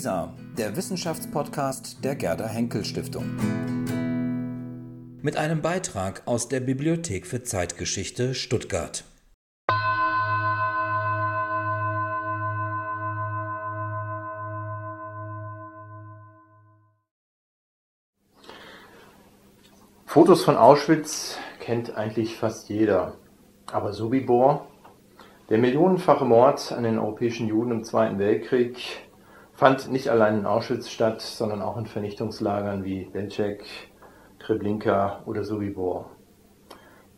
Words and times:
WISA, 0.00 0.32
der 0.56 0.76
Wissenschaftspodcast 0.76 2.02
der 2.02 2.14
Gerda 2.14 2.46
Henkel 2.46 2.86
Stiftung. 2.86 3.26
Mit 5.20 5.36
einem 5.36 5.60
Beitrag 5.60 6.22
aus 6.24 6.48
der 6.48 6.60
Bibliothek 6.60 7.26
für 7.26 7.42
Zeitgeschichte 7.42 8.32
Stuttgart. 8.34 9.04
Fotos 20.06 20.42
von 20.42 20.56
Auschwitz 20.56 21.36
kennt 21.58 21.94
eigentlich 21.94 22.36
fast 22.36 22.70
jeder. 22.70 23.18
Aber 23.70 23.92
Sobibor, 23.92 24.66
der 25.50 25.58
millionenfache 25.58 26.24
Mord 26.24 26.72
an 26.72 26.84
den 26.84 26.98
europäischen 26.98 27.48
Juden 27.48 27.72
im 27.72 27.84
Zweiten 27.84 28.18
Weltkrieg, 28.18 29.09
fand 29.60 29.92
nicht 29.92 30.08
allein 30.08 30.38
in 30.38 30.46
Auschwitz 30.46 30.88
statt, 30.88 31.20
sondern 31.20 31.60
auch 31.60 31.76
in 31.76 31.84
Vernichtungslagern 31.84 32.82
wie 32.82 33.04
Belzec, 33.04 33.62
Treblinka 34.38 35.20
oder 35.26 35.44
Sobibor. 35.44 36.06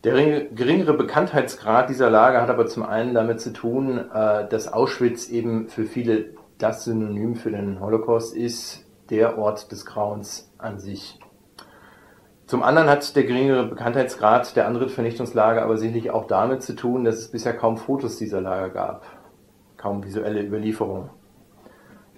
Der 0.03 0.41
geringere 0.47 0.93
Bekanntheitsgrad 0.93 1.87
dieser 1.87 2.09
Lager 2.09 2.41
hat 2.41 2.49
aber 2.49 2.67
zum 2.67 2.83
einen 2.83 3.13
damit 3.13 3.39
zu 3.39 3.53
tun, 3.53 3.97
äh, 4.13 4.45
dass 4.49 4.73
Auschwitz 4.73 5.29
eben 5.29 5.69
für 5.69 5.85
viele 5.85 6.33
das 6.57 6.83
Synonym 6.83 7.37
für 7.37 7.49
den 7.49 7.79
Holocaust 7.79 8.35
ist, 8.35 8.85
der 9.09 9.37
Ort 9.37 9.71
des 9.71 9.85
Grauens 9.85 10.51
an 10.57 10.79
sich. 10.79 11.21
Zum 12.45 12.61
anderen 12.61 12.89
hat 12.89 13.15
der 13.15 13.23
geringere 13.23 13.67
Bekanntheitsgrad 13.67 14.57
der 14.57 14.67
anderen 14.67 14.89
Vernichtungslager 14.89 15.61
aber 15.61 15.77
sicherlich 15.77 16.11
auch 16.11 16.27
damit 16.27 16.61
zu 16.61 16.75
tun, 16.75 17.05
dass 17.05 17.15
es 17.15 17.31
bisher 17.31 17.55
kaum 17.55 17.77
Fotos 17.77 18.17
dieser 18.17 18.41
Lager 18.41 18.69
gab, 18.69 19.05
kaum 19.77 20.03
visuelle 20.03 20.43
Überlieferungen. 20.43 21.22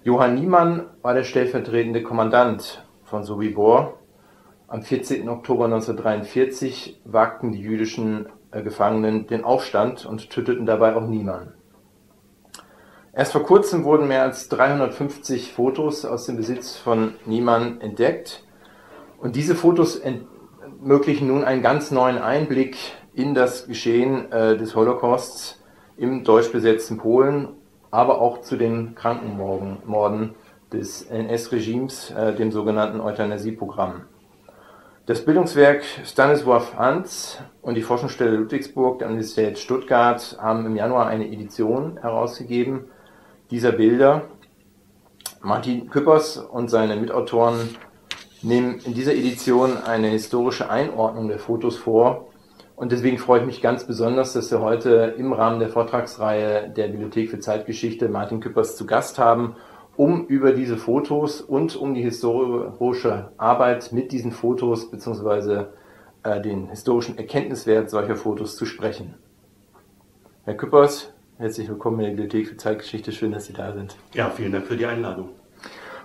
Johann 0.06 0.36
Niemann 0.36 0.86
war 1.02 1.16
der 1.16 1.24
stellvertretende 1.24 2.04
Kommandant 2.04 2.86
von 3.06 3.24
Sobibor. 3.24 3.98
Am 4.68 4.84
14. 4.84 5.28
Oktober 5.28 5.66
1943 5.66 7.02
wagten 7.06 7.52
die 7.52 7.60
jüdischen 7.60 8.28
äh, 8.52 8.62
Gefangenen 8.62 9.26
den 9.26 9.44
Aufstand 9.44 10.06
und 10.06 10.30
töteten 10.30 10.68
dabei 10.68 10.96
auch 10.96 11.08
Niemann. 11.08 11.56
Erst 13.14 13.32
vor 13.32 13.42
kurzem 13.42 13.84
wurden 13.84 14.08
mehr 14.08 14.22
als 14.22 14.48
350 14.50 15.54
Fotos 15.54 16.06
aus 16.06 16.28
dem 16.28 16.38
Besitz 16.38 16.78
von 16.78 17.16
Niemann 17.26 17.82
entdeckt 17.82 18.44
und 19.18 19.36
diese 19.36 19.56
Fotos 19.56 19.96
ermöglichen 19.96 21.30
nun 21.30 21.44
einen 21.44 21.64
ganz 21.64 21.90
neuen 21.90 22.20
Einblick 22.20 22.78
in 23.16 23.34
das 23.34 23.66
Geschehen 23.66 24.32
äh, 24.32 24.56
des 24.56 24.76
Holocausts 24.76 25.64
im 25.98 26.24
deutsch 26.24 26.52
besetzten 26.52 26.98
Polen, 26.98 27.56
aber 27.92 28.22
auch 28.22 28.42
zu 28.42 28.58
den 28.58 28.96
Krankenmorden 28.96 30.36
des 30.72 31.04
NS-Regimes, 31.04 32.12
äh, 32.12 32.34
dem 32.34 32.52
sogenannten 32.52 33.00
Euthanasieprogramm. 33.00 34.04
Das 35.06 35.24
Bildungswerk 35.24 35.84
Stanisław 36.04 36.76
Hans 36.78 37.38
und 37.62 37.76
die 37.76 37.84
Forschungsstelle 37.84 38.38
Ludwigsburg 38.38 38.98
der 38.98 39.08
Universität 39.08 39.60
Stuttgart 39.60 40.36
haben 40.42 40.66
im 40.66 40.76
Januar 40.76 41.06
eine 41.06 41.32
Edition 41.32 41.98
herausgegeben 42.02 42.86
dieser 43.52 43.72
Bilder. 43.72 44.24
Martin 45.42 45.92
Küppers 45.92 46.38
und 46.38 46.70
seine 46.70 46.96
Mitautoren 46.96 47.70
nehmen 48.42 48.80
in 48.84 48.96
dieser 48.96 49.14
Edition 49.14 49.78
eine 49.78 50.08
historische 50.08 50.72
Einordnung 50.72 51.28
der 51.28 51.38
Fotos 51.38 51.78
vor. 51.78 52.30
Und 52.76 52.92
deswegen 52.92 53.18
freue 53.18 53.40
ich 53.40 53.46
mich 53.46 53.62
ganz 53.62 53.86
besonders, 53.86 54.34
dass 54.34 54.52
wir 54.52 54.60
heute 54.60 55.16
im 55.18 55.32
Rahmen 55.32 55.60
der 55.60 55.70
Vortragsreihe 55.70 56.70
der 56.70 56.90
Bibliothek 56.90 57.30
für 57.30 57.40
Zeitgeschichte 57.40 58.10
Martin 58.10 58.42
Küppers 58.42 58.76
zu 58.76 58.86
Gast 58.86 59.18
haben, 59.18 59.56
um 59.96 60.28
über 60.28 60.52
diese 60.52 60.76
Fotos 60.76 61.40
und 61.40 61.78
um 61.78 61.94
die 61.94 62.02
historische 62.02 63.30
Arbeit 63.38 63.94
mit 63.94 64.12
diesen 64.12 64.34
Fotos 64.34 64.92
bzw. 64.92 65.68
Äh, 66.24 66.42
den 66.42 66.70
historischen 66.70 67.18
Erkenntniswert 67.18 67.90
solcher 67.90 68.18
Fotos 68.18 68.58
zu 68.58 68.66
sprechen. 68.66 69.14
Herr 70.44 70.56
Küppers, 70.56 71.14
herzlich 71.38 71.70
willkommen 71.70 72.00
in 72.00 72.06
der 72.06 72.12
Bibliothek 72.12 72.50
für 72.50 72.58
Zeitgeschichte. 72.58 73.14
Schön, 73.14 73.32
dass 73.32 73.46
Sie 73.46 73.54
da 73.54 73.72
sind. 73.72 73.96
Ja, 74.14 74.30
vielen 74.30 74.52
Dank 74.52 74.68
für 74.68 74.76
die 74.76 74.86
Einladung. 74.86 75.30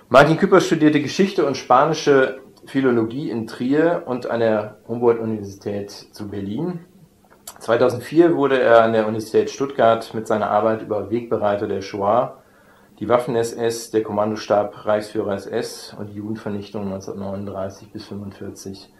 Martin 0.09 0.37
Küpper 0.37 0.61
studierte 0.61 1.01
Geschichte 1.01 1.45
und 1.47 1.57
spanische 1.57 2.41
Philologie 2.71 3.31
in 3.31 3.49
Trier 3.49 4.05
und 4.07 4.31
an 4.31 4.39
der 4.39 4.77
Humboldt-Universität 4.87 5.91
zu 5.91 6.29
Berlin. 6.29 6.79
2004 7.59 8.37
wurde 8.37 8.61
er 8.61 8.85
an 8.85 8.93
der 8.93 9.09
Universität 9.09 9.51
Stuttgart 9.51 10.15
mit 10.15 10.29
seiner 10.29 10.51
Arbeit 10.51 10.83
über 10.83 11.11
Wegbereiter 11.11 11.67
der 11.67 11.83
Shoah, 11.83 12.39
die 13.01 13.09
Waffen-SS, 13.09 13.91
der 13.91 14.05
Kommandostab 14.05 14.87
Reichsführer 14.87 15.35
SS 15.35 15.97
und 15.99 16.11
die 16.11 16.19
Judenvernichtung 16.19 16.85
1939 16.85 17.91
bis 17.91 18.03
1945 18.05 18.93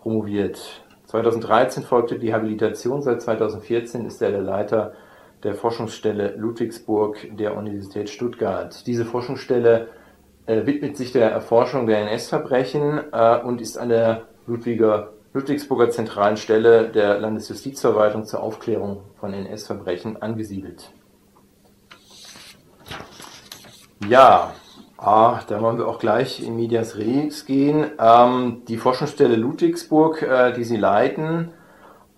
promoviert. 0.00 0.84
2013 1.06 1.82
folgte 1.82 2.18
die 2.18 2.34
Habilitation, 2.34 3.00
seit 3.00 3.22
2014 3.22 4.04
ist 4.04 4.20
er 4.20 4.32
der 4.32 4.42
Leiter 4.42 4.92
der 5.44 5.54
Forschungsstelle 5.54 6.34
Ludwigsburg 6.36 7.26
der 7.38 7.56
Universität 7.56 8.10
Stuttgart. 8.10 8.86
Diese 8.86 9.06
Forschungsstelle 9.06 9.88
äh, 10.46 10.66
widmet 10.66 10.96
sich 10.96 11.12
der 11.12 11.30
Erforschung 11.30 11.86
der 11.86 11.98
NS-Verbrechen 12.08 13.00
äh, 13.12 13.40
und 13.40 13.60
ist 13.60 13.78
an 13.78 13.88
der 13.88 14.22
Ludwiger, 14.46 15.12
Ludwigsburger 15.32 15.90
zentralen 15.90 16.36
Stelle 16.36 16.88
der 16.90 17.18
Landesjustizverwaltung 17.18 18.24
zur 18.24 18.42
Aufklärung 18.42 19.02
von 19.18 19.32
NS-Verbrechen 19.32 20.20
angesiedelt. 20.20 20.90
Ja, 24.08 24.52
ah, 24.98 25.40
da 25.48 25.62
wollen 25.62 25.78
wir 25.78 25.88
auch 25.88 25.98
gleich 25.98 26.42
in 26.42 26.56
Medias 26.56 26.98
Res 26.98 27.46
gehen. 27.46 27.86
Ähm, 27.98 28.62
die 28.68 28.76
Forschungsstelle 28.76 29.36
Ludwigsburg, 29.36 30.22
äh, 30.22 30.52
die 30.52 30.64
Sie 30.64 30.76
leiten, 30.76 31.52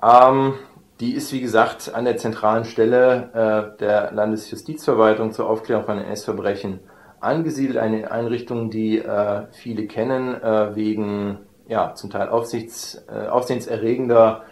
ähm, 0.02 0.54
die 0.98 1.12
ist 1.12 1.32
wie 1.32 1.40
gesagt 1.40 1.94
an 1.94 2.06
der 2.06 2.16
zentralen 2.16 2.64
Stelle 2.64 3.74
äh, 3.76 3.78
der 3.78 4.12
Landesjustizverwaltung 4.12 5.32
zur 5.32 5.48
Aufklärung 5.48 5.84
von 5.84 5.98
NS-Verbrechen 5.98 6.80
angesiedelt, 6.80 6.95
eine 7.26 8.10
Einrichtung, 8.10 8.70
die 8.70 8.98
äh, 8.98 9.46
viele 9.52 9.86
kennen, 9.86 10.34
äh, 10.42 10.74
wegen 10.74 11.38
ja, 11.68 11.94
zum 11.94 12.10
Teil 12.10 12.28
aufsichts, 12.28 13.04
äh, 13.08 13.26
aufsehenserregender 13.26 14.44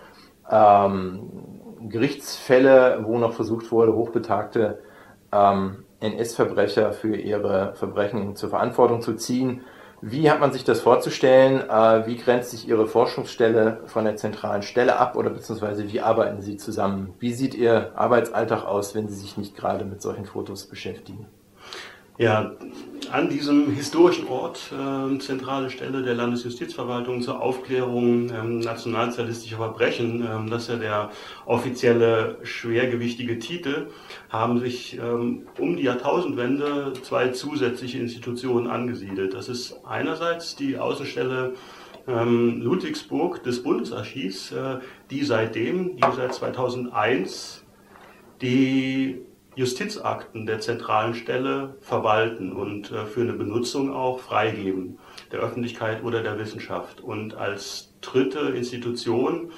ähm, 0.51 1.31
Gerichtsfälle, 1.89 3.01
wo 3.05 3.19
noch 3.19 3.33
versucht 3.35 3.71
wurde, 3.71 3.95
hochbetagte 3.95 4.81
ähm, 5.33 5.85
NS-Verbrecher 6.01 6.93
für 6.93 7.17
ihre 7.17 7.75
Verbrechen 7.75 8.37
zur 8.37 8.51
Verantwortung 8.51 9.01
zu 9.01 9.15
ziehen. 9.15 9.63
Wie 10.01 10.31
hat 10.31 10.41
man 10.41 10.53
sich 10.53 10.65
das 10.65 10.81
vorzustellen? 10.81 11.63
Äh, 11.69 12.07
wie 12.07 12.17
grenzt 12.17 12.51
sich 12.51 12.69
Ihre 12.69 12.87
Forschungsstelle 12.87 13.81
von 13.87 14.05
der 14.05 14.17
zentralen 14.17 14.63
Stelle 14.63 14.99
ab 14.99 15.17
oder 15.17 15.31
beziehungsweise 15.31 15.91
wie 15.91 16.01
arbeiten 16.01 16.43
Sie 16.43 16.59
zusammen? 16.59 17.15
Wie 17.21 17.33
sieht 17.33 17.55
Ihr 17.55 17.93
Arbeitsalltag 17.95 18.67
aus, 18.67 18.95
wenn 18.95 19.09
Sie 19.09 19.15
sich 19.15 19.39
nicht 19.39 19.57
gerade 19.57 19.87
mit 19.87 20.03
solchen 20.03 20.27
Fotos 20.27 20.67
beschäftigen? 20.67 21.27
Ja, 22.17 22.53
an 23.11 23.29
diesem 23.29 23.73
historischen 23.73 24.29
Ort, 24.29 24.73
äh, 24.73 25.19
zentrale 25.19 25.69
Stelle 25.69 26.03
der 26.05 26.15
Landesjustizverwaltung 26.15 27.23
zur 27.23 27.43
Aufklärung 27.43 28.31
ähm, 28.31 28.61
nationalsozialistischer 28.61 29.57
Verbrechen, 29.57 30.25
ähm, 30.25 30.49
das 30.49 30.63
ist 30.63 30.69
ja 30.69 30.77
der 30.77 31.11
offizielle 31.45 32.39
schwergewichtige 32.45 33.41
Titel, 33.41 33.89
haben 34.29 34.61
sich 34.61 34.97
ähm, 34.97 35.49
um 35.59 35.77
die 35.77 35.83
Jahrtausendwende 35.83 36.93
zwei 37.03 37.31
zusätzliche 37.31 37.99
Institutionen 37.99 38.69
angesiedelt. 38.69 39.35
Das 39.35 39.49
ist 39.49 39.81
einerseits 39.85 40.55
die 40.55 40.79
Außenstelle 40.79 41.55
ähm, 42.07 42.63
Ludwigsburg 42.63 43.43
des 43.43 43.65
Bundesarchivs, 43.65 44.53
äh, 44.53 44.79
die 45.11 45.25
seitdem, 45.25 45.97
die 45.97 46.17
seit 46.17 46.33
2001 46.33 47.65
die 48.41 49.25
Justizakten 49.57 50.47
der 50.47 50.61
zentralen 50.61 51.15
Stelle 51.15 51.77
verwalten 51.81 52.53
und 52.53 52.91
äh, 52.91 53.07
für 53.07 53.21
eine 53.21 53.35
Benutzung 53.35 53.93
auch 53.93 54.21
freigeben, 54.21 54.99
der 55.33 55.41
Öffentlichkeit 55.41 56.03
oder 56.03 56.23
der 56.23 56.39
Wissenschaft. 56.39 57.01
Und 57.01 57.35
als 57.37 57.95
dritte 58.01 58.41
Institution, 58.41 59.53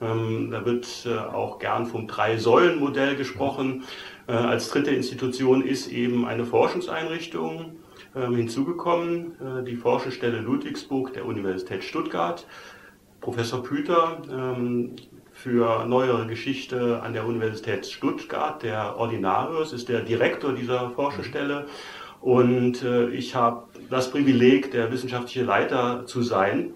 ähm, 0.00 0.50
da 0.50 0.64
wird 0.64 1.06
äh, 1.06 1.16
auch 1.16 1.58
gern 1.58 1.86
vom 1.86 2.06
Drei-Säulen-Modell 2.06 3.16
gesprochen, 3.16 3.84
äh, 4.26 4.32
als 4.32 4.70
dritte 4.70 4.90
Institution 4.90 5.62
ist 5.62 5.88
eben 5.88 6.24
eine 6.24 6.44
Forschungseinrichtung 6.44 7.76
ähm, 8.14 8.34
hinzugekommen, 8.34 9.64
die 9.66 9.76
Forschungsstelle 9.76 10.40
Ludwigsburg 10.40 11.12
der 11.12 11.24
Universität 11.24 11.84
Stuttgart. 11.84 12.46
Professor 13.20 13.62
Püter 13.62 14.20
ähm, 14.30 14.96
für 15.42 15.86
neuere 15.86 16.26
Geschichte 16.28 17.02
an 17.02 17.14
der 17.14 17.26
Universität 17.26 17.84
Stuttgart. 17.86 18.62
Der 18.62 18.96
Ordinarius 18.96 19.72
ist 19.72 19.88
der 19.88 20.02
Direktor 20.02 20.52
dieser 20.52 20.90
Forschestelle 20.90 21.66
und 22.20 22.84
äh, 22.84 23.08
ich 23.08 23.34
habe 23.34 23.64
das 23.90 24.12
Privileg, 24.12 24.70
der 24.70 24.92
wissenschaftliche 24.92 25.42
Leiter 25.44 26.06
zu 26.06 26.22
sein. 26.22 26.74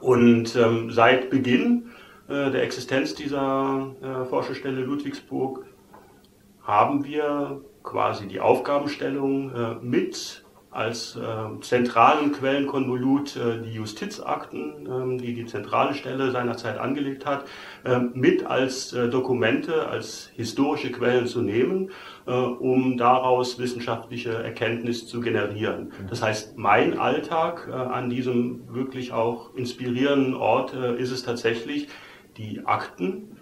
Und 0.00 0.56
ähm, 0.56 0.90
seit 0.90 1.28
Beginn 1.28 1.90
äh, 2.28 2.50
der 2.50 2.62
Existenz 2.62 3.14
dieser 3.14 3.94
äh, 4.00 4.24
Forschestelle 4.24 4.80
Ludwigsburg 4.80 5.66
haben 6.62 7.04
wir 7.04 7.60
quasi 7.82 8.26
die 8.28 8.40
Aufgabenstellung 8.40 9.54
äh, 9.54 9.74
mit 9.82 10.44
als 10.70 11.16
äh, 11.16 11.60
zentralen 11.62 12.32
Quellenkonvolut 12.32 13.36
äh, 13.36 13.60
die 13.62 13.72
Justizakten, 13.72 14.88
ähm, 14.88 15.18
die 15.18 15.34
die 15.34 15.46
zentrale 15.46 15.94
Stelle 15.94 16.30
seinerzeit 16.30 16.78
angelegt 16.78 17.26
hat, 17.26 17.44
äh, 17.84 17.98
mit 17.98 18.46
als 18.46 18.92
äh, 18.92 19.08
Dokumente, 19.08 19.88
als 19.88 20.30
historische 20.36 20.92
Quellen 20.92 21.26
zu 21.26 21.42
nehmen, 21.42 21.90
äh, 22.26 22.30
um 22.30 22.96
daraus 22.96 23.58
wissenschaftliche 23.58 24.32
Erkenntnis 24.32 25.08
zu 25.08 25.20
generieren. 25.20 25.92
Das 26.08 26.22
heißt, 26.22 26.56
mein 26.56 26.98
Alltag 26.98 27.68
äh, 27.68 27.74
an 27.74 28.08
diesem 28.08 28.72
wirklich 28.72 29.12
auch 29.12 29.54
inspirierenden 29.54 30.34
Ort 30.34 30.72
ist 30.72 31.10
es 31.10 31.24
tatsächlich, 31.24 31.88
die 32.36 32.64
Akten, 32.64 33.36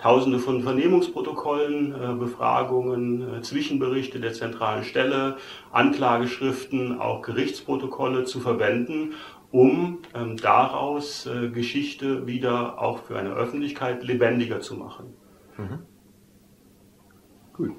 Tausende 0.00 0.38
von 0.38 0.62
Vernehmungsprotokollen, 0.62 1.94
äh, 1.94 2.14
Befragungen, 2.14 3.34
äh, 3.34 3.42
Zwischenberichte 3.42 4.18
der 4.18 4.32
zentralen 4.32 4.84
Stelle, 4.84 5.36
Anklageschriften, 5.72 6.98
auch 6.98 7.20
Gerichtsprotokolle 7.20 8.24
zu 8.24 8.40
verwenden, 8.40 9.14
um 9.50 9.98
ähm, 10.14 10.36
daraus 10.38 11.26
äh, 11.26 11.48
Geschichte 11.50 12.26
wieder 12.26 12.80
auch 12.80 13.00
für 13.00 13.18
eine 13.18 13.30
Öffentlichkeit 13.30 14.02
lebendiger 14.02 14.60
zu 14.60 14.74
machen. 14.74 15.12
Mhm. 15.58 15.78
Gut. 17.52 17.72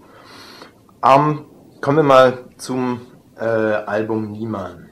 Ähm, 1.03 1.45
kommen 1.81 1.97
wir 1.97 2.03
mal 2.03 2.45
zum 2.57 3.01
äh, 3.35 3.43
Album 3.45 4.31
Niemann. 4.31 4.89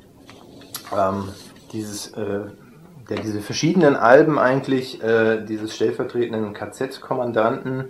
Ähm, 0.97 1.25
dieses 1.71 2.11
äh, 2.13 2.47
der 3.09 3.19
diese 3.19 3.41
verschiedenen 3.41 3.95
Alben 3.95 4.37
eigentlich 4.37 5.01
äh, 5.03 5.43
dieses 5.43 5.75
stellvertretenden 5.75 6.53
KZ-Kommandanten, 6.53 7.89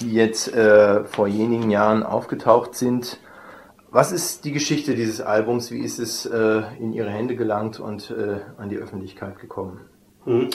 die 0.00 0.12
jetzt 0.12 0.52
äh, 0.54 1.04
vor 1.04 1.28
jenigen 1.28 1.70
Jahren 1.70 2.02
aufgetaucht 2.02 2.74
sind. 2.74 3.18
Was 3.90 4.12
ist 4.12 4.44
die 4.44 4.52
Geschichte 4.52 4.94
dieses 4.94 5.20
Albums? 5.20 5.70
Wie 5.70 5.78
ist 5.78 5.98
es 5.98 6.26
äh, 6.26 6.62
in 6.78 6.92
Ihre 6.92 7.10
Hände 7.10 7.36
gelangt 7.36 7.80
und 7.80 8.10
äh, 8.10 8.40
an 8.58 8.68
die 8.68 8.76
Öffentlichkeit 8.76 9.38
gekommen? 9.38 9.80
Mhm. 10.24 10.50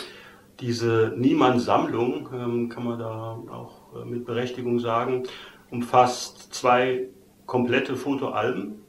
Diese 0.59 1.13
Niemann-Sammlung, 1.17 2.29
ähm, 2.31 2.69
kann 2.69 2.85
man 2.85 2.99
da 2.99 3.39
auch 3.49 3.95
äh, 3.95 4.05
mit 4.05 4.25
Berechtigung 4.25 4.79
sagen, 4.79 5.23
umfasst 5.71 6.53
zwei 6.53 7.07
komplette 7.47 7.95
Fotoalben 7.95 8.82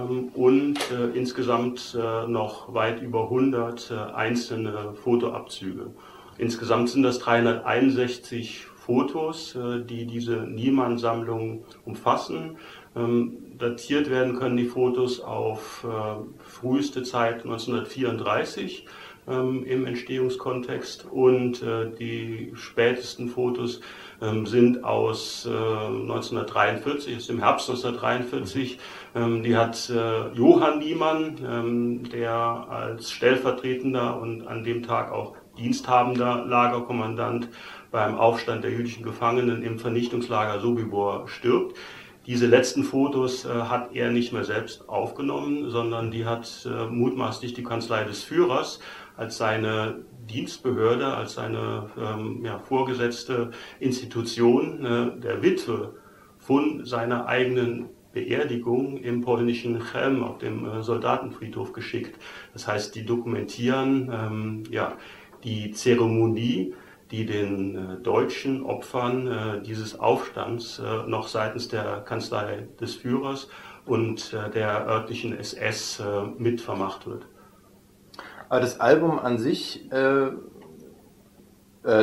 und 0.00 0.76
äh, 0.90 1.16
insgesamt 1.16 1.96
äh, 1.98 2.26
noch 2.26 2.74
weit 2.74 3.00
über 3.00 3.24
100 3.24 3.90
äh, 3.90 3.94
einzelne 4.14 4.94
Fotoabzüge. 5.02 5.86
Insgesamt 6.36 6.90
sind 6.90 7.04
das 7.04 7.20
361 7.20 8.66
Fotos, 8.74 9.56
die 9.88 10.04
diese 10.04 10.42
Niemann-Sammlung 10.42 11.64
umfassen. 11.86 12.58
Ähm, 12.94 13.38
datiert 13.56 14.10
werden 14.10 14.36
können 14.36 14.58
die 14.58 14.66
Fotos 14.66 15.20
auf 15.20 15.86
früheste 16.44 17.02
Zeit 17.02 17.44
1934 17.44 18.86
ähm, 19.26 19.64
im 19.64 19.86
Entstehungskontext 19.86 21.06
und 21.10 21.64
die 21.98 22.52
spätesten 22.54 23.28
Fotos 23.28 23.80
ähm, 24.24 24.46
sind 24.46 24.84
aus 24.84 25.46
äh, 25.46 25.50
1943, 25.50 27.16
ist 27.16 27.30
im 27.30 27.40
Herbst 27.40 27.68
1943. 27.68 28.72
Ähm, 28.72 28.78
die 29.14 29.56
hat 29.56 29.90
äh, 29.90 30.32
Johann 30.32 30.80
Niemann, 30.80 31.36
ähm, 31.48 32.10
der 32.10 32.32
als 32.34 33.12
stellvertretender 33.12 34.20
und 34.20 34.46
an 34.46 34.64
dem 34.64 34.82
Tag 34.82 35.12
auch 35.12 35.36
diensthabender 35.56 36.44
Lagerkommandant 36.46 37.48
beim 37.92 38.16
Aufstand 38.16 38.64
der 38.64 38.72
jüdischen 38.72 39.04
Gefangenen 39.04 39.62
im 39.62 39.78
Vernichtungslager 39.78 40.58
Sobibor 40.58 41.28
stirbt. 41.28 41.76
Diese 42.26 42.46
letzten 42.46 42.84
Fotos 42.84 43.44
äh, 43.44 43.48
hat 43.48 43.94
er 43.94 44.10
nicht 44.10 44.32
mehr 44.32 44.44
selbst 44.44 44.88
aufgenommen, 44.88 45.70
sondern 45.70 46.10
die 46.10 46.24
hat 46.24 46.66
äh, 46.66 46.86
mutmaßlich 46.86 47.52
die 47.54 47.62
Kanzlei 47.62 48.04
des 48.04 48.24
Führers 48.24 48.80
als 49.16 49.36
seine 49.36 50.04
Dienstbehörde, 50.28 51.06
als 51.14 51.34
seine 51.34 51.90
ähm, 51.98 52.44
ja, 52.44 52.58
vorgesetzte 52.58 53.50
Institution 53.78 54.84
äh, 54.84 55.20
der 55.20 55.42
Witwe 55.42 55.94
von 56.38 56.84
seiner 56.84 57.26
eigenen 57.26 57.90
Beerdigung 58.14 58.96
im 58.96 59.20
polnischen 59.20 59.80
Chelm 59.80 60.22
auf 60.22 60.38
dem 60.38 60.64
äh, 60.64 60.82
Soldatenfriedhof 60.82 61.72
geschickt. 61.72 62.18
Das 62.52 62.66
heißt, 62.66 62.94
die 62.94 63.04
dokumentieren 63.04 64.10
ähm, 64.12 64.62
ja, 64.70 64.96
die 65.42 65.72
Zeremonie, 65.72 66.74
die 67.10 67.26
den 67.26 67.76
äh, 67.76 67.96
deutschen 68.02 68.62
Opfern 68.64 69.26
äh, 69.26 69.62
dieses 69.62 69.98
Aufstands 69.98 70.78
äh, 70.78 71.08
noch 71.08 71.28
seitens 71.28 71.68
der 71.68 72.00
Kanzlei 72.00 72.66
des 72.80 72.94
Führers 72.94 73.48
und 73.84 74.32
äh, 74.32 74.50
der 74.50 74.86
örtlichen 74.86 75.36
SS 75.38 76.02
mitvermacht 76.38 77.06
wird. 77.06 77.26
Aber 78.48 78.60
das 78.60 78.80
Album 78.80 79.18
an 79.18 79.38
sich 79.38 79.88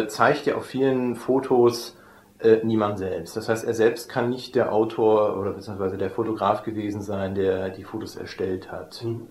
zeigt 0.08 0.46
ja 0.46 0.56
auf 0.56 0.66
vielen 0.66 1.16
Fotos 1.16 1.96
äh, 2.44 2.62
niemand 2.64 3.00
selbst. 3.00 3.36
Das 3.38 3.50
heißt, 3.50 3.66
er 3.66 3.74
selbst 3.74 4.10
kann 4.10 4.30
nicht 4.30 4.56
der 4.56 4.74
Autor 4.74 5.38
oder 5.38 5.52
beziehungsweise 5.52 5.98
der 5.98 6.10
Fotograf 6.10 6.64
gewesen 6.64 7.02
sein, 7.02 7.36
der 7.36 7.70
die 7.70 7.84
Fotos 7.84 8.16
erstellt 8.16 8.72
hat. 8.72 9.04
Mhm. 9.04 9.28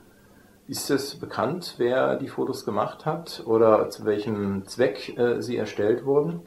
Ist 0.66 0.90
es 0.90 1.16
bekannt, 1.16 1.74
wer 1.78 2.16
die 2.16 2.28
Fotos 2.28 2.64
gemacht 2.64 3.04
hat 3.04 3.42
oder 3.44 3.90
zu 3.90 4.04
welchem 4.04 4.66
Zweck 4.66 5.18
äh, 5.18 5.40
sie 5.42 5.56
erstellt 5.56 6.04
wurden? 6.04 6.42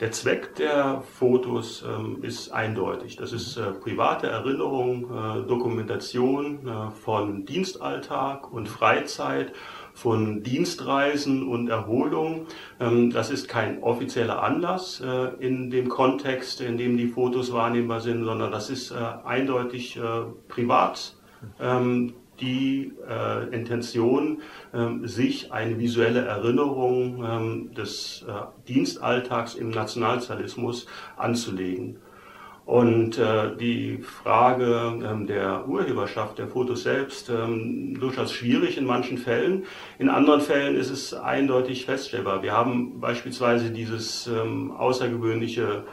Der 0.00 0.12
Zweck 0.12 0.54
der 0.54 1.02
Fotos 1.02 1.84
ähm, 1.86 2.20
ist 2.22 2.50
eindeutig. 2.50 3.16
Das 3.16 3.34
ist 3.34 3.58
äh, 3.58 3.72
private 3.72 4.28
Erinnerung, 4.28 5.04
äh, 5.04 5.46
Dokumentation 5.46 6.66
äh, 6.66 6.90
von 6.90 7.44
Dienstalltag 7.44 8.50
und 8.50 8.66
Freizeit, 8.66 9.52
von 10.00 10.42
Dienstreisen 10.42 11.46
und 11.46 11.68
Erholung. 11.68 12.46
Ähm, 12.80 13.10
das 13.10 13.30
ist 13.30 13.48
kein 13.48 13.82
offizieller 13.82 14.42
Anlass 14.42 15.02
äh, 15.04 15.28
in 15.44 15.70
dem 15.70 15.90
Kontext, 15.90 16.62
in 16.62 16.78
dem 16.78 16.96
die 16.96 17.08
Fotos 17.08 17.52
wahrnehmbar 17.52 18.00
sind, 18.00 18.24
sondern 18.24 18.50
das 18.50 18.70
ist 18.70 18.92
äh, 18.92 18.94
eindeutig 19.24 19.98
äh, 19.98 20.00
privat. 20.48 21.14
Ähm, 21.60 22.14
die 22.40 22.92
Intention, 23.52 24.40
ähm, 24.72 25.06
sich 25.06 25.52
eine 25.52 25.78
visuelle 25.78 26.24
Erinnerung 26.24 27.74
des 27.74 28.24
Dienstalltags 28.66 29.56
im 29.56 29.68
Nationalsozialismus 29.68 30.86
anzulegen. 31.18 31.98
Und 32.64 33.18
äh, 33.18 33.56
die 33.56 33.98
Frage 33.98 35.00
ähm, 35.04 35.26
der 35.26 35.66
Urheberschaft 35.66 36.38
der 36.38 36.46
Fotos 36.46 36.84
selbst 36.84 37.28
ähm, 37.28 37.98
durchaus 37.98 38.32
schwierig 38.32 38.78
in 38.78 38.84
manchen 38.84 39.18
Fällen. 39.18 39.64
In 39.98 40.08
anderen 40.08 40.40
Fällen 40.40 40.76
ist 40.76 40.90
es 40.90 41.12
eindeutig 41.12 41.84
feststellbar. 41.84 42.42
Wir 42.42 42.52
haben 42.52 43.00
beispielsweise 43.00 43.70
dieses 43.70 44.28
ähm, 44.28 44.70
außergewöhnliche 44.70 45.84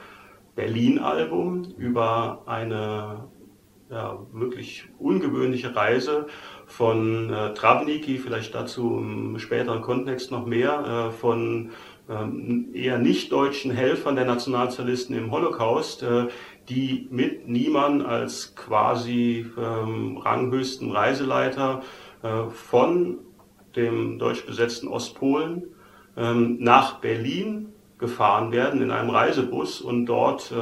Berlin-Album 0.56 1.74
über 1.77 2.44
eine 2.46 3.30
ja, 3.89 4.20
wirklich 4.34 4.86
ungewöhnliche 5.00 5.75
Reise 5.75 6.27
von 6.65 7.32
äh, 7.32 7.53
Travniki, 7.53 8.18
vielleicht 8.18 8.53
dazu 8.53 8.98
im 8.98 9.39
späteren 9.39 9.82
Kontext 9.82 10.32
noch 10.32 10.46
mehr, 10.46 11.10
äh, 11.10 11.12
von 11.12 11.72
ähm, 12.10 12.70
eher 12.74 12.98
nicht-deutschen 12.98 13.72
Helfern 13.72 14.15
der 14.15 14.25
Nationalsozialisten 14.25 15.15
im 15.15 15.32
Holocaust, 15.32 16.03
äh, 16.03 16.27
die 16.69 17.07
mit 17.12 17.47
Niemann 17.47 18.01
als 18.01 18.55
quasi 18.55 19.45
ähm, 19.57 20.17
ranghöchsten 20.17 20.91
Reiseleiter 20.91 21.81
äh, 22.24 22.50
von 22.50 23.19
dem 23.75 24.19
deutsch 24.19 24.45
besetzten 24.45 24.88
Ostpolen 24.88 25.63
ähm, 26.17 26.57
nach 26.59 27.00
Berlin 27.00 27.74
gefahren 28.00 28.51
werden 28.51 28.81
in 28.81 28.91
einem 28.91 29.09
Reisebus 29.09 29.81
und 29.81 30.05
dort 30.05 30.51
äh, 30.51 30.55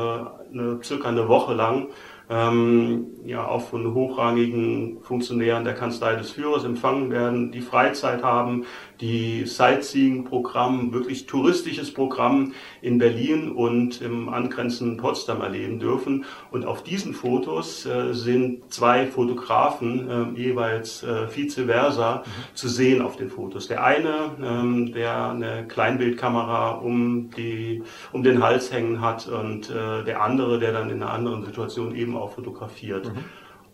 eine, 0.53 0.79
circa 0.83 1.09
eine 1.09 1.27
Woche 1.27 1.53
lang 1.53 1.87
ähm, 2.29 3.07
ja 3.25 3.47
auch 3.47 3.61
von 3.61 3.93
hochrangigen 3.93 5.01
Funktionären 5.01 5.63
der 5.63 5.73
Kanzlei 5.73 6.15
des 6.15 6.31
Führers 6.31 6.63
empfangen 6.63 7.11
werden, 7.11 7.51
die 7.51 7.61
Freizeit 7.61 8.23
haben, 8.23 8.65
die 9.01 9.45
Sightseeing-Programm, 9.45 10.93
wirklich 10.93 11.25
touristisches 11.25 11.93
Programm 11.93 12.53
in 12.81 12.97
Berlin 12.97 13.51
und 13.51 14.01
im 14.01 14.29
angrenzenden 14.29 14.97
Potsdam 14.97 15.41
erleben 15.41 15.79
dürfen. 15.79 16.25
Und 16.51 16.65
auf 16.65 16.83
diesen 16.83 17.13
Fotos 17.13 17.85
äh, 17.85 18.13
sind 18.13 18.71
zwei 18.71 19.05
Fotografen, 19.05 20.09
äh, 20.09 20.39
jeweils 20.39 21.03
äh, 21.03 21.27
vice 21.35 21.65
versa, 21.65 22.23
mhm. 22.25 22.55
zu 22.55 22.69
sehen 22.69 23.01
auf 23.01 23.17
den 23.17 23.29
Fotos. 23.29 23.67
Der 23.67 23.83
eine, 23.83 24.31
ähm, 24.41 24.93
der 24.93 25.29
eine 25.29 25.67
Kleinbildkamera 25.67 26.71
um, 26.71 27.31
die, 27.31 27.83
um 28.13 28.23
den 28.23 28.41
Hals 28.41 28.71
hängen 28.71 29.01
hat 29.01 29.27
und 29.27 29.69
äh, 29.69 30.03
der 30.03 30.21
andere, 30.21 30.59
der 30.59 30.71
dann 30.71 30.89
in 30.89 31.01
einer 31.01 31.11
anderen 31.11 31.43
Situation 31.43 31.95
eben 31.95 32.14
auch 32.17 32.31
fotografiert. 32.31 33.13
Mhm. 33.13 33.25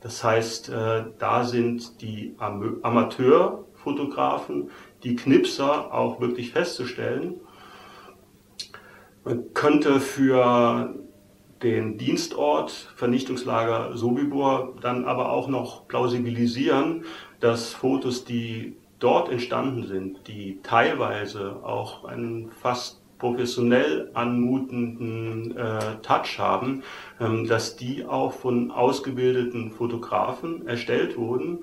Das 0.02 0.24
heißt, 0.24 0.70
äh, 0.70 1.04
da 1.20 1.44
sind 1.44 2.02
die 2.02 2.34
Amateurfotografen, 2.40 4.72
die 5.04 5.16
Knipser 5.16 5.94
auch 5.94 6.20
wirklich 6.20 6.52
festzustellen. 6.52 7.36
Man 9.24 9.54
könnte 9.54 10.00
für 10.00 10.96
den 11.62 12.00
Dienstort 12.00 12.72
Vernichtungslager 12.96 13.96
Sobibor 13.96 14.74
dann 14.82 15.06
aber 15.06 15.32
auch 15.32 15.48
noch 15.48 15.88
plausibilisieren, 15.88 17.06
dass 17.40 17.74
Fotos, 17.74 18.26
die 18.26 18.76
dort 18.98 19.30
entstanden 19.30 19.84
sind, 19.84 20.28
die 20.28 20.60
teilweise 20.64 21.64
auch 21.64 22.06
einen 22.06 22.50
fast 22.52 23.01
professionell 23.22 24.10
anmutenden 24.16 25.56
äh, 25.56 26.02
Touch 26.02 26.40
haben, 26.40 26.82
ähm, 27.20 27.48
dass 27.48 27.76
die 27.76 28.04
auch 28.04 28.34
von 28.34 28.72
ausgebildeten 28.72 29.70
Fotografen 29.70 30.68
erstellt 30.68 31.18
wurden, 31.18 31.60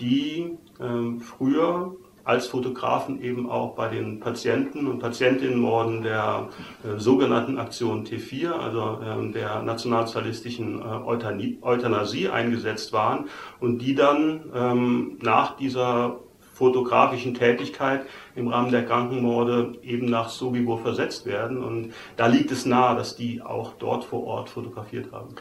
die 0.00 0.56
ähm, 0.80 1.20
früher 1.20 1.94
als 2.24 2.46
Fotografen 2.48 3.22
eben 3.22 3.48
auch 3.48 3.76
bei 3.76 3.88
den 3.88 4.20
Patienten 4.20 4.86
und 4.86 4.98
Patientinnenmorden 4.98 6.02
der 6.02 6.48
äh, 6.82 6.98
sogenannten 6.98 7.58
Aktion 7.58 8.04
T4, 8.06 8.52
also 8.52 8.98
äh, 9.02 9.32
der 9.32 9.62
nationalsozialistischen 9.62 10.80
äh, 10.80 11.62
Euthanasie 11.62 12.30
eingesetzt 12.30 12.94
waren 12.94 13.26
und 13.60 13.78
die 13.78 13.94
dann 13.94 14.50
ähm, 14.54 15.18
nach 15.20 15.56
dieser 15.58 16.20
fotografischen 16.56 17.34
Tätigkeit 17.34 18.06
im 18.34 18.48
Rahmen 18.48 18.70
der 18.70 18.86
Krankenmorde 18.86 19.74
eben 19.82 20.06
nach 20.06 20.30
Sobibor 20.30 20.78
versetzt 20.78 21.26
werden. 21.26 21.62
Und 21.62 21.92
da 22.16 22.28
liegt 22.28 22.50
es 22.50 22.64
nahe, 22.64 22.96
dass 22.96 23.14
die 23.14 23.42
auch 23.42 23.74
dort 23.78 24.04
vor 24.04 24.24
Ort 24.24 24.48
fotografiert 24.48 25.12
haben. 25.12 25.34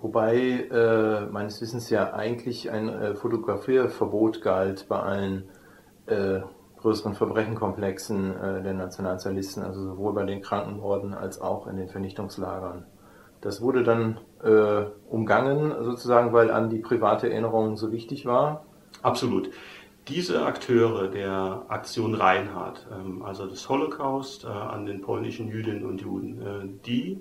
Wobei 0.00 0.34
äh, 0.70 1.26
meines 1.30 1.60
Wissens 1.60 1.90
ja 1.90 2.14
eigentlich 2.14 2.70
ein 2.70 2.88
äh, 2.88 3.14
Fotografierverbot 3.14 4.40
galt 4.40 4.86
bei 4.88 4.98
allen 4.98 5.44
äh, 6.06 6.40
größeren 6.80 7.14
Verbrechenkomplexen 7.14 8.34
äh, 8.34 8.62
der 8.62 8.72
Nationalsozialisten, 8.72 9.62
also 9.62 9.82
sowohl 9.82 10.14
bei 10.14 10.24
den 10.24 10.40
Krankenmorden 10.40 11.12
als 11.12 11.38
auch 11.38 11.66
in 11.66 11.76
den 11.76 11.90
Vernichtungslagern. 11.90 12.86
Das 13.42 13.60
wurde 13.60 13.82
dann 13.82 14.20
äh, 14.42 14.86
umgangen, 15.10 15.84
sozusagen, 15.84 16.32
weil 16.32 16.50
an 16.50 16.70
die 16.70 16.78
private 16.78 17.30
Erinnerung 17.30 17.76
so 17.76 17.92
wichtig 17.92 18.24
war. 18.24 18.64
Absolut 19.02 19.50
diese 20.08 20.44
Akteure 20.44 21.08
der 21.08 21.64
Aktion 21.68 22.14
Reinhardt, 22.14 22.86
ähm, 22.92 23.22
also 23.22 23.46
des 23.46 23.68
Holocaust 23.68 24.44
äh, 24.44 24.48
an 24.48 24.86
den 24.86 25.00
polnischen 25.00 25.48
Jüdinnen 25.48 25.84
und 25.84 26.00
Juden, 26.00 26.42
äh, 26.42 26.86
die 26.86 27.20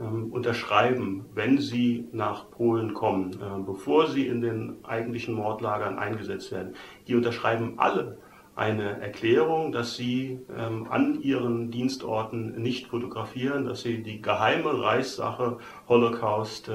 ähm, 0.00 0.32
unterschreiben, 0.32 1.24
wenn 1.34 1.58
sie 1.58 2.08
nach 2.12 2.50
Polen 2.50 2.94
kommen, 2.94 3.32
äh, 3.32 3.62
bevor 3.64 4.08
sie 4.08 4.26
in 4.26 4.40
den 4.40 4.84
eigentlichen 4.84 5.34
Mordlagern 5.34 5.98
eingesetzt 5.98 6.52
werden, 6.52 6.74
die 7.08 7.14
unterschreiben 7.14 7.74
alle 7.78 8.18
eine 8.54 9.00
Erklärung, 9.00 9.72
dass 9.72 9.96
sie 9.96 10.40
ähm, 10.54 10.86
an 10.90 11.22
ihren 11.22 11.70
Dienstorten 11.70 12.60
nicht 12.60 12.88
fotografieren, 12.88 13.64
dass 13.64 13.82
sie 13.82 14.02
die 14.02 14.20
geheime 14.20 14.82
Reichssache 14.82 15.56
Holocaust 15.88 16.70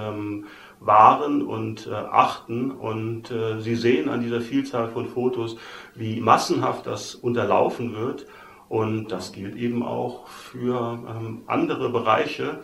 wahren 0.79 1.41
und 1.41 1.88
äh, 1.88 1.93
achten. 1.93 2.72
Und 2.72 3.31
äh, 3.31 3.60
Sie 3.60 3.75
sehen 3.75 4.10
an 4.10 4.22
dieser 4.22 4.41
Vielzahl 4.41 4.89
von 4.89 5.07
Fotos, 5.07 5.57
wie 5.96 6.19
massenhaft 6.22 6.86
das 6.86 7.15
unterlaufen 7.15 7.96
wird. 7.96 8.25
Und 8.69 9.12
das 9.12 9.31
gilt 9.31 9.55
eben 9.55 9.84
auch 9.84 10.27
für 10.27 11.00
ähm, 11.07 11.43
andere 11.48 11.89
Bereiche, 11.89 12.60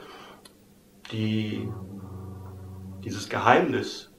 die 1.11 1.69
dieses 3.03 3.29
Geheimnis 3.29 4.13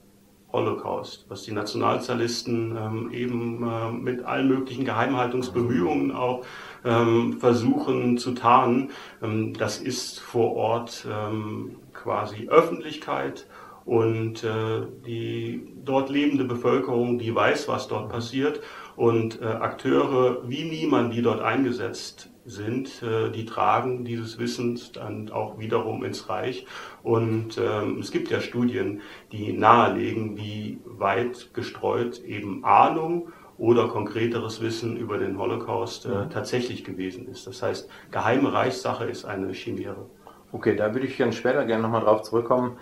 Holocaust, 0.55 1.27
was 1.29 1.43
die 1.43 1.53
Nationalsozialisten 1.53 2.77
ähm, 2.77 3.11
eben 3.13 3.69
äh, 3.69 3.91
mit 3.91 4.25
allen 4.25 4.49
möglichen 4.49 4.85
Geheimhaltungsbemühungen 4.85 6.13
auch 6.13 6.45
ähm, 6.85 7.39
versuchen 7.41 8.19
zu 8.19 8.33
tarnen. 8.33 8.91
Ähm, 9.21 9.53
das 9.55 9.79
ist 9.79 10.21
vor 10.21 10.55
Ort 10.55 11.07
ähm, 11.11 11.77
quasi 11.93 12.49
Öffentlichkeit 12.49 13.47
und 13.85 14.45
äh, 14.45 14.83
die 15.07 15.75
dort 15.85 16.11
lebende 16.11 16.45
Bevölkerung, 16.45 17.19
die 17.19 17.35
weiß, 17.35 17.69
was 17.69 17.89
dort 17.89 18.09
passiert 18.09 18.61
und 18.97 19.41
äh, 19.43 19.45
Akteure 19.45 20.49
wie 20.49 20.65
niemand, 20.65 21.13
die 21.13 21.23
dort 21.23 21.41
eingesetzt 21.41 22.31
sind, 22.47 23.03
äh, 23.03 23.31
die 23.31 23.45
tragen 23.45 24.05
dieses 24.05 24.39
Wissens 24.39 24.93
dann 24.93 25.31
auch 25.31 25.59
wiederum 25.59 26.05
ins 26.05 26.29
Reich. 26.29 26.67
Und 27.03 27.59
ähm, 27.59 27.99
es 27.99 28.11
gibt 28.11 28.31
ja 28.31 28.41
Studien, 28.41 29.01
die 29.33 29.53
nahelegen, 29.53 30.37
wie 30.37 30.79
weit 30.85 31.53
gestreut 31.55 32.23
eben 32.25 32.65
Ahnung 32.65 33.29
oder 33.57 33.89
konkreteres 33.89 34.61
Wissen 34.61 34.97
über 34.97 35.19
den 35.19 35.39
Holocaust 35.39 36.07
äh, 36.07 36.09
mhm. 36.09 36.31
tatsächlich 36.31 36.85
gewesen 36.85 37.29
ist. 37.29 37.47
Das 37.47 37.63
heißt, 37.63 37.89
geheime 38.11 38.53
Reichssache 38.53 39.05
ist 39.05 39.25
eine 39.25 39.53
Chimäre. 39.53 40.07
Okay, 40.53 40.77
da 40.77 40.93
würde 40.95 41.07
ich 41.07 41.19
ganz 41.19 41.35
später 41.35 41.65
gerne 41.65 41.83
nochmal 41.83 42.03
drauf 42.03 42.23
zurückkommen. 42.23 42.79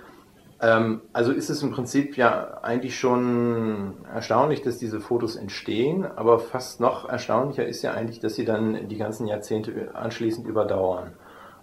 Ähm, 0.63 1.03
also 1.13 1.33
ist 1.33 1.51
es 1.51 1.63
im 1.63 1.73
Prinzip 1.73 2.17
ja 2.17 2.59
eigentlich 2.63 2.99
schon 2.99 3.95
erstaunlich, 4.15 4.63
dass 4.63 4.79
diese 4.79 5.01
Fotos 5.01 5.35
entstehen, 5.35 6.07
aber 6.07 6.39
fast 6.39 6.81
noch 6.81 7.09
erstaunlicher 7.09 7.67
ist 7.67 7.83
ja 7.83 7.93
eigentlich, 7.93 8.21
dass 8.21 8.37
sie 8.37 8.45
dann 8.45 8.89
die 8.89 8.97
ganzen 8.97 9.27
Jahrzehnte 9.27 9.95
anschließend 9.95 10.47
überdauern. 10.47 11.15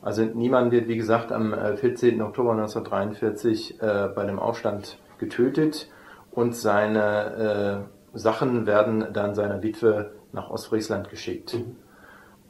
Also 0.02 0.24
niemand 0.24 0.72
wird, 0.72 0.88
wie 0.88 0.98
gesagt, 0.98 1.32
am 1.32 1.54
14. 1.54 2.20
Äh, 2.20 2.24
Oktober 2.24 2.52
1943 2.52 3.82
äh, 3.82 4.10
bei 4.14 4.26
dem 4.26 4.38
Aufstand 4.38 5.00
getötet 5.18 5.90
und 6.32 6.56
seine 6.56 7.86
äh, 8.14 8.18
Sachen 8.18 8.66
werden 8.66 9.08
dann 9.14 9.34
seiner 9.34 9.64
Witwe 9.64 10.12
nach 10.32 10.50
Ostfriesland 10.50 11.10
geschickt. 11.10 11.54
Mhm. 11.54 11.76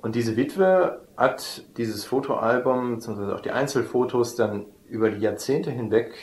Und 0.02 0.16
diese 0.16 0.38
Witwe 0.38 1.02
hat 1.18 1.64
dieses 1.78 2.06
Fotoalbum, 2.06 2.96
beziehungsweise 2.96 3.36
auch 3.36 3.42
die 3.42 3.52
Einzelfotos 3.52 4.36
dann 4.36 4.66
über 4.88 5.10
die 5.10 5.20
Jahrzehnte 5.20 5.72
hinweg 5.72 6.14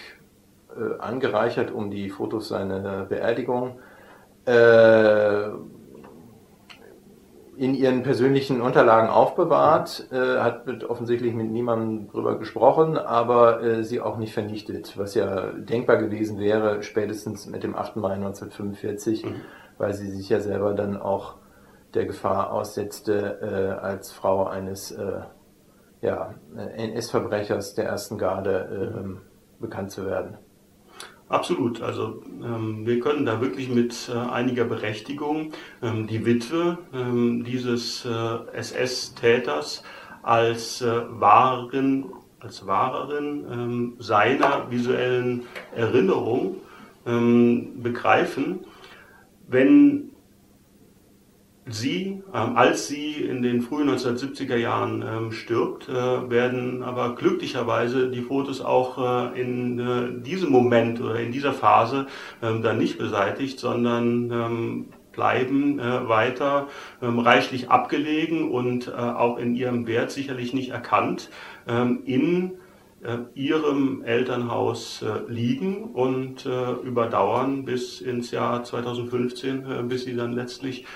äh, 0.78 0.99
angereichert 1.00 1.71
um 1.71 1.90
die 1.90 2.11
Fotos 2.11 2.49
seiner 2.49 3.04
Beerdigung. 3.04 3.78
Äh, 4.45 5.50
in 7.56 7.75
ihren 7.75 8.02
persönlichen 8.02 8.61
Unterlagen 8.61 9.09
aufbewahrt, 9.09 10.09
äh, 10.12 10.38
hat 10.38 10.66
mit, 10.66 10.85
offensichtlich 10.85 11.35
mit 11.35 11.50
niemandem 11.50 12.09
drüber 12.09 12.38
gesprochen, 12.38 12.99
aber 12.99 13.62
äh, 13.62 13.83
sie 13.83 14.00
auch 14.00 14.18
nicht 14.18 14.35
vernichtet, 14.35 14.99
was 14.99 15.14
ja 15.14 15.52
denkbar 15.52 15.97
gewesen 15.97 16.38
wäre, 16.38 16.83
spätestens 16.83 17.47
mit 17.47 17.62
dem 17.62 17.75
8. 17.75 17.97
Mai 17.97 18.12
1945, 18.12 19.25
mhm. 19.25 19.35
weil 19.78 19.95
sie 19.95 20.11
sich 20.11 20.28
ja 20.28 20.40
selber 20.40 20.75
dann 20.75 20.97
auch 20.97 21.37
der 21.95 22.04
Gefahr 22.04 22.52
aussetzte, 22.52 23.38
äh, 23.40 23.83
als 23.83 24.12
Frau 24.12 24.47
eines 24.47 24.90
äh, 24.90 25.21
ja, 26.02 26.35
NS-Verbrechers 26.76 27.75
der 27.75 27.87
ersten 27.87 28.18
Garde 28.18 29.02
mhm. 29.02 29.21
bekannt 29.61 29.90
zu 29.90 30.04
werden. 30.04 30.37
Absolut. 31.28 31.83
Also 31.83 32.23
ähm, 32.42 32.87
wir 32.87 33.00
können 33.00 33.26
da 33.26 33.40
wirklich 33.40 33.68
mit 33.68 34.09
äh, 34.09 34.16
einiger 34.16 34.64
Berechtigung 34.64 35.52
ähm, 35.83 36.06
die 36.06 36.25
Witwe 36.25 36.78
ähm, 36.95 37.42
dieses 37.45 38.04
äh, 38.04 38.56
SS-Täters 38.56 39.83
als 40.23 40.83
äh, 40.83 41.02
wahren, 41.09 42.06
als 42.38 42.66
Wahrerin 42.66 43.45
ähm, 43.50 43.97
seiner 43.99 44.71
visuellen 44.71 45.42
Erinnerung 45.75 46.56
ähm, 47.06 47.83
begreifen, 47.83 48.61
wenn 49.49 50.11
Sie, 51.68 52.23
ähm, 52.32 52.56
als 52.56 52.87
sie 52.87 53.14
in 53.14 53.42
den 53.42 53.61
frühen 53.61 53.90
1970er 53.90 54.56
Jahren 54.56 55.02
ähm, 55.02 55.32
stirbt, 55.32 55.88
äh, 55.88 55.92
werden 56.30 56.85
aber 56.85 57.16
glücklicherweise 57.16 58.08
die 58.08 58.23
Fotos 58.23 58.61
auch 58.61 59.32
äh, 59.35 59.40
in 59.40 59.78
äh, 59.80 60.23
diesem 60.23 60.50
Moment 60.50 61.00
oder 61.00 61.18
in 61.18 61.32
dieser 61.32 61.52
Phase 61.52 62.06
ähm, 62.40 62.62
dann 62.62 62.78
nicht 62.78 62.99
beseitigt, 62.99 63.58
sondern 63.58 64.87
bleiben 65.16 65.80
äh, 65.80 66.08
weiter 66.08 66.68
ähm, 67.02 67.18
reichlich 67.18 67.70
abgelegen 67.70 68.50
und 68.52 68.87
äh, 68.87 68.92
auch 68.92 69.38
in 69.38 69.56
ihrem 69.56 69.88
Wert 69.88 70.12
sicherlich 70.12 70.54
nicht 70.54 70.70
erkannt 70.70 71.30
ähm, 71.66 72.02
in 72.04 72.52
äh, 73.02 73.18
ihrem 73.35 74.04
Elternhaus 74.04 75.04
liegen 75.28 75.85
und 75.85 76.46
überdauern 76.85 77.64
bis 77.64 78.00
ins 78.00 78.30
Jahr 78.30 78.64
2015, 78.64 79.88
bis 79.88 80.04
sie 80.04 80.16
dann 80.16 80.32
letztlich 80.32 80.87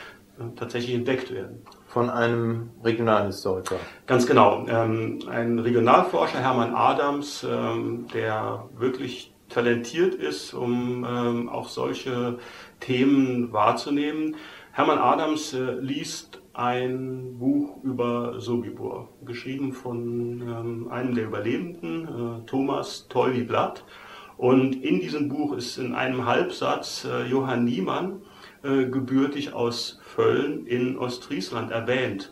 tatsächlich 0.56 0.94
entdeckt 0.94 1.32
werden. 1.32 1.62
Von 1.87 2.09
einem 2.09 2.70
Regionalhistoriker. 2.85 3.76
Ganz 4.06 4.26
genau. 4.26 4.66
Ähm, 4.68 5.20
ein 5.28 5.59
Regionalforscher, 5.59 6.38
Hermann 6.38 6.75
Adams, 6.75 7.44
ähm, 7.49 8.06
der 8.14 8.68
wirklich 8.76 9.32
talentiert 9.49 10.14
ist, 10.14 10.54
um 10.54 11.04
ähm, 11.09 11.49
auch 11.49 11.68
solche 11.68 12.38
Themen 12.78 13.52
wahrzunehmen. 13.52 14.37
Hermann 14.73 14.99
Adams 14.99 15.52
äh, 15.52 15.73
liest 15.80 16.40
ein 16.54 17.38
Buch 17.38 17.82
über 17.82 18.40
Sobibor, 18.40 19.09
geschrieben 19.25 19.73
von 19.73 20.88
einem 20.90 21.14
der 21.14 21.25
Überlebenden, 21.25 22.04
äh, 22.04 22.47
Thomas 22.47 23.09
Tolvi-Blatt. 23.09 23.85
Und 24.37 24.82
in 24.82 25.00
diesem 25.00 25.28
Buch 25.28 25.54
ist 25.54 25.76
in 25.76 25.94
einem 25.94 26.25
Halbsatz 26.25 27.04
äh, 27.04 27.26
Johann 27.26 27.64
Niemann, 27.64 28.23
gebürtig 28.62 29.54
aus 29.54 30.00
Völln 30.20 30.66
in 30.66 30.98
Ostfriesland 30.98 31.70
erwähnt. 31.70 32.30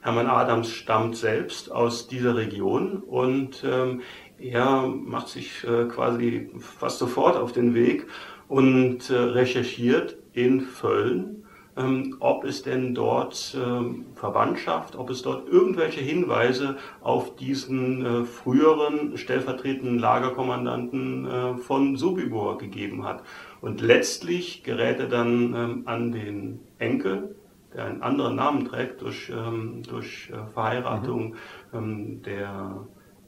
Hermann 0.00 0.26
Adams 0.26 0.70
stammt 0.70 1.16
selbst 1.16 1.70
aus 1.70 2.08
dieser 2.08 2.36
Region 2.36 2.96
und 2.96 3.62
ähm, 3.64 4.00
er 4.40 4.88
macht 4.88 5.28
sich 5.28 5.62
äh, 5.62 5.84
quasi 5.84 6.50
fast 6.58 6.98
sofort 6.98 7.36
auf 7.36 7.52
den 7.52 7.74
Weg 7.74 8.08
und 8.48 9.08
äh, 9.10 9.14
recherchiert 9.14 10.16
in 10.32 10.62
Völln, 10.62 11.44
ähm, 11.76 12.16
ob 12.18 12.42
es 12.44 12.64
denn 12.64 12.92
dort 12.92 13.56
ähm, 13.56 14.06
Verwandtschaft, 14.14 14.96
ob 14.96 15.10
es 15.10 15.22
dort 15.22 15.48
irgendwelche 15.48 16.00
Hinweise 16.00 16.76
auf 17.02 17.36
diesen 17.36 18.04
äh, 18.04 18.24
früheren 18.24 19.16
stellvertretenden 19.16 20.00
Lagerkommandanten 20.00 21.26
äh, 21.26 21.56
von 21.58 21.96
Sobibor 21.96 22.58
gegeben 22.58 23.04
hat. 23.04 23.22
Und 23.60 23.80
letztlich 23.80 24.62
gerät 24.62 25.00
er 25.00 25.08
dann 25.08 25.54
ähm, 25.54 25.82
an 25.86 26.12
den 26.12 26.60
Enkel, 26.78 27.34
der 27.74 27.84
einen 27.84 28.02
anderen 28.02 28.36
Namen 28.36 28.64
trägt 28.64 29.02
durch, 29.02 29.30
ähm, 29.30 29.82
durch 29.82 30.30
äh, 30.30 30.52
Verheiratung 30.52 31.34
mhm. 31.72 32.22
der 32.22 32.86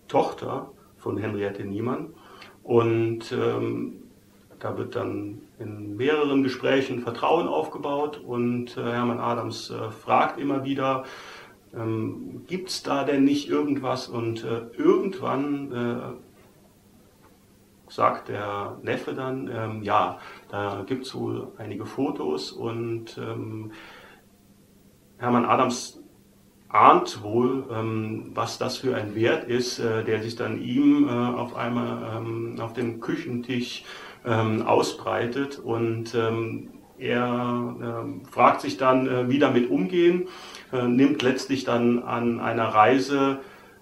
Tochter 0.09 0.71
von 0.97 1.19
Henriette 1.19 1.65
Niemann. 1.65 2.15
Und 2.63 3.33
ähm, 3.33 4.03
da 4.59 4.77
wird 4.77 4.95
dann 4.95 5.39
in 5.59 5.97
mehreren 5.97 6.43
Gesprächen 6.43 7.01
Vertrauen 7.01 7.49
aufgebaut 7.49 8.21
und 8.25 8.77
äh, 8.77 8.83
Hermann 8.83 9.19
Adams 9.19 9.71
äh, 9.71 9.91
fragt 9.91 10.39
immer 10.39 10.65
wieder, 10.65 11.05
ähm, 11.75 12.43
gibt 12.47 12.69
es 12.69 12.83
da 12.83 13.05
denn 13.05 13.25
nicht 13.25 13.49
irgendwas? 13.49 14.09
Und 14.09 14.45
äh, 14.45 14.63
irgendwann 14.77 15.73
äh, 15.73 16.30
sagt 17.91 18.29
der 18.29 18.79
Neffe 18.83 19.15
dann, 19.15 19.51
ähm, 19.53 19.83
ja, 19.83 20.19
da 20.49 20.85
gibt 20.87 21.07
es 21.07 21.15
wohl 21.15 21.49
einige 21.59 21.87
Fotos 21.87 22.53
und 22.53 23.19
ähm, 23.19 23.73
Hermann 25.19 25.45
Adams 25.45 26.03
ahnt 26.69 27.23
wohl, 27.23 27.65
ähm, 27.73 28.31
was 28.35 28.59
das 28.59 28.79
für 28.79 28.95
ein 28.95 29.15
Wert 29.15 29.49
ist, 29.49 29.81
äh, 29.81 30.05
der 30.05 30.23
sich 30.23 30.37
dann 30.37 30.63
ihm 30.63 31.09
äh, 31.09 31.11
auf 31.11 31.57
einmal 31.57 32.17
ähm, 32.17 32.57
auf 32.61 32.73
dem 32.73 33.01
Küchentisch 33.01 33.85
ähm, 34.25 34.63
ausbreitet 34.63 35.59
und 35.59 36.15
ähm, 36.15 36.71
er 37.01 38.05
fragt 38.31 38.61
sich 38.61 38.77
dann, 38.77 39.09
äh, 39.09 39.29
wie 39.31 39.39
damit 39.39 39.71
umgehen, 39.71 40.29
äh, 40.71 40.87
nimmt 40.87 41.23
letztlich 41.23 41.65
dann 41.65 42.03
an 42.03 42.41
einer 42.41 42.67
Reise, 42.67 43.41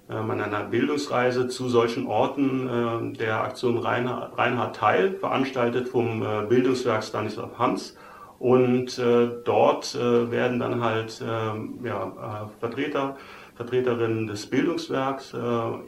an 0.08 0.40
einer 0.40 0.64
Bildungsreise 0.64 1.48
zu 1.48 1.68
solchen 1.68 2.06
Orten 2.06 3.14
äh, 3.14 3.18
der 3.18 3.42
Aktion 3.42 3.78
Reinhard, 3.78 4.38
Reinhard 4.38 4.76
teil, 4.76 5.14
veranstaltet 5.14 5.88
vom 5.88 6.22
äh, 6.22 6.46
Bildungswerk 6.48 7.04
Stanislav 7.04 7.58
Hans. 7.58 7.96
Und 8.38 8.98
äh, 8.98 9.28
dort 9.44 9.94
äh, 9.94 10.30
werden 10.30 10.60
dann 10.60 10.82
halt 10.82 11.20
äh, 11.20 11.86
ja, 11.86 12.46
äh, 12.46 12.60
Vertreter 12.60 13.16
Vertreterinnen 13.58 14.28
des 14.28 14.46
Bildungswerks 14.46 15.34
äh, 15.34 15.38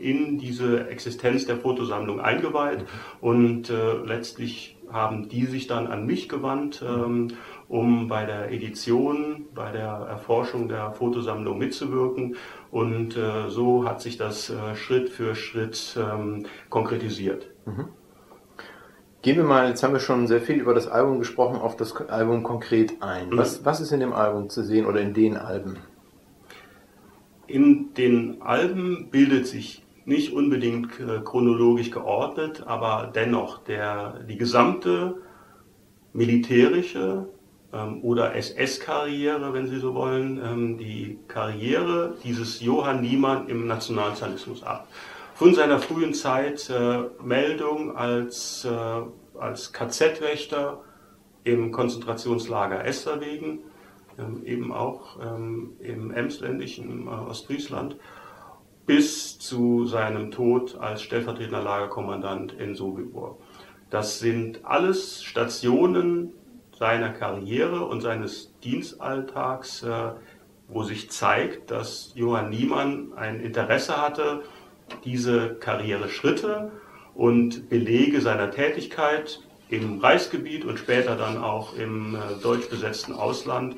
in 0.00 0.38
diese 0.38 0.88
Existenz 0.88 1.46
der 1.46 1.56
Fotosammlung 1.56 2.20
eingeweiht 2.20 2.84
und 3.20 3.70
äh, 3.70 3.92
letztlich 4.04 4.76
haben 4.92 5.28
die 5.28 5.46
sich 5.46 5.68
dann 5.68 5.86
an 5.86 6.04
mich 6.04 6.28
gewandt, 6.28 6.82
ähm, 6.84 7.28
um 7.68 8.08
bei 8.08 8.24
der 8.26 8.50
Edition, 8.50 9.46
bei 9.54 9.70
der 9.70 9.86
Erforschung 9.86 10.66
der 10.66 10.90
Fotosammlung 10.90 11.58
mitzuwirken. 11.58 12.34
Und 12.70 13.16
äh, 13.16 13.48
so 13.48 13.84
hat 13.84 14.00
sich 14.00 14.16
das 14.16 14.48
äh, 14.50 14.76
Schritt 14.76 15.08
für 15.08 15.34
Schritt 15.34 15.98
ähm, 15.98 16.46
konkretisiert. 16.68 17.48
Mhm. 17.66 17.88
Gehen 19.22 19.36
wir 19.36 19.44
mal, 19.44 19.68
jetzt 19.68 19.82
haben 19.82 19.92
wir 19.92 20.00
schon 20.00 20.26
sehr 20.26 20.40
viel 20.40 20.60
über 20.60 20.72
das 20.72 20.86
Album 20.86 21.18
gesprochen, 21.18 21.56
auf 21.56 21.76
das 21.76 21.94
Album 21.96 22.42
konkret 22.42 23.02
ein. 23.02 23.30
Mhm. 23.30 23.36
Was, 23.36 23.64
was 23.64 23.80
ist 23.80 23.92
in 23.92 24.00
dem 24.00 24.12
Album 24.12 24.48
zu 24.48 24.62
sehen 24.62 24.86
oder 24.86 25.00
in 25.00 25.12
den 25.12 25.36
Alben? 25.36 25.76
In 27.46 27.92
den 27.94 28.40
Alben 28.40 29.08
bildet 29.10 29.46
sich 29.46 29.84
nicht 30.04 30.32
unbedingt 30.32 30.98
äh, 31.00 31.20
chronologisch 31.24 31.90
geordnet, 31.90 32.64
aber 32.66 33.10
dennoch 33.14 33.58
der, 33.64 34.20
die 34.28 34.36
gesamte 34.36 35.16
militärische 36.12 37.28
oder 38.02 38.34
SS-Karriere, 38.34 39.52
wenn 39.52 39.68
Sie 39.68 39.78
so 39.78 39.94
wollen, 39.94 40.40
ähm, 40.44 40.78
die 40.78 41.18
Karriere 41.28 42.16
dieses 42.24 42.60
Johann 42.60 43.00
Niemann 43.00 43.48
im 43.48 43.66
Nationalsozialismus 43.68 44.64
ab. 44.64 44.88
Von 45.34 45.54
seiner 45.54 45.78
frühen 45.78 46.12
Zeit 46.12 46.68
äh, 46.68 47.04
Meldung 47.22 47.96
als, 47.96 48.64
äh, 48.64 49.38
als 49.38 49.72
KZ-Wächter 49.72 50.82
im 51.44 51.72
Konzentrationslager 51.72 52.84
Esterwegen 52.84 53.60
ähm, 54.18 54.44
eben 54.44 54.72
auch 54.72 55.18
ähm, 55.22 55.72
im 55.80 56.10
emsländischen 56.10 57.06
äh, 57.06 57.10
Ostfriesland, 57.10 57.96
bis 58.86 59.38
zu 59.38 59.86
seinem 59.86 60.30
Tod 60.30 60.76
als 60.78 61.02
stellvertretender 61.02 61.62
Lagerkommandant 61.62 62.52
in 62.52 62.74
Sobibor. 62.74 63.38
Das 63.88 64.18
sind 64.18 64.64
alles 64.64 65.22
Stationen 65.22 66.32
seiner 66.80 67.10
Karriere 67.10 67.84
und 67.84 68.00
seines 68.00 68.58
Dienstalltags, 68.64 69.82
äh, 69.82 70.12
wo 70.66 70.82
sich 70.82 71.10
zeigt, 71.10 71.70
dass 71.70 72.12
Johann 72.14 72.48
Niemann 72.48 73.12
ein 73.14 73.40
Interesse 73.40 74.00
hatte, 74.00 74.42
diese 75.04 75.56
Karriereschritte 75.56 76.72
und 77.14 77.68
Belege 77.68 78.22
seiner 78.22 78.50
Tätigkeit 78.50 79.40
im 79.68 79.98
Reichsgebiet 79.98 80.64
und 80.64 80.78
später 80.78 81.16
dann 81.16 81.36
auch 81.36 81.76
im 81.76 82.14
äh, 82.14 82.18
deutsch 82.42 82.70
besetzten 82.70 83.12
Ausland 83.12 83.76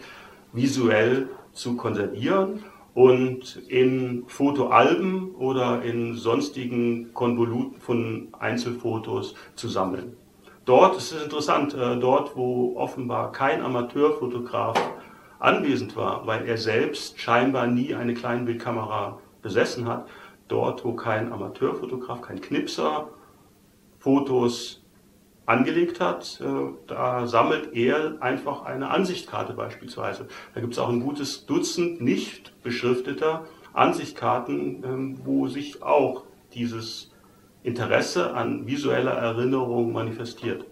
visuell 0.53 1.29
zu 1.53 1.77
konservieren 1.77 2.63
und 2.95 3.57
in 3.69 4.25
Fotoalben 4.29 5.35
oder 5.35 5.83
in 5.83 6.15
sonstigen 6.15 7.13
Konvoluten 7.15 7.81
von 7.81 8.29
Einzelfotos 8.39 9.35
zu 9.57 9.69
sammeln. 9.69 10.17
Dort 10.65 10.97
ist 10.97 11.13
es 11.13 11.23
interessant, 11.23 11.75
äh, 11.75 11.99
dort 11.99 12.37
wo 12.37 12.77
offenbar 12.77 13.33
kein 13.33 13.63
Amateurfotograf 13.63 14.81
anwesend 15.39 15.97
war, 15.97 16.27
weil 16.27 16.47
er 16.47 16.57
selbst 16.57 17.19
scheinbar 17.19 17.67
nie 17.67 17.95
eine 17.95 18.15
Kleinbildkamera 18.15 19.19
besessen 19.43 19.89
hat, 19.89 20.07
dort 20.47 20.85
wo 20.85 20.95
kein 20.95 21.33
Amateurfotograf, 21.33 22.23
kein 22.23 22.41
Knipser 22.41 23.09
Fotos 23.99 24.83
angelegt 25.47 26.01
hat, 26.01 26.41
äh, 26.41 26.47
da 26.87 27.27
sammelt 27.27 27.75
er 27.75 28.17
einfach 28.21 28.65
eine 28.65 28.91
Ansichtkarte 28.91 29.55
beispielsweise. 29.55 30.29
Da 30.55 30.61
gibt 30.61 30.75
es 30.75 30.79
auch 30.79 30.89
ein 30.89 31.01
gutes 31.01 31.47
Dutzend 31.47 32.01
nicht 32.01 32.53
beschrifteter 32.63 33.45
Ansichtkarten, 33.73 34.85
ähm, 34.85 35.21
wo 35.25 35.49
sich 35.49 35.83
auch 35.83 36.25
dieses 36.55 37.12
Interesse 37.63 38.35
an 38.35 38.67
visueller 38.67 39.13
Erinnerung 39.13 39.93
manifestiert. 39.93 40.65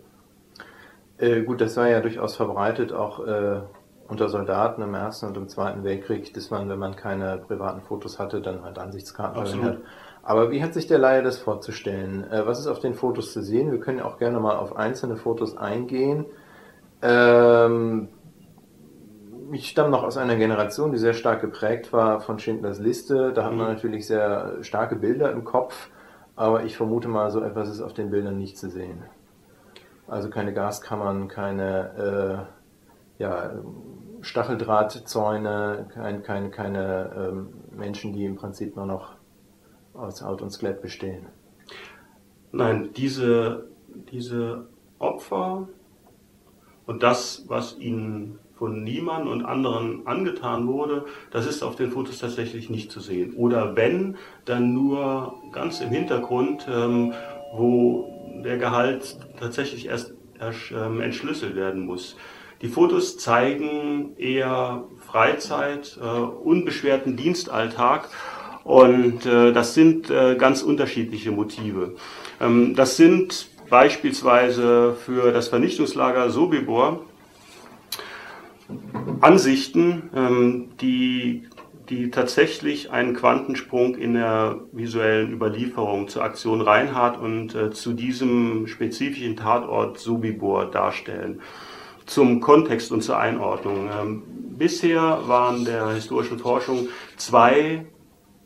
Äh, 1.19 1.43
gut, 1.43 1.61
das 1.61 1.77
war 1.77 1.89
ja 1.89 2.01
durchaus 2.01 2.37
verbreitet, 2.37 2.93
auch 2.93 3.27
äh, 3.27 3.61
unter 4.09 4.29
Soldaten 4.29 4.83
im 4.83 4.95
Ersten 4.95 5.27
und 5.27 5.37
im 5.37 5.49
Zweiten 5.49 5.85
Weltkrieg, 5.85 6.33
dass 6.35 6.51
man, 6.51 6.69
wenn 6.69 6.79
man 6.79 6.97
keine 6.97 7.39
privaten 7.39 7.81
Fotos 7.83 8.19
hatte, 8.19 8.41
dann 8.41 8.63
halt 8.65 8.79
Ansichtskarten 8.79 9.47
verwendet 9.47 9.75
hat. 9.75 9.83
Aber 10.23 10.51
wie 10.51 10.63
hat 10.63 10.75
sich 10.75 10.87
der 10.87 10.99
Laie 10.99 11.23
das 11.23 11.39
vorzustellen? 11.39 12.31
Äh, 12.31 12.47
was 12.47 12.59
ist 12.59 12.67
auf 12.67 12.81
den 12.81 12.95
Fotos 12.95 13.33
zu 13.33 13.43
sehen? 13.43 13.71
Wir 13.71 13.81
können 13.81 14.01
auch 14.01 14.19
gerne 14.19 14.41
mal 14.41 14.57
auf 14.57 14.77
einzelne 14.77 15.17
Fotos 15.17 15.57
eingehen. 15.57 16.27
Ähm, 17.03 18.09
ich 19.53 19.69
stamme 19.69 19.91
noch 19.91 20.03
aus 20.03 20.17
einer 20.17 20.37
Generation, 20.37 20.93
die 20.93 20.99
sehr 20.99 21.15
stark 21.15 21.41
geprägt 21.41 21.93
war 21.93 22.21
von 22.21 22.39
Schindlers 22.39 22.79
Liste. 22.79 23.33
Da 23.33 23.45
hat 23.45 23.53
man 23.53 23.67
mhm. 23.69 23.75
natürlich 23.75 24.07
sehr 24.07 24.59
starke 24.63 24.97
Bilder 24.97 25.33
im 25.33 25.45
Kopf, 25.45 25.91
aber 26.37 26.65
ich 26.65 26.77
vermute 26.77 27.09
mal, 27.09 27.31
so 27.31 27.43
etwas 27.43 27.69
ist 27.69 27.81
auf 27.81 27.93
den 27.93 28.11
Bildern 28.11 28.39
nicht 28.39 28.59
zu 28.59 28.71
sehen. 28.71 29.03
Also 30.07 30.31
keine 30.31 30.53
Gaskammern, 30.53 31.29
keine 31.29 32.49
äh, 33.19 33.23
ja, 33.23 33.53
Stacheldrahtzäune, 34.23 35.87
kein, 35.93 36.23
keine, 36.23 36.51
keine 36.51 37.13
ähm, 37.17 37.49
Menschen, 37.71 38.13
die 38.13 38.25
im 38.25 38.37
Prinzip 38.37 38.77
nur 38.77 38.87
noch 38.87 39.15
aus 39.95 40.23
Haut 40.23 40.43
und 40.43 40.51
Skelett 40.51 40.83
bestehen. 40.83 41.27
Nein, 42.53 42.91
diese, 42.97 43.69
diese 44.11 44.67
Opfer 44.99 45.69
und 46.87 47.03
das, 47.03 47.45
was 47.49 47.79
ihnen 47.79 48.39
von 48.61 48.85
Niemann 48.85 49.27
und 49.27 49.43
anderen 49.43 50.07
angetan 50.07 50.69
wurde, 50.69 51.07
das 51.31 51.47
ist 51.47 51.63
auf 51.63 51.77
den 51.77 51.91
Fotos 51.91 52.19
tatsächlich 52.19 52.69
nicht 52.69 52.93
zu 52.93 53.01
sehen. 53.01 53.33
Oder 53.35 53.75
wenn, 53.75 54.19
dann 54.45 54.75
nur 54.75 55.35
ganz 55.51 55.81
im 55.81 55.89
Hintergrund, 55.89 56.69
ähm, 56.71 57.15
wo 57.55 58.43
der 58.45 58.59
Gehalt 58.59 59.17
tatsächlich 59.41 59.87
erst, 59.87 60.13
erst 60.39 60.73
ähm, 60.73 61.01
entschlüsselt 61.01 61.57
werden 61.57 61.87
muss. 61.87 62.17
Die 62.61 62.69
Fotos 62.69 63.17
zeigen 63.17 64.15
eher 64.19 64.85
Freizeit, 64.99 65.99
äh, 65.99 66.05
unbeschwerten 66.05 67.17
Dienstalltag 67.17 68.11
und 68.63 69.25
äh, 69.25 69.53
das 69.53 69.73
sind 69.73 70.11
äh, 70.11 70.37
ganz 70.37 70.61
unterschiedliche 70.61 71.31
Motive. 71.31 71.95
Ähm, 72.43 72.75
das 72.77 72.99
sind 72.99 73.49
beispielsweise 73.71 74.95
für 75.07 75.33
das 75.33 75.49
Vernichtungslager 75.49 76.29
Sobibor 76.29 77.07
Ansichten, 79.21 80.11
ähm, 80.15 80.69
die 80.81 81.49
die 81.91 82.11
tatsächlich 82.11 82.93
einen 82.93 83.15
Quantensprung 83.15 83.97
in 83.97 84.15
der 84.15 84.61
visuellen 84.73 85.33
Überlieferung 85.33 86.07
zur 86.09 86.23
Aktion 86.23 86.61
Reinhardt 86.61 87.19
und 87.19 87.55
äh, 87.55 87.73
zu 87.73 87.93
diesem 87.93 88.69
spezifischen 88.69 89.37
Tatort 89.37 89.99
Sobibor 89.99 90.67
darstellen. 90.67 91.41
Zum 92.07 92.41
Kontext 92.41 92.93
und 92.93 93.03
zur 93.03 93.19
Einordnung. 93.19 93.91
Ähm, 93.93 94.23
bisher 94.57 95.23
waren 95.27 95.65
der 95.65 95.89
historischen 95.91 96.39
Forschung 96.39 96.89
zwei 97.17 97.87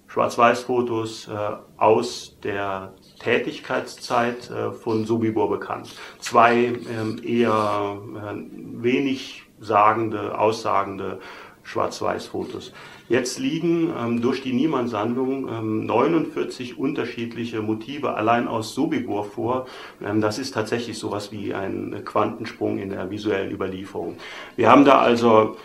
Schwarz-Weiß-Fotos 0.09 1.29
äh, 1.29 1.33
aus 1.77 2.39
der 2.43 2.95
Tätigkeitszeit 3.19 4.51
äh, 4.51 4.73
von 4.73 5.05
Sobibor 5.05 5.51
bekannt. 5.51 5.95
Zwei 6.19 6.73
ähm, 6.89 7.21
eher 7.23 7.99
äh, 8.17 8.35
wenig 8.83 9.44
sagende, 9.61 10.39
aussagende 10.39 11.21
Schwarz-Weiß-Fotos. 11.63 12.73
Jetzt 13.09 13.39
liegen 13.39 13.93
ähm, 13.99 14.21
durch 14.23 14.43
die 14.43 14.53
Niemann-Sammlung 14.53 15.49
ähm, 15.49 15.87
49 15.87 16.79
unterschiedliche 16.79 17.63
Motive 17.63 18.15
allein 18.15 18.49
aus 18.49 18.75
Sobibor 18.75 19.25
vor. 19.25 19.67
Ähm, 20.03 20.21
das 20.21 20.39
ist 20.39 20.53
tatsächlich 20.53 20.99
sowas 20.99 21.33
wie 21.33 21.55
ein 21.55 22.03
Quantensprung 22.05 22.79
in 22.79 22.91
der 22.91 23.11
visuellen 23.11 23.51
Überlieferung. 23.51 24.17
Wir 24.57 24.71
haben 24.71 24.85
da 24.85 24.99
also 24.99 25.57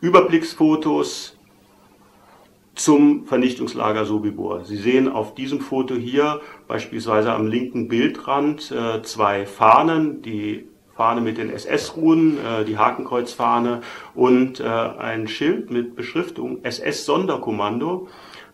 Überblicksfotos, 0.00 1.34
zum 2.74 3.26
Vernichtungslager 3.26 4.04
Sobibor. 4.04 4.64
Sie 4.64 4.76
sehen 4.76 5.08
auf 5.08 5.34
diesem 5.34 5.60
Foto 5.60 5.94
hier 5.94 6.40
beispielsweise 6.66 7.32
am 7.32 7.46
linken 7.46 7.88
Bildrand 7.88 8.70
äh, 8.72 9.02
zwei 9.02 9.46
Fahnen, 9.46 10.22
die 10.22 10.66
Fahne 10.96 11.20
mit 11.20 11.38
den 11.38 11.50
SS-Ruhen, 11.50 12.38
äh, 12.38 12.64
die 12.64 12.78
Hakenkreuzfahne 12.78 13.80
und 14.14 14.60
äh, 14.60 14.64
ein 14.64 15.28
Schild 15.28 15.70
mit 15.70 15.96
Beschriftung 15.96 16.64
SS-Sonderkommando. 16.64 18.08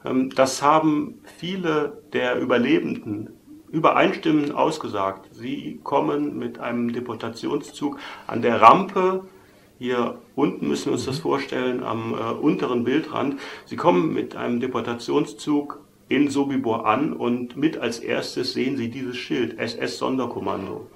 Ähm, 0.05 0.31
das 0.35 0.63
haben 0.63 1.21
viele 1.39 2.03
der 2.13 2.39
Überlebenden 2.39 3.31
übereinstimmend 3.71 4.55
ausgesagt. 4.55 5.29
Sie 5.33 5.81
kommen 5.85 6.39
mit 6.39 6.59
einem 6.59 6.93
Deportationszug 6.93 7.99
an 8.27 8.43
der 8.43 8.61
Rampe 8.61 9.23
hier 9.81 10.19
unten 10.37 10.69
müssen 10.69 10.87
wir 10.87 10.93
uns 10.93 11.07
das 11.07 11.19
mhm. 11.19 11.23
vorstellen, 11.23 11.83
am 11.83 12.13
äh, 12.13 12.17
unteren 12.17 12.85
Bildrand. 12.85 13.41
Sie 13.65 13.77
kommen 13.77 14.13
mit 14.13 14.37
einem 14.37 14.61
Deportationszug 14.61 15.81
in 16.11 16.29
Sobibor 16.29 16.87
an 16.87 17.15
und 17.15 17.57
mit 17.57 17.79
als 17.79 17.99
erstes 17.99 18.53
sehen 18.53 18.77
Sie 18.77 18.91
dieses 18.91 19.17
Schild 19.17 19.59
SS-Sonderkommando. 19.59 20.87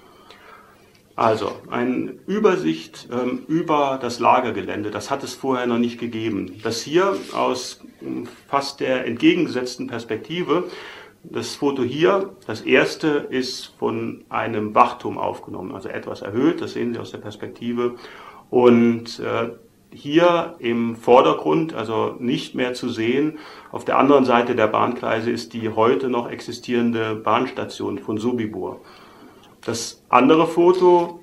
Also 1.17 1.53
eine 1.71 2.15
Übersicht 2.27 3.09
ähm, 3.13 3.45
über 3.47 3.99
das 4.03 4.19
Lagergelände, 4.19 4.91
das 4.91 5.13
hat 5.13 5.23
es 5.23 5.35
vorher 5.35 5.67
noch 5.67 5.79
nicht 5.79 6.01
gegeben. 6.01 6.61
Das 6.65 6.81
hier 6.81 7.17
aus 7.33 7.81
ähm, 8.03 8.27
fast 8.49 8.81
der 8.81 9.07
entgegengesetzten 9.07 9.87
Perspektive, 9.87 10.65
das 11.23 11.55
Foto 11.55 11.83
hier, 11.83 12.35
das 12.47 12.63
erste 12.63 13.09
ist 13.31 13.73
von 13.79 14.25
einem 14.29 14.75
Wachturm 14.75 15.17
aufgenommen, 15.17 15.73
also 15.73 15.89
etwas 15.89 16.21
erhöht, 16.21 16.61
das 16.61 16.73
sehen 16.73 16.93
Sie 16.93 16.99
aus 16.99 17.13
der 17.13 17.19
Perspektive. 17.19 17.95
Und 18.51 19.21
äh, 19.21 19.51
hier 19.93 20.57
im 20.59 20.97
Vordergrund, 20.97 21.75
also 21.75 22.17
nicht 22.19 22.57
mehr 22.57 22.75
zu 22.75 22.89
sehen, 22.89 23.39
auf 23.71 23.85
der 23.85 23.99
anderen 23.99 24.25
Seite 24.25 24.57
der 24.57 24.67
Bahngleise 24.67 25.31
ist 25.31 25.53
die 25.53 25.69
heute 25.69 26.09
noch 26.09 26.29
existierende 26.29 27.15
Bahnstation 27.15 27.99
von 28.01 28.19
Sobibor. 28.19 28.81
Das 29.65 30.03
andere 30.11 30.47
Foto 30.47 31.21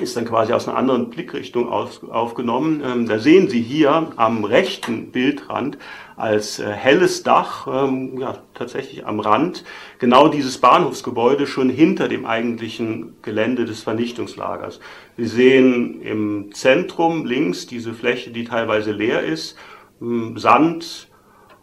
ist 0.00 0.16
dann 0.16 0.26
quasi 0.26 0.52
aus 0.52 0.68
einer 0.68 0.76
anderen 0.76 1.10
Blickrichtung 1.10 1.68
auf, 1.68 2.02
aufgenommen. 2.10 2.82
Ähm, 2.84 3.06
da 3.08 3.18
sehen 3.18 3.48
Sie 3.48 3.60
hier 3.60 4.12
am 4.16 4.44
rechten 4.44 5.10
Bildrand 5.10 5.78
als 6.16 6.58
äh, 6.58 6.70
helles 6.70 7.22
Dach, 7.22 7.66
ähm, 7.66 8.18
ja, 8.18 8.38
tatsächlich 8.54 9.06
am 9.06 9.20
Rand, 9.20 9.64
genau 9.98 10.28
dieses 10.28 10.58
Bahnhofsgebäude 10.58 11.46
schon 11.46 11.70
hinter 11.70 12.08
dem 12.08 12.26
eigentlichen 12.26 13.16
Gelände 13.22 13.64
des 13.64 13.82
Vernichtungslagers. 13.82 14.80
Sie 15.16 15.26
sehen 15.26 16.00
im 16.02 16.52
Zentrum 16.52 17.24
links 17.24 17.66
diese 17.66 17.94
Fläche, 17.94 18.30
die 18.30 18.44
teilweise 18.44 18.92
leer 18.92 19.22
ist, 19.22 19.56
ähm, 20.00 20.38
Sand 20.38 21.08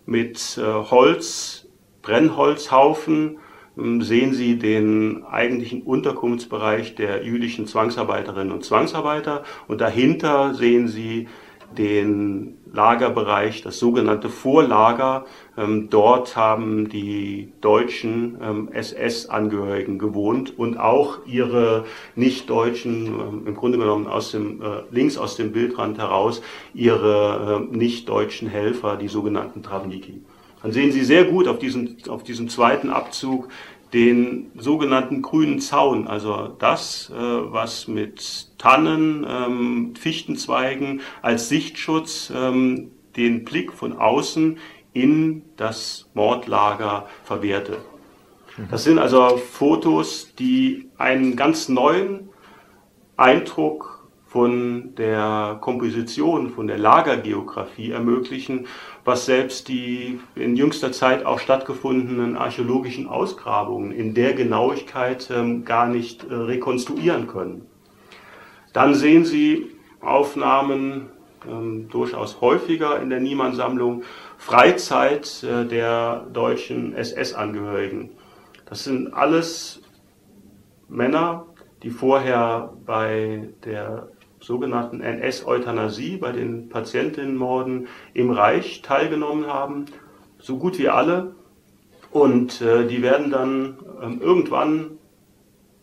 mit 0.05 0.57
äh, 0.57 0.61
Holz, 0.61 1.67
Brennholzhaufen, 2.01 3.39
sehen 3.75 4.33
Sie 4.33 4.57
den 4.57 5.23
eigentlichen 5.25 5.81
Unterkunftsbereich 5.81 6.95
der 6.95 7.23
jüdischen 7.23 7.67
Zwangsarbeiterinnen 7.67 8.53
und 8.53 8.63
Zwangsarbeiter 8.63 9.43
und 9.67 9.81
dahinter 9.81 10.53
sehen 10.53 10.87
Sie 10.87 11.27
den 11.77 12.57
Lagerbereich, 12.71 13.61
das 13.61 13.79
sogenannte 13.79 14.29
Vorlager. 14.29 15.25
Ähm, 15.57 15.89
dort 15.89 16.35
haben 16.35 16.89
die 16.89 17.53
deutschen 17.61 18.37
ähm, 18.41 18.69
SS-Angehörigen 18.71 19.97
gewohnt 19.97 20.57
und 20.57 20.77
auch 20.77 21.25
ihre 21.25 21.85
nicht-deutschen, 22.15 23.45
im 23.45 23.55
Grunde 23.55 23.77
genommen 23.77 24.07
aus 24.07 24.31
dem, 24.31 24.61
äh, 24.61 24.83
links 24.91 25.17
aus 25.17 25.35
dem 25.35 25.51
Bildrand 25.53 25.97
heraus, 25.97 26.41
ihre 26.73 27.65
nicht-deutschen 27.71 28.47
Helfer, 28.49 28.97
die 28.97 29.07
sogenannten 29.07 29.63
Travniki. 29.63 30.21
Dann 30.65 30.73
sehen 30.73 30.91
Sie 30.91 31.03
sehr 31.03 31.25
gut 31.25 31.47
auf 31.47 31.59
diesem, 31.59 31.95
auf 32.09 32.23
diesem 32.23 32.49
zweiten 32.49 32.89
Abzug 32.89 33.49
den 33.93 34.49
sogenannten 34.57 35.21
grünen 35.21 35.59
Zaun, 35.59 36.07
also 36.07 36.55
das, 36.57 37.11
äh, 37.11 37.13
was 37.15 37.87
mit 37.87 38.47
Tannen, 38.57 39.27
ähm, 39.29 39.93
Fichtenzweigen 39.95 41.01
als 41.21 41.49
Sichtschutz 41.49 42.33
ähm, 42.35 42.89
den 43.15 43.45
Blick 43.45 43.73
von 43.73 43.93
außen 43.93 44.57
in 44.93 45.43
das 45.55 46.09
Mordlager 46.15 47.05
verwehrte. 47.23 47.77
Das 48.71 48.85
sind 48.85 48.97
also 48.97 49.37
Fotos, 49.37 50.33
die 50.39 50.89
einen 50.97 51.35
ganz 51.35 51.69
neuen 51.69 52.29
Eindruck 53.17 53.94
von 54.35 54.95
der 54.95 55.59
Komposition, 55.61 56.49
von 56.49 56.67
der 56.67 56.77
Lagergeografie 56.77 57.91
ermöglichen, 57.91 58.67
was 59.05 59.25
selbst 59.25 59.69
die 59.69 60.19
in 60.35 60.57
jüngster 60.57 60.91
Zeit 60.91 61.25
auch 61.25 61.39
stattgefundenen 61.39 62.35
archäologischen 62.35 63.07
Ausgrabungen 63.07 63.93
in 63.93 64.13
der 64.13 64.33
Genauigkeit 64.33 65.29
ähm, 65.31 65.63
gar 65.63 65.87
nicht 65.87 66.25
äh, 66.25 66.33
rekonstruieren 66.33 67.27
können. 67.27 67.65
Dann 68.73 68.93
sehen 68.93 69.23
Sie 69.23 69.67
Aufnahmen 70.01 71.07
ähm, 71.49 71.87
durchaus 71.87 72.41
häufiger 72.41 73.01
in 73.01 73.09
der 73.09 73.21
Niemann-Sammlung, 73.21 74.03
Freizeit 74.37 75.43
äh, 75.43 75.63
der 75.63 76.27
deutschen 76.33 76.93
SS-Angehörigen. 76.93 78.09
Das 78.65 78.83
sind 78.83 79.13
alles 79.13 79.81
Männer, 80.89 81.45
die 81.83 81.89
vorher 81.89 82.73
bei 82.85 83.47
der 83.63 84.09
sogenannten 84.45 85.01
NS-Euthanasie 85.01 86.17
bei 86.17 86.31
den 86.31 86.69
Patientinnenmorden 86.69 87.87
im 88.13 88.29
Reich 88.29 88.83
teilgenommen 88.83 89.47
haben, 89.47 89.85
so 90.37 90.57
gut 90.57 90.77
wie 90.77 90.87
alle. 90.87 91.33
Und 92.11 92.61
äh, 92.61 92.85
die 92.85 93.01
werden 93.01 93.31
dann 93.31 93.77
ähm, 94.01 94.21
irgendwann 94.21 94.99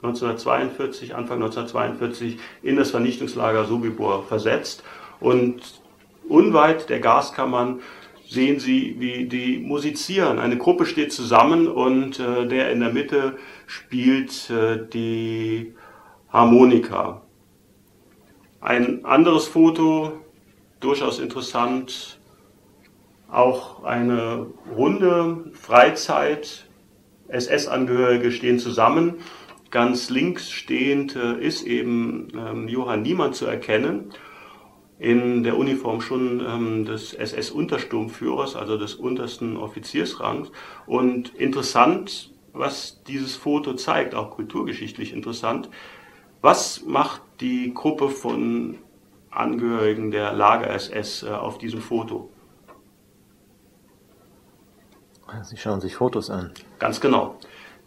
1942, 0.03 1.14
Anfang 1.14 1.42
1942 1.42 2.38
in 2.62 2.77
das 2.77 2.92
Vernichtungslager 2.92 3.64
Sobibor 3.64 4.22
versetzt. 4.22 4.85
Und 5.18 5.61
unweit 6.29 6.88
der 6.88 7.01
Gaskammern 7.01 7.81
sehen 8.29 8.61
Sie, 8.61 8.94
wie 8.98 9.27
die 9.27 9.59
musizieren. 9.59 10.38
Eine 10.38 10.57
Gruppe 10.57 10.87
steht 10.87 11.12
zusammen 11.12 11.66
und 11.66 12.20
äh, 12.20 12.46
der 12.46 12.70
in 12.70 12.79
der 12.79 12.92
Mitte 12.92 13.37
spielt 13.66 14.48
äh, 14.51 14.87
die 14.88 15.75
Harmonika. 16.33 17.22
Ein 18.62 19.05
anderes 19.05 19.48
Foto, 19.48 20.20
durchaus 20.79 21.18
interessant, 21.18 22.20
auch 23.29 23.83
eine 23.83 24.46
Runde, 24.77 25.51
Freizeit, 25.53 26.68
SS-Angehörige 27.27 28.31
stehen 28.31 28.61
zusammen. 28.61 29.16
Ganz 29.72 30.11
links 30.11 30.48
stehend 30.48 31.16
äh, 31.16 31.44
ist 31.44 31.64
eben 31.64 32.29
ähm, 32.37 32.68
Johann 32.68 33.03
Niemann 33.03 33.33
zu 33.33 33.46
erkennen, 33.46 34.12
in 35.01 35.42
der 35.42 35.59
Uniform 35.59 36.01
schon 36.01 36.40
ähm, 36.46 36.85
des 36.85 37.14
SS-Untersturmführers, 37.14 38.55
also 38.55 38.77
des 38.79 38.94
untersten 38.94 39.57
Offiziersrangs. 39.57 40.53
Und 40.87 41.35
interessant, 41.35 42.31
was 42.53 43.03
dieses 43.09 43.35
Foto 43.35 43.75
zeigt, 43.75 44.14
auch 44.14 44.31
kulturgeschichtlich 44.31 45.12
interessant, 45.12 45.68
was 46.42 46.85
macht 46.87 47.22
die 47.42 47.74
Gruppe 47.74 48.09
von 48.09 48.78
Angehörigen 49.31 50.11
der 50.11 50.33
Lager-SS 50.33 51.24
äh, 51.24 51.31
auf 51.31 51.59
diesem 51.59 51.81
Foto? 51.81 52.31
Sie 55.42 55.57
schauen 55.57 55.81
sich 55.81 55.96
Fotos 55.96 56.28
an. 56.31 56.52
Ganz 56.78 57.00
genau. 57.00 57.38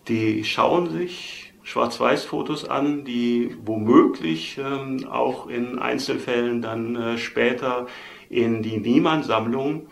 Die 0.07 0.43
schauen 0.43 0.89
sich 0.89 1.53
Schwarz-Weiß-Fotos 1.61 2.67
an, 2.67 3.05
die 3.05 3.55
womöglich 3.63 4.57
ähm, 4.57 5.07
auch 5.09 5.47
in 5.47 5.79
Einzelfällen 5.79 6.61
dann 6.61 6.95
äh, 6.95 7.17
später 7.17 7.87
in 8.29 8.61
die 8.61 8.77
Niemann-Sammlung 8.77 9.87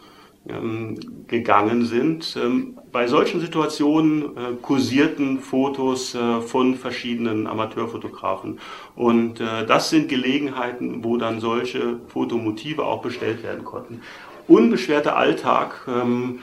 ähm, 0.48 1.26
gegangen 1.28 1.86
sind. 1.86 2.36
Ähm, 2.36 2.78
bei 2.92 3.08
solchen 3.08 3.40
Situationen 3.40 4.36
äh, 4.36 4.54
kursierten 4.62 5.40
Fotos 5.40 6.16
äh, 6.16 6.42
von 6.42 6.76
verschiedenen 6.76 7.48
Amateurfotografen. 7.48 8.60
Und 8.96 9.40
äh, 9.40 9.66
das 9.66 9.90
sind 9.90 10.10
Gelegenheiten, 10.10 11.02
wo 11.02 11.16
dann 11.16 11.40
solche 11.40 12.02
Fotomotive 12.08 12.84
auch 12.84 13.02
bestellt 13.02 13.42
werden 13.42 13.64
konnten. 13.64 14.02
Unbeschwerter 14.50 15.16
Alltag, 15.16 15.88
ähm, 15.88 16.40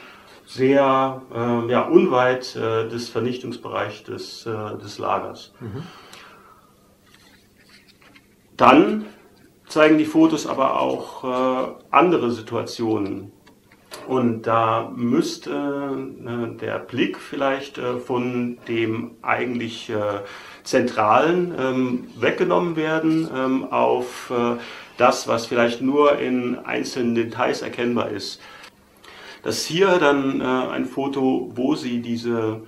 sehr 0.46 1.22
ja, 1.68 1.82
unweit 1.82 2.56
des 2.56 3.08
Vernichtungsbereichs 3.08 4.02
des, 4.02 4.48
des 4.82 4.98
Lagers. 4.98 5.52
Mhm. 5.60 5.82
Dann 8.56 9.04
zeigen 9.68 9.96
die 9.96 10.04
Fotos 10.06 10.48
aber 10.48 10.80
auch 10.80 11.22
andere 11.92 12.32
Situationen 12.32 13.30
und 14.06 14.42
da 14.46 14.92
müsste 14.94 15.50
äh, 15.50 16.56
der 16.56 16.78
Blick 16.78 17.18
vielleicht 17.18 17.78
äh, 17.78 17.98
von 17.98 18.58
dem 18.68 19.12
eigentlich 19.22 19.90
äh, 19.90 20.20
Zentralen 20.64 21.54
ähm, 21.58 22.08
weggenommen 22.18 22.76
werden 22.76 23.28
ähm, 23.34 23.64
auf 23.70 24.30
äh, 24.30 24.60
das, 24.96 25.28
was 25.28 25.46
vielleicht 25.46 25.80
nur 25.80 26.18
in 26.18 26.58
einzelnen 26.58 27.14
Details 27.14 27.62
erkennbar 27.62 28.10
ist. 28.10 28.40
Das 29.42 29.64
hier 29.64 29.98
dann 29.98 30.40
äh, 30.40 30.44
ein 30.44 30.84
Foto, 30.84 31.50
wo 31.54 31.74
Sie 31.74 32.00
diese 32.00 32.62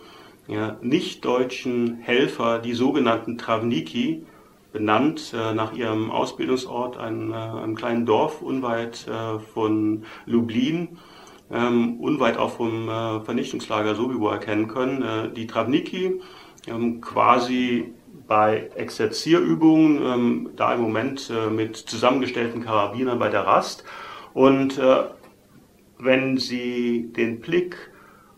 nicht-deutschen 0.82 1.98
Helfer, 2.02 2.58
die 2.58 2.74
sogenannten 2.74 3.38
Travniki, 3.38 4.26
benannt 4.72 5.32
äh, 5.32 5.54
nach 5.54 5.72
ihrem 5.72 6.10
Ausbildungsort, 6.10 6.98
einem, 6.98 7.32
einem 7.32 7.76
kleinen 7.76 8.04
Dorf 8.04 8.42
unweit 8.42 9.06
von 9.54 10.04
Lublin, 10.26 10.98
ähm, 11.52 12.00
unweit 12.00 12.36
auch 12.38 12.56
vom 12.56 12.88
äh, 12.88 13.20
Vernichtungslager 13.20 13.94
Sobibor 13.94 14.32
erkennen 14.32 14.68
können. 14.68 15.02
Äh, 15.02 15.32
die 15.32 15.46
Travniki 15.46 16.20
ähm, 16.66 17.00
quasi 17.00 17.92
bei 18.26 18.70
Exerzierübungen, 18.74 20.02
ähm, 20.02 20.50
da 20.56 20.74
im 20.74 20.80
Moment 20.80 21.30
äh, 21.30 21.50
mit 21.50 21.76
zusammengestellten 21.76 22.64
Karabinern 22.64 23.18
bei 23.18 23.28
der 23.28 23.46
Rast. 23.46 23.84
Und 24.32 24.78
äh, 24.78 25.04
wenn 25.98 26.38
Sie 26.38 27.12
den 27.14 27.40
Blick 27.40 27.76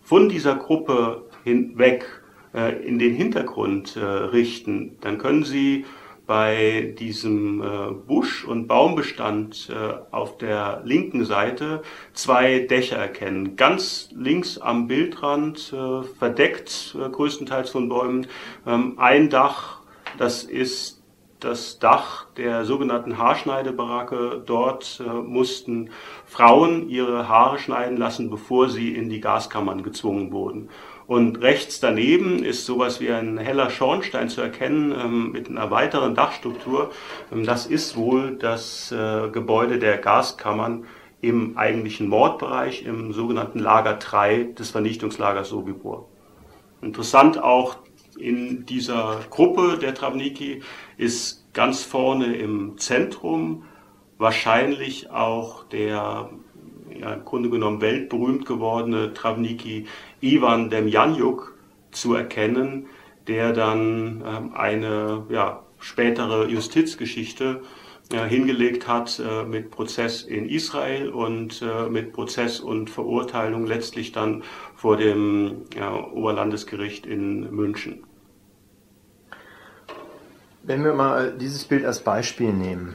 von 0.03 0.29
dieser 0.29 0.57
Gruppe 0.57 1.24
hinweg 1.44 2.07
äh, 2.55 2.85
in 2.85 2.98
den 2.98 3.14
Hintergrund 3.14 3.96
äh, 3.96 4.05
richten, 4.05 4.96
dann 5.00 5.18
können 5.18 5.44
Sie 5.44 5.85
bei 6.26 6.94
diesem 6.98 7.62
äh, 7.62 7.90
Busch- 8.06 8.44
und 8.44 8.66
Baumbestand 8.66 9.68
äh, 9.70 9.94
auf 10.10 10.38
der 10.38 10.80
linken 10.84 11.24
Seite 11.24 11.82
zwei 12.14 12.60
Dächer 12.60 12.96
erkennen. 12.96 13.56
Ganz 13.56 14.08
links 14.14 14.58
am 14.58 14.87
Bildrand, 14.88 15.72
äh, 15.72 16.02
verdeckt 16.02 16.96
größtenteils 17.12 17.70
von 17.70 17.88
Bäumen, 17.88 18.26
ähm, 18.66 18.94
ein 18.98 19.28
Dach, 19.28 19.80
das 20.18 20.44
ist 20.44 21.02
das 21.40 21.78
Dach 21.78 22.26
der 22.38 22.64
sogenannten 22.64 23.18
Haarschneidebaracke. 23.18 24.42
Dort 24.46 25.02
mussten 25.24 25.90
Frauen 26.24 26.88
ihre 26.88 27.28
Haare 27.28 27.58
schneiden 27.58 27.98
lassen, 27.98 28.30
bevor 28.30 28.70
sie 28.70 28.94
in 28.94 29.10
die 29.10 29.20
Gaskammern 29.20 29.82
gezwungen 29.82 30.32
wurden. 30.32 30.70
Und 31.07 31.43
rechts 31.43 31.81
daneben 31.81 32.43
ist 32.43 32.64
sowas 32.64 33.01
wie 33.01 33.11
ein 33.11 33.37
heller 33.37 33.69
Schornstein 33.69 34.29
zu 34.29 34.40
erkennen 34.40 34.93
ähm, 34.93 35.33
mit 35.33 35.49
einer 35.49 35.71
weiteren 35.71 36.14
Dachstruktur. 36.14 36.90
Ähm, 37.33 37.45
das 37.45 37.67
ist 37.67 37.97
wohl 37.97 38.37
das 38.37 38.90
äh, 38.90 39.29
Gebäude 39.31 39.79
der 39.79 39.99
Gaskammern 39.99 40.87
im 41.21 41.57
eigentlichen 41.57 42.09
Mordbereich, 42.09 42.85
im 42.85 43.12
sogenannten 43.12 43.59
Lager 43.59 43.95
3 43.95 44.55
des 44.59 44.71
Vernichtungslagers 44.71 45.49
Sobibor. 45.49 46.09
Interessant 46.81 47.43
auch 47.43 47.77
in 48.19 48.67
dieser 48.67 49.21
Gruppe 49.31 49.79
der 49.79 49.95
Travniki 49.95 50.62
ist 50.97 51.53
ganz 51.53 51.83
vorne 51.83 52.37
im 52.37 52.79
Zentrum 52.79 53.64
wahrscheinlich 54.19 55.11
auch 55.11 55.64
der 55.64 56.31
ja, 56.98 57.14
im 57.14 57.24
Grunde 57.24 57.50
genommen 57.50 57.80
weltberühmt 57.80 58.46
gewordene 58.46 59.12
Travniki 59.14 59.87
Ivan 60.20 60.70
Demjanjuk 60.70 61.57
zu 61.90 62.14
erkennen, 62.14 62.87
der 63.26 63.52
dann 63.52 64.22
ähm, 64.26 64.52
eine 64.54 65.26
ja, 65.30 65.62
spätere 65.78 66.46
Justizgeschichte 66.48 67.62
äh, 68.12 68.28
hingelegt 68.28 68.87
hat 68.87 69.18
äh, 69.18 69.44
mit 69.44 69.70
Prozess 69.70 70.22
in 70.22 70.48
Israel 70.48 71.09
und 71.09 71.62
äh, 71.62 71.88
mit 71.88 72.12
Prozess 72.12 72.61
und 72.61 72.90
Verurteilung 72.90 73.66
letztlich 73.66 74.12
dann 74.12 74.42
vor 74.76 74.98
dem 74.98 75.62
ja, 75.74 75.94
Oberlandesgericht 76.12 77.07
in 77.07 77.50
München. 77.50 78.04
Wenn 80.62 80.85
wir 80.85 80.94
mal 80.94 81.37
dieses 81.37 81.64
Bild 81.64 81.85
als 81.85 82.00
Beispiel 82.00 82.52
nehmen, 82.52 82.94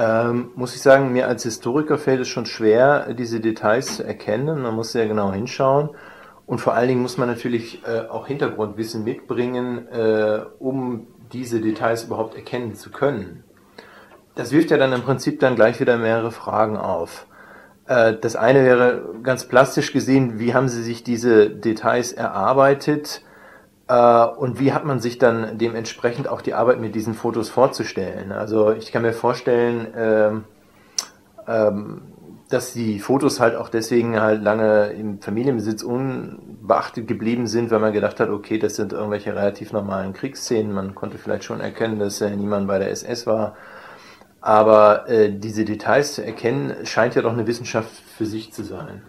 ähm, 0.00 0.50
muss 0.54 0.74
ich 0.74 0.80
sagen, 0.80 1.12
mir 1.12 1.28
als 1.28 1.42
Historiker 1.42 1.98
fällt 1.98 2.20
es 2.20 2.28
schon 2.28 2.46
schwer, 2.46 3.12
diese 3.12 3.38
Details 3.38 3.96
zu 3.96 4.04
erkennen. 4.04 4.62
Man 4.62 4.74
muss 4.74 4.92
sehr 4.92 5.06
genau 5.06 5.30
hinschauen. 5.30 5.90
Und 6.46 6.58
vor 6.58 6.72
allen 6.72 6.88
Dingen 6.88 7.02
muss 7.02 7.18
man 7.18 7.28
natürlich 7.28 7.82
äh, 7.86 8.08
auch 8.08 8.26
Hintergrundwissen 8.26 9.04
mitbringen, 9.04 9.86
äh, 9.88 10.40
um 10.58 11.06
diese 11.32 11.60
Details 11.60 12.04
überhaupt 12.04 12.34
erkennen 12.34 12.74
zu 12.74 12.90
können. 12.90 13.44
Das 14.36 14.52
wirft 14.52 14.70
ja 14.70 14.78
dann 14.78 14.94
im 14.94 15.02
Prinzip 15.02 15.38
dann 15.38 15.54
gleich 15.54 15.80
wieder 15.80 15.98
mehrere 15.98 16.32
Fragen 16.32 16.78
auf. 16.78 17.26
Äh, 17.86 18.14
das 18.18 18.36
eine 18.36 18.64
wäre 18.64 19.04
ganz 19.22 19.46
plastisch 19.48 19.92
gesehen, 19.92 20.38
wie 20.38 20.54
haben 20.54 20.68
Sie 20.68 20.82
sich 20.82 21.04
diese 21.04 21.50
Details 21.50 22.12
erarbeitet? 22.12 23.22
Äh, 23.90 24.24
und 24.36 24.60
wie 24.60 24.72
hat 24.72 24.84
man 24.84 25.00
sich 25.00 25.18
dann 25.18 25.58
dementsprechend 25.58 26.28
auch 26.28 26.42
die 26.42 26.54
Arbeit 26.54 26.80
mit 26.80 26.94
diesen 26.94 27.14
Fotos 27.14 27.50
vorzustellen? 27.50 28.30
Also 28.30 28.70
ich 28.70 28.92
kann 28.92 29.02
mir 29.02 29.12
vorstellen, 29.12 29.88
ähm, 29.96 30.44
ähm, 31.48 32.02
dass 32.48 32.72
die 32.72 33.00
Fotos 33.00 33.40
halt 33.40 33.56
auch 33.56 33.68
deswegen 33.68 34.20
halt 34.20 34.42
lange 34.42 34.90
im 34.90 35.20
Familienbesitz 35.20 35.82
unbeachtet 35.82 37.08
geblieben 37.08 37.48
sind, 37.48 37.72
weil 37.72 37.80
man 37.80 37.92
gedacht 37.92 38.20
hat, 38.20 38.28
okay, 38.28 38.58
das 38.58 38.76
sind 38.76 38.92
irgendwelche 38.92 39.34
relativ 39.34 39.72
normalen 39.72 40.12
Kriegsszenen. 40.12 40.72
Man 40.72 40.94
konnte 40.94 41.18
vielleicht 41.18 41.42
schon 41.42 41.60
erkennen, 41.60 41.98
dass 41.98 42.20
äh, 42.20 42.30
niemand 42.36 42.68
bei 42.68 42.78
der 42.78 42.90
SS 42.90 43.26
war. 43.26 43.56
Aber 44.40 45.08
äh, 45.08 45.32
diese 45.32 45.64
Details 45.64 46.14
zu 46.14 46.24
erkennen, 46.24 46.86
scheint 46.86 47.16
ja 47.16 47.22
doch 47.22 47.32
eine 47.32 47.48
Wissenschaft 47.48 47.90
für 48.16 48.26
sich 48.26 48.52
zu 48.52 48.62
sein. 48.62 49.02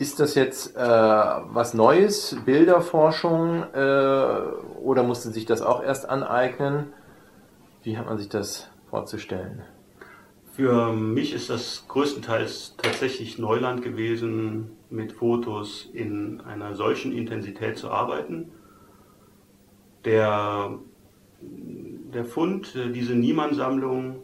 Ist 0.00 0.18
das 0.18 0.34
jetzt 0.34 0.76
äh, 0.76 0.80
was 0.80 1.74
Neues, 1.74 2.34
Bilderforschung, 2.46 3.64
äh, 3.74 4.40
oder 4.82 5.02
musste 5.02 5.28
sich 5.28 5.44
das 5.44 5.60
auch 5.60 5.82
erst 5.82 6.08
aneignen? 6.08 6.94
Wie 7.82 7.98
hat 7.98 8.06
man 8.06 8.16
sich 8.16 8.30
das 8.30 8.70
vorzustellen? 8.88 9.60
Für 10.54 10.94
mich 10.94 11.34
ist 11.34 11.50
das 11.50 11.84
größtenteils 11.86 12.76
tatsächlich 12.78 13.38
Neuland 13.38 13.82
gewesen, 13.82 14.70
mit 14.88 15.12
Fotos 15.12 15.90
in 15.92 16.40
einer 16.40 16.74
solchen 16.74 17.12
Intensität 17.12 17.76
zu 17.76 17.90
arbeiten. 17.90 18.52
Der, 20.06 20.78
der 21.42 22.24
Fund, 22.24 22.72
diese 22.74 23.14
Niemann-Sammlung, 23.14 24.16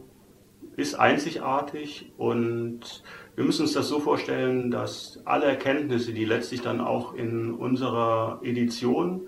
ist 0.75 0.95
einzigartig 0.95 2.11
und 2.17 3.03
wir 3.37 3.45
müssen 3.45 3.61
uns 3.61 3.73
das 3.73 3.87
so 3.87 3.99
vorstellen, 3.99 4.71
dass 4.71 5.21
alle 5.23 5.45
Erkenntnisse, 5.45 6.11
die 6.11 6.25
letztlich 6.25 6.63
dann 6.63 6.81
auch 6.81 7.13
in 7.13 7.53
unserer 7.53 8.39
Edition 8.41 9.27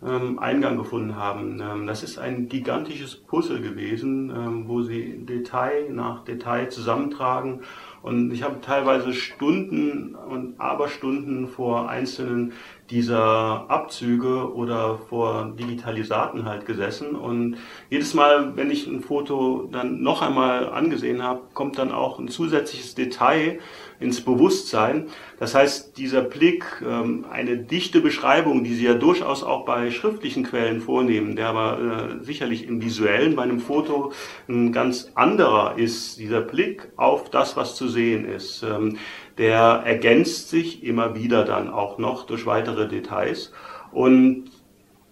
ähm, 0.00 0.38
Eingang 0.38 0.76
gefunden 0.76 1.16
haben, 1.16 1.60
ähm, 1.60 1.88
das 1.88 2.04
ist 2.04 2.18
ein 2.18 2.48
gigantisches 2.48 3.16
Puzzle 3.16 3.60
gewesen, 3.60 4.30
ähm, 4.30 4.68
wo 4.68 4.82
sie 4.82 5.26
Detail 5.26 5.90
nach 5.90 6.22
Detail 6.22 6.68
zusammentragen. 6.68 7.62
Und 8.02 8.30
ich 8.30 8.44
habe 8.44 8.60
teilweise 8.60 9.12
Stunden 9.12 10.14
und 10.14 10.60
Aberstunden 10.60 11.48
vor 11.48 11.88
einzelnen 11.88 12.52
dieser 12.92 13.64
Abzüge 13.68 14.54
oder 14.54 14.98
vor 15.08 15.50
Digitalisaten 15.58 16.44
halt 16.44 16.66
gesessen. 16.66 17.16
Und 17.16 17.56
jedes 17.88 18.12
Mal, 18.12 18.54
wenn 18.54 18.70
ich 18.70 18.86
ein 18.86 19.00
Foto 19.00 19.68
dann 19.72 20.02
noch 20.02 20.20
einmal 20.20 20.68
angesehen 20.68 21.22
habe, 21.22 21.40
kommt 21.54 21.78
dann 21.78 21.90
auch 21.90 22.18
ein 22.18 22.28
zusätzliches 22.28 22.94
Detail 22.94 23.60
ins 23.98 24.20
Bewusstsein. 24.20 25.06
Das 25.38 25.54
heißt, 25.54 25.96
dieser 25.96 26.20
Blick, 26.20 26.64
ähm, 26.86 27.24
eine 27.30 27.56
dichte 27.56 28.00
Beschreibung, 28.00 28.64
die 28.64 28.74
Sie 28.74 28.84
ja 28.84 28.94
durchaus 28.94 29.42
auch 29.42 29.64
bei 29.64 29.90
schriftlichen 29.90 30.44
Quellen 30.44 30.80
vornehmen, 30.80 31.36
der 31.36 31.48
aber 31.48 31.78
äh, 32.20 32.24
sicherlich 32.24 32.66
im 32.66 32.82
visuellen 32.82 33.36
bei 33.36 33.42
einem 33.42 33.60
Foto 33.60 34.12
ein 34.48 34.72
ganz 34.72 35.12
anderer 35.14 35.78
ist, 35.78 36.18
dieser 36.18 36.40
Blick 36.40 36.88
auf 36.96 37.30
das, 37.30 37.56
was 37.56 37.76
zu 37.76 37.88
sehen 37.88 38.26
ist, 38.26 38.62
ähm, 38.62 38.98
der 39.38 39.82
ergänzt 39.84 40.50
sich 40.50 40.84
immer 40.84 41.14
wieder 41.14 41.44
dann 41.44 41.70
auch 41.70 41.98
noch 41.98 42.26
durch 42.26 42.46
weitere 42.46 42.88
Details. 42.88 43.52
Und 43.90 44.50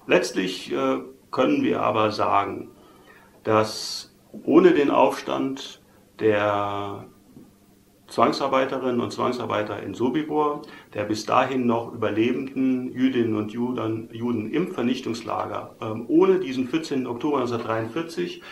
letztlich 0.06 0.72
äh, 0.72 0.98
können 1.30 1.62
wir 1.62 1.82
aber 1.82 2.10
sagen, 2.10 2.68
dass 3.44 4.14
ohne 4.44 4.72
den 4.72 4.90
Aufstand 4.90 5.80
der 6.18 7.06
Zwangsarbeiterinnen 8.10 9.00
und 9.00 9.12
Zwangsarbeiter 9.12 9.82
in 9.82 9.94
Sobibor, 9.94 10.62
der 10.94 11.04
bis 11.04 11.24
dahin 11.26 11.66
noch 11.66 11.94
überlebenden 11.94 12.92
Jüdinnen 12.92 13.36
und 13.36 13.52
Juden, 13.52 14.08
Juden 14.12 14.50
im 14.50 14.72
Vernichtungslager. 14.72 15.76
Ähm, 15.80 16.06
ohne 16.08 16.40
diesen 16.40 16.68
14. 16.68 17.06
Oktober 17.06 17.38
1943 17.38 18.42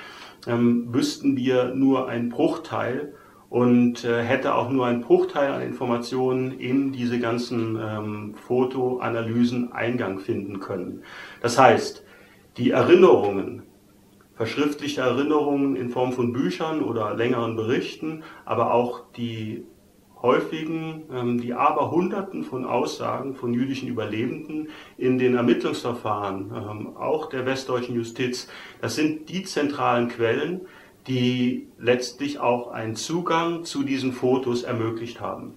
ähm, 0.47 0.95
wüssten 0.95 1.37
wir 1.37 1.75
nur 1.75 2.09
einen 2.09 2.29
Bruchteil 2.29 3.15
und 3.51 4.05
äh, 4.05 4.23
hätte 4.23 4.55
auch 4.55 4.71
nur 4.71 4.87
einen 4.87 5.01
Bruchteil 5.01 5.51
an 5.53 5.63
Informationen 5.63 6.59
in 6.59 6.93
diese 6.93 7.19
ganzen 7.19 7.79
ähm, 7.81 8.35
Fotoanalysen 8.35 9.73
Eingang 9.73 10.19
finden 10.19 10.61
können. 10.61 11.03
Das 11.41 11.59
heißt, 11.59 12.05
die 12.59 12.71
Erinnerungen, 12.71 13.63
verschriftlichte 14.35 15.01
Erinnerungen 15.01 15.77
in 15.77 15.89
Form 15.89 16.13
von 16.13 16.33
Büchern 16.33 16.83
oder 16.83 17.15
längeren 17.15 17.57
Berichten, 17.57 18.23
aber 18.45 18.75
auch 18.75 19.03
die 19.17 19.65
häufigen, 20.21 21.05
ähm, 21.13 21.41
die 21.41 21.55
aber 21.55 21.91
Hunderten 21.91 22.45
von 22.45 22.65
Aussagen 22.65 23.35
von 23.35 23.55
jüdischen 23.55 23.89
Überlebenden 23.89 24.69
in 24.97 25.19
den 25.19 25.35
Ermittlungsverfahren, 25.35 26.53
ähm, 26.55 26.97
auch 26.97 27.29
der 27.29 27.47
westdeutschen 27.47 27.95
Justiz, 27.95 28.49
das 28.81 28.97
sind 28.97 29.29
die 29.29 29.45
zentralen 29.45 30.09
Quellen, 30.09 30.63
die 31.09 31.69
letztlich 31.79 32.39
auch 32.39 32.69
einen 32.71 32.97
Zugang 32.97 33.65
zu 33.65 33.83
diesen 33.83 34.13
Fotos 34.13 34.63
ermöglicht 34.63 35.21
haben. 35.21 35.55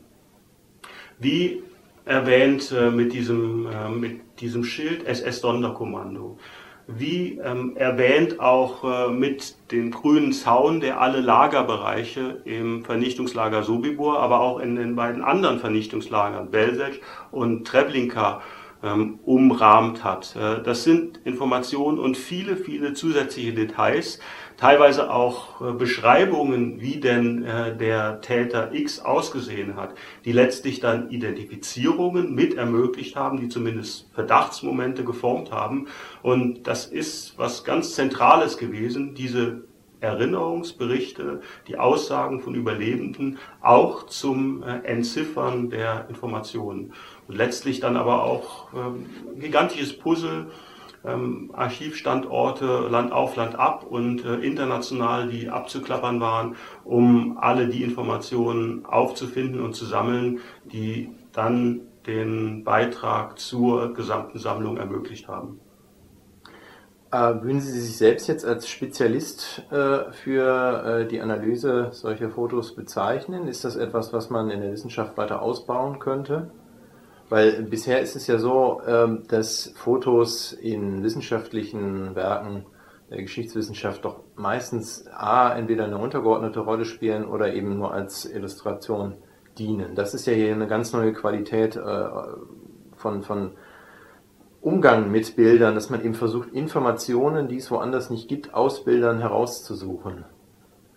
Wie 1.19 1.61
erwähnt 2.05 2.71
äh, 2.71 2.89
mit, 2.89 3.13
diesem, 3.13 3.67
äh, 3.67 3.89
mit 3.89 4.21
diesem 4.39 4.63
Schild 4.63 5.05
SS-Sonderkommando 5.05 6.37
wie 6.87 7.39
ähm, 7.43 7.75
erwähnt 7.75 8.39
auch 8.39 8.83
äh, 8.83 9.11
mit 9.11 9.55
dem 9.71 9.91
grünen 9.91 10.33
Zaun, 10.33 10.79
der 10.79 10.99
alle 11.01 11.21
Lagerbereiche 11.21 12.41
im 12.45 12.83
Vernichtungslager 12.83 13.63
Sobibor, 13.63 14.19
aber 14.19 14.41
auch 14.41 14.59
in 14.59 14.75
den 14.75 14.95
beiden 14.95 15.23
anderen 15.23 15.59
Vernichtungslagern 15.59 16.51
Belzec 16.51 17.01
und 17.31 17.65
Treblinka 17.65 18.41
ähm, 18.83 19.19
umrahmt 19.23 20.03
hat. 20.03 20.35
Äh, 20.35 20.63
das 20.63 20.83
sind 20.83 21.19
Informationen 21.23 21.99
und 21.99 22.17
viele, 22.17 22.55
viele 22.55 22.93
zusätzliche 22.93 23.53
Details, 23.53 24.19
teilweise 24.57 25.11
auch 25.11 25.61
äh, 25.61 25.73
Beschreibungen, 25.73 26.81
wie 26.81 26.99
denn 26.99 27.43
äh, 27.43 27.75
der 27.75 28.21
Täter 28.21 28.73
X 28.73 28.99
ausgesehen 28.99 29.75
hat, 29.75 29.95
die 30.25 30.31
letztlich 30.31 30.79
dann 30.79 31.09
Identifizierungen 31.09 32.33
mit 32.33 32.55
ermöglicht 32.55 33.15
haben, 33.15 33.39
die 33.39 33.49
zumindest 33.49 34.09
Verdachtsmomente 34.13 35.03
geformt 35.03 35.51
haben. 35.51 35.87
Und 36.23 36.67
das 36.67 36.85
ist 36.85 37.37
was 37.37 37.63
ganz 37.63 37.95
Zentrales 37.95 38.57
gewesen, 38.57 39.13
diese 39.15 39.63
Erinnerungsberichte, 39.99 41.41
die 41.67 41.77
Aussagen 41.77 42.41
von 42.41 42.55
Überlebenden 42.55 43.37
auch 43.61 44.07
zum 44.07 44.63
Entziffern 44.63 45.69
der 45.69 46.07
Informationen. 46.09 46.93
Letztlich 47.31 47.79
dann 47.79 47.97
aber 47.97 48.23
auch 48.23 48.67
ähm, 48.73 49.05
gigantisches 49.39 49.97
Puzzle, 49.97 50.47
ähm, 51.03 51.51
Archivstandorte 51.53 52.87
Land 52.89 53.11
auf, 53.11 53.35
Land 53.35 53.55
ab 53.55 53.83
und 53.83 54.23
äh, 54.25 54.35
international, 54.35 55.29
die 55.29 55.49
abzuklappern 55.49 56.19
waren, 56.19 56.55
um 56.83 57.37
alle 57.39 57.67
die 57.67 57.83
Informationen 57.83 58.85
aufzufinden 58.85 59.61
und 59.61 59.73
zu 59.73 59.85
sammeln, 59.85 60.39
die 60.65 61.09
dann 61.31 61.81
den 62.05 62.63
Beitrag 62.63 63.39
zur 63.39 63.93
gesamten 63.93 64.39
Sammlung 64.39 64.77
ermöglicht 64.77 65.27
haben. 65.27 65.59
Äh, 67.11 67.43
würden 67.43 67.59
Sie 67.59 67.79
sich 67.79 67.97
selbst 67.97 68.27
jetzt 68.27 68.45
als 68.45 68.69
Spezialist 68.69 69.63
äh, 69.69 70.11
für 70.11 71.01
äh, 71.01 71.07
die 71.07 71.19
Analyse 71.19 71.89
solcher 71.91 72.29
Fotos 72.29 72.73
bezeichnen? 72.73 73.47
Ist 73.47 73.65
das 73.65 73.75
etwas, 73.75 74.13
was 74.13 74.29
man 74.29 74.49
in 74.49 74.61
der 74.61 74.71
Wissenschaft 74.71 75.17
weiter 75.17 75.41
ausbauen 75.41 75.99
könnte? 75.99 76.51
Weil 77.31 77.63
bisher 77.63 78.01
ist 78.01 78.17
es 78.17 78.27
ja 78.27 78.37
so, 78.37 78.81
ähm, 78.85 79.23
dass 79.29 79.71
Fotos 79.77 80.51
in 80.51 81.01
wissenschaftlichen 81.01 82.13
Werken 82.13 82.65
der 83.09 83.21
Geschichtswissenschaft 83.21 84.03
doch 84.03 84.19
meistens 84.35 85.07
A, 85.07 85.55
entweder 85.55 85.85
eine 85.85 85.97
untergeordnete 85.97 86.59
Rolle 86.59 86.83
spielen 86.83 87.23
oder 87.23 87.53
eben 87.53 87.77
nur 87.77 87.93
als 87.93 88.25
Illustration 88.25 89.13
dienen. 89.57 89.95
Das 89.95 90.13
ist 90.13 90.25
ja 90.27 90.33
hier 90.33 90.51
eine 90.51 90.67
ganz 90.67 90.91
neue 90.91 91.13
Qualität 91.13 91.77
äh, 91.77 92.09
von, 92.97 93.23
von 93.23 93.51
Umgang 94.59 95.09
mit 95.09 95.37
Bildern, 95.37 95.75
dass 95.75 95.89
man 95.89 96.03
eben 96.03 96.15
versucht, 96.15 96.49
Informationen, 96.51 97.47
die 97.47 97.57
es 97.59 97.71
woanders 97.71 98.09
nicht 98.09 98.27
gibt, 98.27 98.53
aus 98.53 98.83
Bildern 98.83 99.19
herauszusuchen. 99.19 100.25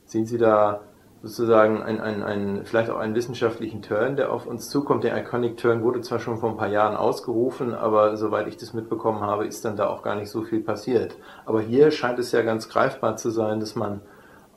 Sehen 0.05 0.27
Sie 0.27 0.39
da 0.39 0.81
sozusagen 1.25 1.83
ein, 1.83 2.03
ein, 2.03 2.23
ein, 2.23 2.67
vielleicht 2.67 2.91
auch 2.91 2.99
einen 2.99 3.15
wissenschaftlichen 3.15 3.81
Turn, 3.81 4.17
der 4.17 4.31
auf 4.31 4.47
uns 4.47 4.69
zukommt. 4.69 5.05
Der 5.05 5.19
Iconic 5.19 5.57
Turn 5.57 5.83
wurde 5.83 6.03
zwar 6.03 6.21
schon 6.21 6.37
vor 6.37 6.51
ein 6.51 6.59
paar 6.59 6.69
Jahren 6.69 6.97
ausgerufen, 6.97 7.73
aber 7.73 8.19
soweit 8.19 8.47
ich 8.47 8.59
das 8.59 8.75
mitbekommen 8.75 9.21
habe, 9.21 9.47
ist 9.47 9.65
dann 9.65 9.75
da 9.75 9.89
auch 9.89 10.03
gar 10.03 10.17
nicht 10.17 10.29
so 10.29 10.43
viel 10.43 10.61
passiert. 10.61 11.17
Aber 11.47 11.63
hier 11.63 11.91
scheint 11.91 12.19
es 12.19 12.31
ja 12.33 12.43
ganz 12.43 12.69
greifbar 12.69 13.17
zu 13.17 13.31
sein, 13.31 13.59
dass 13.59 13.75
man 13.75 14.03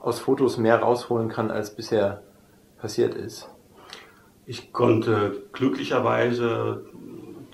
aus 0.01 0.19
Fotos 0.19 0.58
mehr 0.58 0.80
rausholen 0.80 1.30
kann, 1.30 1.51
als 1.51 1.73
bisher 1.73 2.21
passiert 2.82 3.15
ist. 3.15 3.49
Ich 4.45 4.73
konnte 4.73 5.43
glücklicherweise 5.53 6.84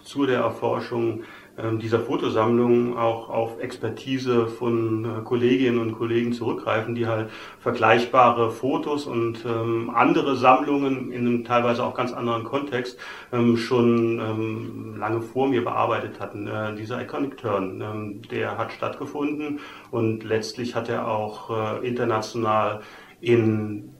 zu 0.03 0.25
der 0.25 0.39
Erforschung 0.39 1.23
dieser 1.55 1.99
Fotosammlung 1.99 2.97
auch 2.97 3.29
auf 3.29 3.59
Expertise 3.59 4.47
von 4.47 5.05
äh, 5.05 5.21
Kolleginnen 5.23 5.79
und 5.79 5.93
Kollegen 5.93 6.33
zurückgreifen, 6.33 6.95
die 6.95 7.05
halt 7.05 7.29
vergleichbare 7.59 8.49
Fotos 8.49 9.05
und 9.05 9.45
ähm, 9.45 9.91
andere 9.93 10.35
Sammlungen 10.35 11.11
in 11.11 11.27
einem 11.27 11.43
teilweise 11.43 11.83
auch 11.83 11.93
ganz 11.93 12.11
anderen 12.11 12.43
Kontext 12.43 12.97
ähm, 13.31 13.57
schon 13.57 14.19
ähm, 14.19 14.95
lange 14.97 15.21
vor 15.21 15.47
mir 15.47 15.63
bearbeitet 15.63 16.19
hatten. 16.19 16.47
Äh, 16.47 16.75
dieser 16.75 17.01
Iconic 17.01 17.37
Turn, 17.37 17.81
ähm, 17.81 18.21
der 18.31 18.57
hat 18.57 18.71
stattgefunden 18.71 19.59
und 19.91 20.23
letztlich 20.23 20.73
hat 20.73 20.89
er 20.89 21.07
auch 21.07 21.51
äh, 21.81 21.87
international 21.87 22.81
in 23.21 23.92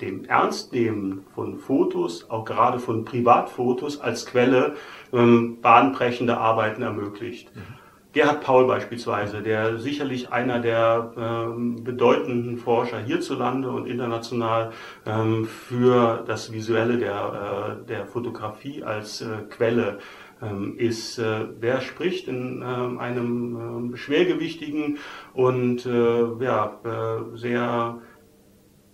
dem 0.00 0.24
Ernstnehmen 0.24 1.24
von 1.34 1.58
Fotos, 1.58 2.28
auch 2.30 2.44
gerade 2.44 2.78
von 2.78 3.04
Privatfotos 3.04 4.00
als 4.00 4.26
Quelle 4.26 4.74
ähm, 5.12 5.60
bahnbrechende 5.60 6.38
Arbeiten 6.38 6.82
ermöglicht. 6.82 7.54
Mhm. 7.54 7.80
Gerhard 8.12 8.40
Paul 8.40 8.66
beispielsweise, 8.66 9.40
der 9.40 9.78
sicherlich 9.78 10.32
einer 10.32 10.58
der 10.58 11.12
ähm, 11.16 11.84
bedeutenden 11.84 12.56
Forscher 12.56 12.98
hierzulande 12.98 13.70
und 13.70 13.86
international 13.86 14.72
ähm, 15.06 15.44
für 15.44 16.24
das 16.26 16.52
Visuelle 16.52 16.98
der, 16.98 17.78
äh, 17.84 17.86
der 17.86 18.06
Fotografie 18.06 18.82
als 18.82 19.20
äh, 19.20 19.42
Quelle 19.48 19.98
ähm, 20.42 20.76
ist, 20.76 21.18
äh, 21.18 21.46
der 21.62 21.80
spricht 21.80 22.26
in 22.26 22.64
ähm, 22.66 22.98
einem 22.98 23.56
ähm, 23.56 23.96
schwergewichtigen 23.96 24.98
und 25.32 25.86
äh, 25.86 26.44
ja, 26.44 26.80
äh, 26.84 27.36
sehr 27.36 28.00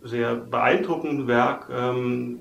sehr 0.06 0.34
beeindruckenden 0.36 1.26
Werk, 1.26 1.68
ähm, 1.70 2.38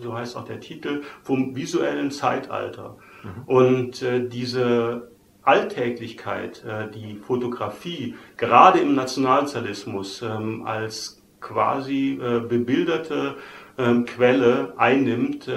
so 0.00 0.14
heißt 0.14 0.36
auch 0.36 0.44
der 0.44 0.60
Titel, 0.60 1.02
vom 1.22 1.56
visuellen 1.56 2.10
Zeitalter. 2.10 2.96
Mhm. 3.22 3.42
Und 3.46 4.02
äh, 4.02 4.28
diese 4.28 5.10
Alltäglichkeit, 5.42 6.64
äh, 6.64 6.90
die 6.90 7.16
Fotografie, 7.16 8.14
gerade 8.36 8.78
im 8.80 8.94
Nationalsozialismus 8.94 10.22
ähm, 10.22 10.66
als 10.66 11.22
quasi 11.40 12.18
äh, 12.20 12.40
bebilderte 12.40 13.36
ähm, 13.78 14.04
Quelle 14.04 14.74
einnimmt, 14.76 15.48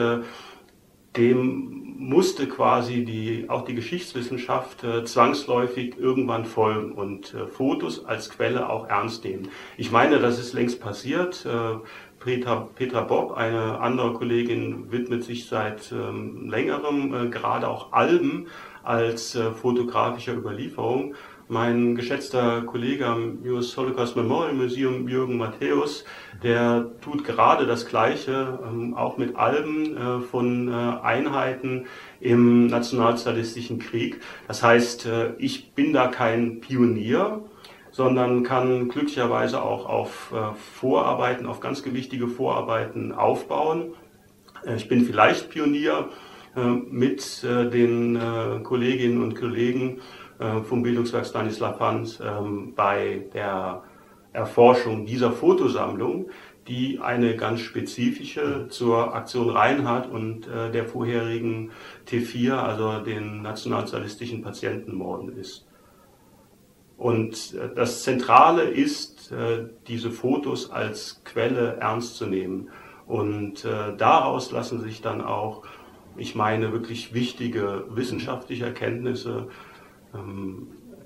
dem 1.18 1.81
musste 2.02 2.48
quasi 2.48 3.06
die, 3.06 3.46
auch 3.48 3.64
die 3.64 3.76
Geschichtswissenschaft 3.76 4.84
äh, 4.84 5.06
zwangsläufig 5.06 5.98
irgendwann 6.00 6.46
folgen 6.46 6.94
und 6.94 7.34
äh, 7.36 7.46
Fotos 7.46 8.06
als 8.06 8.30
Quelle 8.30 8.70
auch 8.70 8.88
ernst 8.88 9.24
nehmen. 9.24 9.50
Ich 9.78 9.92
meine, 9.92 10.20
das 10.20 10.40
ist 10.40 10.54
längst 10.54 10.82
passiert. 10.82 11.46
Äh, 11.46 11.78
Petra, 12.20 12.68
Petra 12.76 13.02
Bob, 13.02 13.38
eine 13.38 13.80
andere 13.80 14.14
Kollegin, 14.14 14.92
widmet 14.92 15.24
sich 15.24 15.48
seit 15.48 15.92
ähm, 15.92 16.49
längerem 16.49 17.14
äh, 17.14 17.30
gerade 17.30 17.68
auch 17.68 17.93
Alben 17.93 18.47
als 18.84 19.36
äh, 19.36 19.52
fotografischer 19.52 20.34
Überlieferung. 20.34 21.14
Mein 21.52 21.95
geschätzter 21.95 22.62
Kollege 22.62 23.06
am 23.08 23.39
US 23.45 23.76
Holocaust 23.76 24.16
Memorial 24.16 24.54
Museum, 24.54 25.10
Jürgen 25.10 25.36
Matthäus, 25.36 26.06
der 26.41 26.91
tut 27.02 27.26
gerade 27.26 27.66
das 27.66 27.86
Gleiche, 27.88 28.58
ähm, 28.66 28.93
auch 28.93 29.18
mit 29.18 29.36
Alben 29.36 29.97
äh, 29.97 30.22
von 30.22 30.70
äh, 30.70 30.72
Einheiten 30.72 31.88
im 32.22 32.68
nationalsozialistischen 32.68 33.80
Krieg. 33.80 34.22
Das 34.47 34.64
heißt, 34.64 35.08
äh, 35.08 35.34
ich 35.39 35.74
bin 35.74 35.91
da 35.91 36.08
kein 36.08 36.62
Pionier, 36.62 37.43
sondern 37.91 38.43
kann 38.43 38.88
glücklicherweise 38.88 39.62
auch 39.62 39.86
auf 39.86 40.34
Vorarbeiten, 40.80 41.47
auf 41.47 41.60
ganz 41.60 41.84
gewichtige 41.84 42.30
Vorarbeiten 42.30 43.12
aufbauen. 43.12 43.93
Ich 44.78 44.88
bin 44.88 45.04
vielleicht 45.04 45.49
Pionier 45.49 46.08
mit 46.89 47.43
den 47.43 48.18
Kolleginnen 48.64 49.22
und 49.22 49.36
Kollegen 49.36 49.99
vom 50.64 50.84
Bildungswerk 50.84 51.26
Stanislav 51.26 51.80
Hans 51.80 52.20
ähm, 52.20 52.74
bei 52.76 53.26
der 53.34 53.84
Erforschung 54.34 55.06
dieser 55.06 55.32
Fotosammlung, 55.32 56.30
die 56.68 57.00
eine 57.00 57.36
ganz 57.36 57.62
spezifische 57.62 58.68
zur 58.70 59.16
Aktion 59.16 59.50
Reinhardt 59.50 60.10
und 60.10 60.48
äh, 60.48 60.72
der 60.72 60.86
vorherigen 60.86 61.72
T4, 62.08 62.54
also 62.54 63.00
den 63.00 63.42
nationalsozialistischen 63.42 64.42
Patientenmorden 64.42 65.36
ist. 65.38 65.68
Und 66.98 67.56
äh, 67.56 67.74
das 67.76 68.04
Zentrale 68.04 68.64
ist, 68.64 69.32
äh, 69.32 69.66
diese 69.88 70.12
Fotos 70.12 70.70
als 70.70 71.22
Quelle 71.26 71.78
ernst 71.78 72.16
zu 72.16 72.28
nehmen. 72.28 72.70
Und 73.08 73.66
äh, 73.66 73.98
daraus 73.98 74.52
lassen 74.52 74.82
sich 74.82 75.02
dann 75.02 75.22
auch, 75.22 75.64
ich 76.16 76.36
meine, 76.36 76.72
wirklich 76.72 77.14
wichtige 77.14 77.86
wissenschaftliche 77.89 78.66
Erkenntnisse 78.66 79.48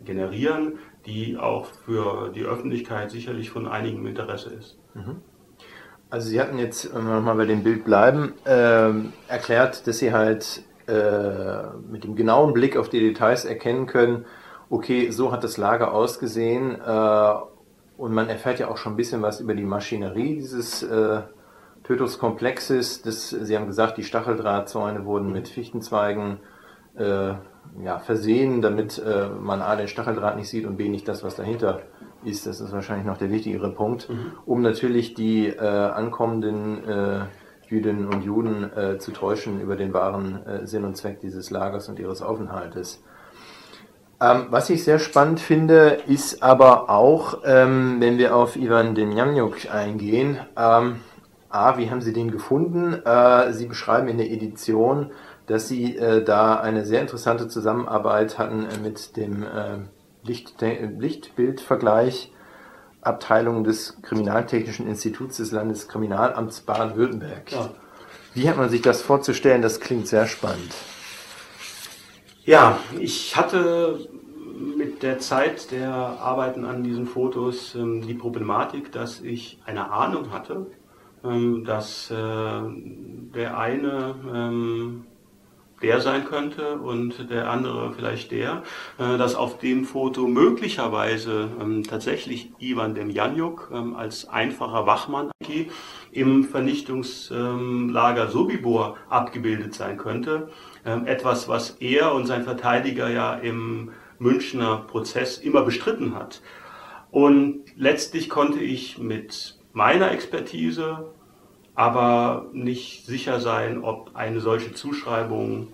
generieren, 0.03 0.79
die 1.05 1.37
auch 1.37 1.65
für 1.85 2.29
die 2.29 2.43
Öffentlichkeit 2.43 3.11
sicherlich 3.11 3.49
von 3.49 3.67
einigem 3.67 4.05
Interesse 4.07 4.51
ist. 4.51 4.77
Mhm. 4.93 5.17
Also 6.09 6.29
Sie 6.29 6.39
hatten 6.39 6.57
jetzt, 6.59 6.93
wenn 6.93 7.05
wir 7.05 7.15
nochmal 7.15 7.35
bei 7.35 7.45
dem 7.45 7.63
Bild 7.63 7.83
bleiben, 7.83 8.33
äh, 8.45 8.91
erklärt, 9.27 9.87
dass 9.87 9.97
Sie 9.97 10.13
halt 10.13 10.63
äh, 10.87 11.63
mit 11.91 12.03
dem 12.03 12.15
genauen 12.15 12.53
Blick 12.53 12.77
auf 12.77 12.89
die 12.89 12.99
Details 12.99 13.43
erkennen 13.43 13.87
können, 13.87 14.25
okay, 14.69 15.09
so 15.11 15.31
hat 15.31 15.43
das 15.43 15.57
Lager 15.57 15.93
ausgesehen 15.93 16.79
äh, 16.79 17.33
und 17.97 18.13
man 18.13 18.29
erfährt 18.29 18.59
ja 18.59 18.67
auch 18.67 18.77
schon 18.77 18.93
ein 18.93 18.97
bisschen 18.97 19.21
was 19.21 19.39
über 19.39 19.55
die 19.55 19.63
Maschinerie 19.63 20.35
dieses 20.35 20.83
äh, 20.83 21.21
Tötungskomplexes. 21.83 23.01
Das, 23.01 23.29
Sie 23.29 23.55
haben 23.55 23.67
gesagt, 23.67 23.97
die 23.97 24.03
Stacheldrahtzäune 24.03 25.05
wurden 25.05 25.31
mit 25.31 25.47
Fichtenzweigen 25.47 26.39
äh, 26.97 27.33
ja, 27.83 27.99
versehen, 27.99 28.61
damit 28.61 28.99
äh, 28.99 29.27
man 29.27 29.61
A, 29.61 29.75
den 29.75 29.87
Stacheldraht 29.87 30.37
nicht 30.37 30.49
sieht 30.49 30.65
und 30.65 30.77
B, 30.77 30.89
nicht 30.89 31.07
das, 31.07 31.23
was 31.23 31.35
dahinter 31.35 31.81
ist. 32.23 32.45
Das 32.45 32.61
ist 32.61 32.71
wahrscheinlich 32.71 33.05
noch 33.05 33.17
der 33.17 33.31
wichtigere 33.31 33.71
Punkt, 33.71 34.09
mhm. 34.09 34.31
um 34.45 34.61
natürlich 34.61 35.13
die 35.13 35.47
äh, 35.47 35.59
ankommenden 35.59 36.87
äh, 36.87 37.19
Jüdinnen 37.67 38.07
und 38.07 38.23
Juden 38.23 38.71
äh, 38.75 38.97
zu 38.99 39.11
täuschen 39.11 39.59
über 39.59 39.75
den 39.75 39.93
wahren 39.93 40.45
äh, 40.45 40.67
Sinn 40.67 40.85
und 40.85 40.95
Zweck 40.95 41.19
dieses 41.19 41.49
Lagers 41.49 41.89
und 41.89 41.99
ihres 41.99 42.21
Aufenthaltes. 42.21 43.01
Ähm, 44.21 44.47
was 44.49 44.69
ich 44.69 44.83
sehr 44.83 44.99
spannend 44.99 45.39
finde, 45.39 45.97
ist 46.07 46.41
aber 46.41 46.89
auch, 46.89 47.39
ähm, 47.43 47.97
wenn 47.99 48.17
wir 48.17 48.35
auf 48.35 48.55
Ivan 48.55 48.95
Demjanjuk 48.95 49.69
eingehen, 49.73 50.39
ähm, 50.55 50.97
A, 51.49 51.77
wie 51.77 51.89
haben 51.89 52.01
Sie 52.01 52.13
den 52.13 52.31
gefunden? 52.31 52.93
Äh, 53.05 53.53
Sie 53.53 53.65
beschreiben 53.65 54.07
in 54.07 54.17
der 54.17 54.31
Edition, 54.31 55.11
dass 55.47 55.67
Sie 55.67 55.97
äh, 55.97 56.23
da 56.23 56.59
eine 56.59 56.85
sehr 56.85 57.01
interessante 57.01 57.47
Zusammenarbeit 57.47 58.37
hatten 58.37 58.65
äh, 58.65 58.77
mit 58.77 59.15
dem 59.17 59.43
äh, 59.43 59.79
Licht, 60.23 60.55
Lichtbildvergleich 60.61 62.31
Abteilung 63.01 63.63
des 63.63 64.01
Kriminaltechnischen 64.01 64.87
Instituts 64.87 65.37
des 65.37 65.51
Landeskriminalamts 65.51 66.61
Baden-Württemberg. 66.61 67.51
Ja. 67.51 67.69
Wie 68.33 68.49
hat 68.49 68.57
man 68.57 68.69
sich 68.69 68.81
das 68.81 69.01
vorzustellen? 69.01 69.61
Das 69.61 69.79
klingt 69.79 70.07
sehr 70.07 70.25
spannend. 70.25 70.73
Ja, 72.43 72.79
ich 72.99 73.35
hatte 73.35 73.99
mit 74.77 75.03
der 75.03 75.19
Zeit 75.19 75.71
der 75.71 75.93
Arbeiten 75.93 76.65
an 76.65 76.83
diesen 76.83 77.05
Fotos 77.05 77.75
ähm, 77.75 78.01
die 78.05 78.13
Problematik, 78.13 78.91
dass 78.91 79.21
ich 79.21 79.59
eine 79.65 79.91
Ahnung 79.91 80.31
hatte, 80.31 80.67
ähm, 81.23 81.63
dass 81.63 82.09
äh, 82.11 82.15
der 82.15 83.57
eine 83.57 84.15
ähm, 84.33 85.05
der 85.85 86.01
sein 86.01 86.25
könnte 86.25 86.77
und 86.79 87.29
der 87.29 87.51
andere 87.51 87.93
vielleicht 87.93 88.31
der, 88.31 88.63
äh, 88.97 89.17
dass 89.19 89.35
auf 89.35 89.59
dem 89.59 89.85
Foto 89.85 90.27
möglicherweise 90.27 91.47
ähm, 91.61 91.83
tatsächlich 91.83 92.51
Ivan 92.57 92.95
Demjanjuk 92.95 93.69
ähm, 93.71 93.95
als 93.95 94.27
einfacher 94.27 94.87
Wachmann 94.87 95.29
im 96.11 96.43
Vernichtungslager 96.43 98.29
Sobibor 98.29 98.97
abgebildet 99.09 99.75
sein 99.75 99.97
könnte. 99.97 100.49
Ähm, 100.85 101.05
etwas, 101.05 101.47
was 101.47 101.77
er 101.79 102.15
und 102.15 102.25
sein 102.25 102.43
Verteidiger 102.43 103.09
ja 103.09 103.35
im 103.35 103.91
Münchner 104.17 104.77
Prozess 104.87 105.37
immer 105.37 105.61
bestritten 105.61 106.15
hat. 106.15 106.41
Und 107.11 107.63
letztlich 107.75 108.27
konnte 108.29 108.59
ich 108.59 108.97
mit 108.97 109.59
meiner 109.71 110.11
Expertise 110.11 111.13
aber 111.75 112.47
nicht 112.53 113.05
sicher 113.05 113.39
sein, 113.39 113.83
ob 113.83 114.11
eine 114.15 114.39
solche 114.39 114.73
Zuschreibung 114.73 115.67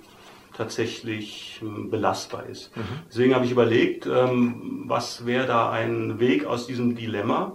tatsächlich 0.58 1.60
ähm, 1.62 1.90
belastbar 1.90 2.46
ist. 2.48 2.76
Mhm. 2.76 2.82
Deswegen 3.08 3.36
habe 3.36 3.46
ich 3.46 3.52
überlegt, 3.52 4.06
ähm, 4.06 4.84
was 4.88 5.26
wäre 5.26 5.48
da 5.48 5.72
ein 5.72 6.20
Weg 6.20 6.46
aus 6.46 6.68
diesem 6.68 6.96
Dilemma 6.96 7.54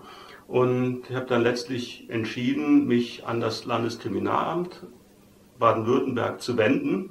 und 0.49 1.03
ich 1.11 1.17
habe 1.17 1.27
dann 1.27 1.43
letztlich 1.43 2.09
entschieden, 2.09 2.87
mich 2.87 3.27
an 3.27 3.41
das 3.41 3.65
Landeskriminalamt 3.65 4.87
Baden-Württemberg 5.59 6.41
zu 6.41 6.57
wenden. 6.57 7.11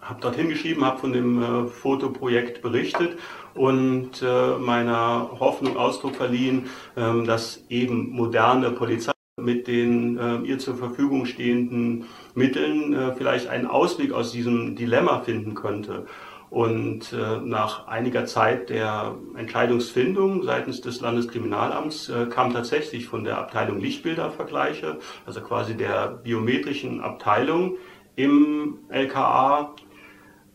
Habe 0.00 0.20
dorthin 0.20 0.48
geschrieben, 0.48 0.84
habe 0.84 0.98
von 0.98 1.12
dem 1.12 1.42
äh, 1.42 1.66
Fotoprojekt 1.66 2.62
berichtet 2.62 3.18
und 3.54 4.22
äh, 4.22 4.58
meiner 4.58 5.30
Hoffnung 5.40 5.76
Ausdruck 5.76 6.14
verliehen, 6.14 6.66
ähm, 6.96 7.24
dass 7.24 7.64
eben 7.68 8.10
moderne 8.10 8.70
Polizei 8.70 9.15
mit 9.38 9.68
den 9.68 10.16
äh, 10.16 10.38
ihr 10.48 10.58
zur 10.58 10.76
Verfügung 10.76 11.26
stehenden 11.26 12.06
Mitteln 12.34 12.94
äh, 12.94 13.12
vielleicht 13.12 13.48
einen 13.48 13.66
Ausweg 13.66 14.12
aus 14.12 14.32
diesem 14.32 14.76
Dilemma 14.76 15.20
finden 15.20 15.54
könnte. 15.54 16.06
Und 16.48 17.12
äh, 17.12 17.36
nach 17.44 17.86
einiger 17.86 18.24
Zeit 18.24 18.70
der 18.70 19.14
Entscheidungsfindung 19.36 20.42
seitens 20.42 20.80
des 20.80 21.02
Landeskriminalamts 21.02 22.08
äh, 22.08 22.26
kam 22.30 22.50
tatsächlich 22.54 23.08
von 23.08 23.24
der 23.24 23.36
Abteilung 23.36 23.78
Lichtbildervergleiche, 23.78 25.00
also 25.26 25.42
quasi 25.42 25.76
der 25.76 26.08
biometrischen 26.08 27.02
Abteilung 27.02 27.76
im 28.14 28.78
LKA, 28.88 29.74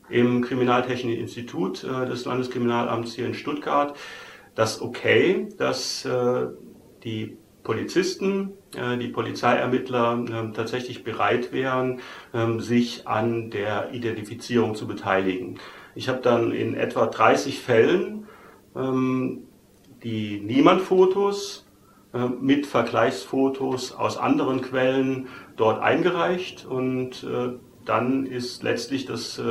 im 0.10 0.42
Kriminaltechnischen 0.42 1.22
Institut 1.22 1.84
äh, 1.84 2.08
des 2.08 2.26
Landeskriminalamts 2.26 3.14
hier 3.14 3.28
in 3.28 3.36
Stuttgart, 3.36 3.96
das 4.56 4.82
okay, 4.82 5.50
dass 5.60 6.04
äh, 6.04 6.48
die 7.04 7.38
Polizisten, 7.64 8.54
äh, 8.76 8.98
die 8.98 9.08
Polizeiermittler 9.08 10.26
ähm, 10.32 10.54
tatsächlich 10.54 11.04
bereit 11.04 11.52
wären, 11.52 12.00
ähm, 12.34 12.60
sich 12.60 13.08
an 13.08 13.52
der 13.52 13.94
Identifizierung 13.94 14.76
zu 14.76 14.88
beteiligen. 14.88 15.60
Ich 15.94 16.10
habe 16.10 16.22
dann 16.22 16.52
in 16.52 16.74
etwa 16.74 17.06
30 17.06 17.60
Fällen 17.60 18.28
ähm, 18.76 19.44
die 20.04 20.40
Niemand-Fotos 20.42 21.68
mit 22.42 22.66
Vergleichsfotos 22.66 23.94
aus 23.94 24.18
anderen 24.18 24.62
Quellen 24.62 25.30
dort 25.56 25.82
eingereicht 25.82 26.66
und 26.66 27.24
äh, 27.24 27.54
dann 27.86 28.26
ist 28.26 28.64
letztlich 28.64 29.06
das, 29.06 29.40
äh, 29.40 29.44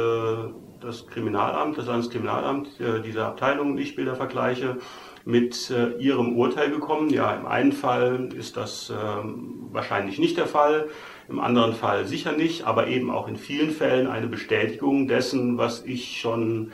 das 0.79 1.07
Kriminalamt, 1.07 1.79
das 1.79 1.87
Landeskriminalamt, 1.87 2.69
diese 3.03 3.25
Abteilung 3.25 3.79
Lichtbildervergleiche, 3.79 4.77
mit 5.25 5.71
äh, 5.71 5.97
ihrem 5.99 6.37
Urteil 6.37 6.71
gekommen. 6.71 7.11
Ja, 7.11 7.35
im 7.35 7.47
einen 7.47 7.73
Fall 7.73 8.29
ist 8.37 8.57
das 8.57 8.91
ähm, 8.91 9.69
wahrscheinlich 9.71 10.19
nicht 10.19 10.37
der 10.37 10.47
Fall, 10.47 10.89
im 11.29 11.41
anderen 11.41 11.75
Fall 11.75 12.07
sicher 12.07 12.33
nicht, 12.33 12.67
aber 12.67 12.89
eben 12.89 13.11
auch 13.11 13.29
in 13.29 13.37
vielen 13.37 13.71
Fällen 13.71 14.07
eine 14.07 14.27
Bestätigung 14.27 15.07
dessen, 15.09 15.59
was 15.59 15.85
ich 15.85 16.21
schon 16.21 16.73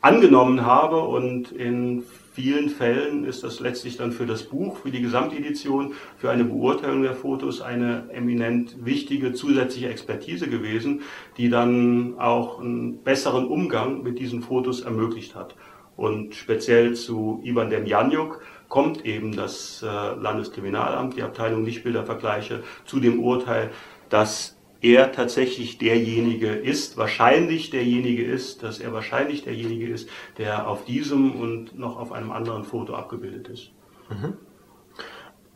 angenommen 0.00 0.64
habe 0.64 1.00
und 1.00 1.50
in 1.52 2.04
vielen 2.32 2.68
Fällen 2.68 3.24
ist 3.24 3.42
das 3.42 3.58
letztlich 3.58 3.96
dann 3.96 4.12
für 4.12 4.24
das 4.24 4.44
Buch, 4.44 4.76
für 4.78 4.92
die 4.92 5.02
Gesamtedition, 5.02 5.94
für 6.18 6.30
eine 6.30 6.44
Beurteilung 6.44 7.02
der 7.02 7.14
Fotos 7.14 7.60
eine 7.60 8.08
eminent 8.12 8.84
wichtige 8.84 9.32
zusätzliche 9.32 9.88
Expertise 9.88 10.48
gewesen, 10.48 11.02
die 11.36 11.50
dann 11.50 12.14
auch 12.18 12.60
einen 12.60 13.02
besseren 13.02 13.48
Umgang 13.48 14.04
mit 14.04 14.20
diesen 14.20 14.40
Fotos 14.40 14.82
ermöglicht 14.82 15.34
hat. 15.34 15.56
Und 15.98 16.36
speziell 16.36 16.94
zu 16.94 17.40
Ivan 17.42 17.70
Demjanjuk 17.70 18.40
kommt 18.68 19.04
eben 19.04 19.34
das 19.34 19.82
äh, 19.82 19.86
Landeskriminalamt, 19.86 21.16
die 21.16 21.24
Abteilung 21.24 21.64
Lichtbildervergleiche, 21.64 22.62
zu 22.84 23.00
dem 23.00 23.18
Urteil, 23.18 23.70
dass 24.08 24.56
er 24.80 25.10
tatsächlich 25.10 25.78
derjenige 25.78 26.50
ist, 26.50 26.96
wahrscheinlich 26.98 27.70
derjenige 27.70 28.24
ist, 28.24 28.62
dass 28.62 28.78
er 28.78 28.92
wahrscheinlich 28.92 29.42
derjenige 29.42 29.88
ist, 29.88 30.08
der 30.36 30.68
auf 30.68 30.84
diesem 30.84 31.34
und 31.34 31.76
noch 31.76 31.98
auf 31.98 32.12
einem 32.12 32.30
anderen 32.30 32.62
Foto 32.62 32.94
abgebildet 32.94 33.48
ist. 33.48 33.72
Mhm. 34.08 34.34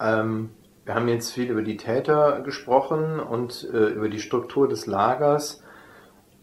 Ähm, 0.00 0.50
wir 0.84 0.96
haben 0.96 1.06
jetzt 1.06 1.30
viel 1.30 1.48
über 1.48 1.62
die 1.62 1.76
Täter 1.76 2.40
gesprochen 2.40 3.20
und 3.20 3.68
äh, 3.72 3.90
über 3.90 4.08
die 4.08 4.18
Struktur 4.18 4.66
des 4.66 4.86
Lagers. 4.86 5.61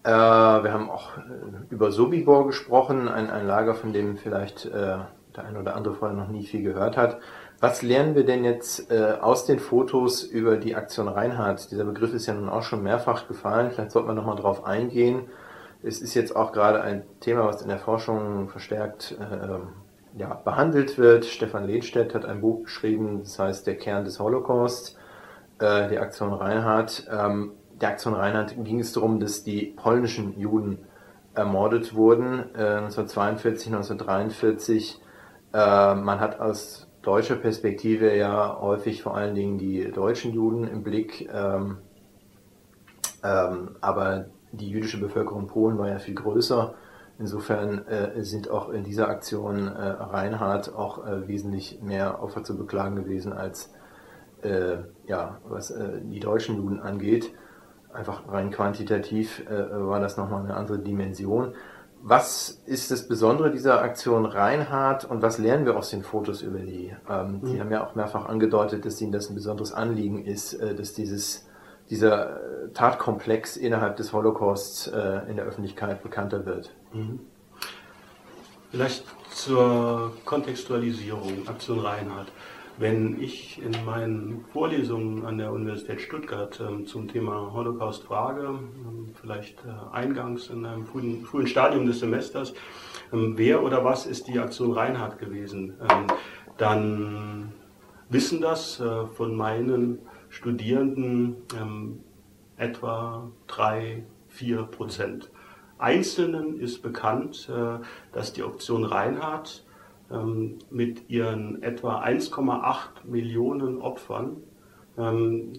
Äh, 0.10 0.64
wir 0.64 0.74
haben 0.74 0.90
auch 0.90 1.18
äh, 1.18 1.22
über 1.70 1.92
Sobibor 1.92 2.48
gesprochen, 2.48 3.08
ein, 3.08 3.30
ein 3.30 3.46
Lager, 3.46 3.76
von 3.76 3.94
dem 3.94 4.18
vielleicht 4.18 4.66
äh, 4.66 4.98
der 5.36 5.46
ein 5.46 5.56
oder 5.56 5.76
andere 5.76 5.94
vorher 5.94 6.18
noch 6.18 6.30
nie 6.30 6.48
viel 6.48 6.64
gehört 6.64 6.98
hat. 6.98 7.20
Was 7.60 7.84
lernen 7.84 8.16
wir 8.16 8.26
denn 8.26 8.44
jetzt 8.44 8.92
äh, 8.92 9.18
aus 9.22 9.46
den 9.46 9.60
Fotos 9.60 10.24
über 10.24 10.58
die 10.58 10.76
Aktion 10.76 11.08
Reinhardt? 11.08 11.70
Dieser 11.70 11.84
Begriff 11.84 12.12
ist 12.16 12.26
ja 12.26 12.34
nun 12.34 12.50
auch 12.50 12.64
schon 12.64 12.82
mehrfach 12.82 13.28
gefallen. 13.28 13.70
Vielleicht 13.70 13.92
sollte 13.92 14.08
man 14.08 14.16
nochmal 14.16 14.38
drauf 14.38 14.66
eingehen. 14.66 15.28
Es 15.84 16.02
ist 16.02 16.16
jetzt 16.16 16.36
auch 16.36 16.54
gerade 16.54 16.82
ein 16.82 17.04
Thema, 17.20 17.46
was 17.46 17.62
in 17.62 17.70
der 17.70 17.78
Forschung 17.78 18.50
verstärkt 18.50 19.16
äh, 19.20 20.20
ja, 20.20 20.34
behandelt 20.34 20.98
wird. 20.98 21.26
Stefan 21.26 21.66
Lehnstedt 21.66 22.16
hat 22.16 22.26
ein 22.26 22.42
Buch 22.42 22.64
geschrieben, 22.64 23.20
das 23.20 23.38
heißt 23.38 23.68
Der 23.68 23.78
Kern 23.78 24.06
des 24.06 24.20
Holocaust, 24.20 24.98
äh, 25.60 25.88
die 25.88 26.00
Aktion 26.00 26.34
Reinhardt. 26.34 27.08
Ähm, 27.12 27.52
der 27.82 27.90
Aktion 27.90 28.14
Reinhardt 28.14 28.56
ging 28.64 28.80
es 28.80 28.94
darum, 28.94 29.20
dass 29.20 29.44
die 29.44 29.74
polnischen 29.76 30.40
Juden 30.40 30.80
ermordet 31.34 31.94
wurden, 31.94 32.54
äh, 32.56 32.82
1942, 32.82 33.68
1943. 33.68 35.02
Äh, 35.54 35.96
man 35.96 36.20
hat 36.20 36.40
aus 36.40 36.88
deutscher 37.02 37.36
Perspektive 37.36 38.16
ja 38.16 38.60
häufig 38.60 39.02
vor 39.02 39.16
allen 39.16 39.36
Dingen 39.36 39.58
die 39.58 39.92
deutschen 39.92 40.34
Juden 40.34 40.68
im 40.68 40.84
Blick, 40.84 41.30
ähm, 41.32 41.78
ähm, 43.24 43.78
aber 43.82 44.26
die 44.52 44.70
jüdische 44.70 45.00
Bevölkerung 45.00 45.48
Polen 45.48 45.78
war 45.78 45.88
ja 45.88 46.00
viel 46.00 46.16
größer. 46.16 46.74
Insofern 47.20 47.86
äh, 47.88 48.24
sind 48.24 48.50
auch 48.50 48.70
in 48.70 48.84
dieser 48.84 49.10
Aktion 49.10 49.68
äh, 49.68 49.72
Reinhardt 49.72 50.74
auch 50.74 51.06
äh, 51.06 51.28
wesentlich 51.28 51.82
mehr 51.82 52.24
Opfer 52.24 52.44
zu 52.44 52.58
beklagen 52.58 52.96
gewesen 52.96 53.34
als 53.34 53.74
äh, 54.42 54.78
ja, 55.06 55.38
was 55.44 55.72
äh, 55.72 56.00
die 56.02 56.20
deutschen 56.20 56.56
Juden 56.56 56.80
angeht. 56.80 57.34
Einfach 57.94 58.28
rein 58.28 58.52
quantitativ 58.52 59.42
äh, 59.48 59.70
war 59.72 60.00
das 60.00 60.18
nochmal 60.18 60.44
eine 60.44 60.56
andere 60.56 60.80
Dimension. 60.80 61.54
Was 62.02 62.62
ist 62.66 62.92
das 62.92 63.08
Besondere 63.08 63.52
dieser 63.52 63.82
Aktion 63.82 64.26
Reinhardt 64.26 65.04
und 65.04 65.22
was 65.22 65.38
lernen 65.38 65.66
wir 65.66 65.76
aus 65.76 65.90
den 65.90 66.04
Fotos 66.04 66.42
über 66.42 66.60
die? 66.60 66.96
Ähm, 67.10 67.40
mhm. 67.42 67.46
Sie 67.46 67.60
haben 67.60 67.72
ja 67.72 67.86
auch 67.86 67.96
mehrfach 67.96 68.26
angedeutet, 68.26 68.86
dass 68.86 69.02
Ihnen 69.02 69.12
das 69.12 69.30
ein 69.30 69.36
besonderes 69.36 69.74
Anliegen 69.74 70.24
ist, 70.24 70.54
äh, 70.54 70.76
dass 70.76 70.94
dieses, 70.94 71.48
dieser 71.90 72.38
äh, 72.38 72.70
Tatkomplex 72.74 73.58
innerhalb 73.58 73.98
des 73.98 74.14
Holocausts 74.14 74.88
äh, 74.88 75.30
in 75.30 75.36
der 75.36 75.46
Öffentlichkeit 75.46 76.02
bekannter 76.02 76.46
wird. 76.46 76.72
Mhm. 76.94 77.20
Vielleicht 78.72 79.04
zur 79.32 80.14
Kontextualisierung, 80.26 81.48
Aktion 81.48 81.80
Reinhardt. 81.80 82.28
Wenn 82.80 83.22
ich 83.22 83.62
in 83.62 83.74
meinen 83.84 84.46
Vorlesungen 84.54 85.26
an 85.26 85.38
der 85.38 85.52
Universität 85.52 86.00
Stuttgart 86.00 86.62
ähm, 86.62 86.86
zum 86.86 87.10
Thema 87.10 87.52
Holocaust 87.52 88.04
frage, 88.04 88.46
ähm, 88.46 89.10
vielleicht 89.20 89.58
äh, 89.66 89.94
eingangs 89.94 90.48
in 90.48 90.66
einem 90.66 90.86
frühen, 90.86 91.26
frühen 91.26 91.46
Stadium 91.46 91.86
des 91.86 92.00
Semesters, 92.00 92.54
ähm, 93.12 93.34
wer 93.36 93.64
oder 93.64 93.84
was 93.84 94.06
ist 94.06 94.30
die 94.30 94.40
Aktion 94.40 94.72
Reinhardt 94.72 95.20
gewesen, 95.20 95.74
ähm, 95.90 96.08
dann 96.58 97.52
wissen 98.08 98.40
das 98.40 98.80
äh, 98.80 99.08
von 99.08 99.36
meinen 99.36 100.00
Studierenden 100.30 101.36
ähm, 101.60 102.00
etwa 102.56 103.30
drei, 103.48 104.06
vier 104.30 104.64
Prozent. 104.64 105.30
Einzelnen 105.80 106.58
ist 106.58 106.82
bekannt, 106.82 107.50
äh, 107.54 107.84
dass 108.14 108.32
die 108.32 108.44
Option 108.44 108.86
Reinhardt 108.86 109.66
ähm, 110.12 110.60
mit 110.70 111.10
ihren 111.10 111.62
etwa 111.62 112.02
1,8 112.02 113.06
Millionen 113.06 113.82
Opfern 113.82 114.38
ähm, 114.98 115.54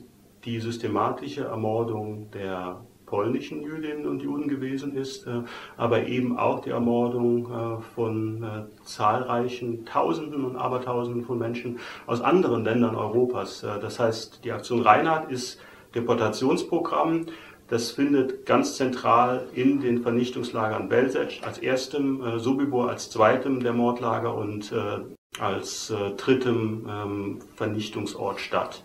die 0.44 0.60
systematische 0.60 1.44
Ermordung 1.44 2.30
der 2.32 2.80
polnischen 3.06 3.62
Jüdinnen 3.62 4.06
und 4.06 4.22
Juden 4.22 4.48
gewesen 4.48 4.94
ist, 4.94 5.26
äh, 5.26 5.42
aber 5.76 6.06
eben 6.06 6.38
auch 6.38 6.60
die 6.60 6.70
Ermordung 6.70 7.50
äh, 7.50 7.82
von 7.94 8.68
zahlreichen 8.84 9.84
Tausenden 9.84 10.44
und 10.44 10.56
Abertausenden 10.56 11.24
von 11.24 11.38
Menschen 11.38 11.78
aus 12.06 12.20
anderen 12.20 12.64
Ländern 12.64 12.96
Europas. 12.96 13.60
Das 13.60 13.98
heißt, 13.98 14.44
die 14.44 14.52
Aktion 14.52 14.82
Reinhardt 14.82 15.30
ist 15.30 15.60
Deportationsprogramm, 15.94 17.26
das 17.70 17.92
findet 17.92 18.44
ganz 18.46 18.76
zentral 18.76 19.46
in 19.54 19.80
den 19.80 20.02
Vernichtungslagern 20.02 20.88
Belzec 20.88 21.40
als 21.42 21.58
erstem, 21.58 22.20
äh, 22.20 22.40
Sobibor 22.40 22.90
als 22.90 23.10
zweitem 23.10 23.62
der 23.62 23.72
Mordlager 23.72 24.34
und 24.34 24.72
äh, 24.72 24.98
als 25.40 25.90
äh, 25.90 26.10
drittem 26.16 26.84
ähm, 26.88 27.38
Vernichtungsort 27.54 28.40
statt. 28.40 28.82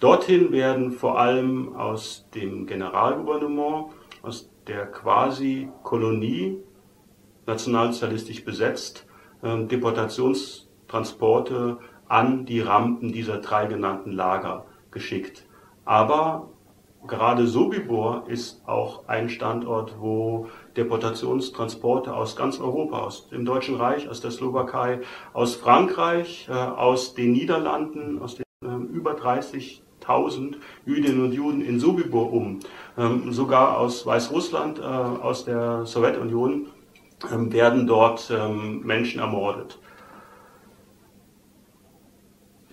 Dorthin 0.00 0.52
werden 0.52 0.92
vor 0.92 1.18
allem 1.18 1.76
aus 1.76 2.24
dem 2.34 2.66
Generalgouvernement, 2.66 3.88
aus 4.22 4.48
der 4.66 4.86
quasi 4.86 5.68
Kolonie, 5.82 6.56
nationalsozialistisch 7.46 8.42
besetzt, 8.42 9.06
äh, 9.42 9.66
Deportationstransporte 9.66 11.76
an 12.08 12.46
die 12.46 12.60
Rampen 12.60 13.12
dieser 13.12 13.36
drei 13.38 13.66
genannten 13.66 14.12
Lager 14.12 14.64
geschickt. 14.90 15.46
Aber 15.84 16.53
gerade 17.06 17.46
Sobibor 17.46 18.24
ist 18.28 18.62
auch 18.66 19.08
ein 19.08 19.28
Standort, 19.28 19.96
wo 19.98 20.48
Deportationstransporte 20.76 22.14
aus 22.14 22.36
ganz 22.36 22.60
Europa, 22.60 22.98
aus 22.98 23.28
dem 23.28 23.44
Deutschen 23.44 23.76
Reich, 23.76 24.08
aus 24.08 24.20
der 24.20 24.30
Slowakei, 24.30 25.00
aus 25.32 25.54
Frankreich, 25.54 26.48
äh, 26.48 26.52
aus 26.52 27.14
den 27.14 27.32
Niederlanden, 27.32 28.20
aus 28.20 28.36
den 28.36 28.44
äh, 28.64 28.92
über 28.92 29.12
30.000 29.12 30.56
Jüdinnen 30.86 31.24
und 31.24 31.32
Juden 31.32 31.60
in 31.60 31.78
Sobibor 31.78 32.32
um, 32.32 32.60
ähm, 32.96 33.32
sogar 33.32 33.78
aus 33.78 34.06
Weißrussland, 34.06 34.78
äh, 34.78 34.82
aus 34.82 35.44
der 35.44 35.86
Sowjetunion, 35.86 36.66
ähm, 37.32 37.52
werden 37.52 37.86
dort 37.86 38.30
ähm, 38.30 38.80
Menschen 38.80 39.20
ermordet. 39.20 39.78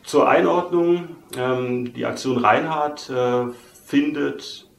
Zur 0.03 0.27
Einordnung, 0.27 1.15
ähm, 1.37 1.93
die 1.93 2.05
Aktion 2.05 2.37
Reinhardt 2.37 3.09
äh, 3.09 3.45
findet 3.91 4.69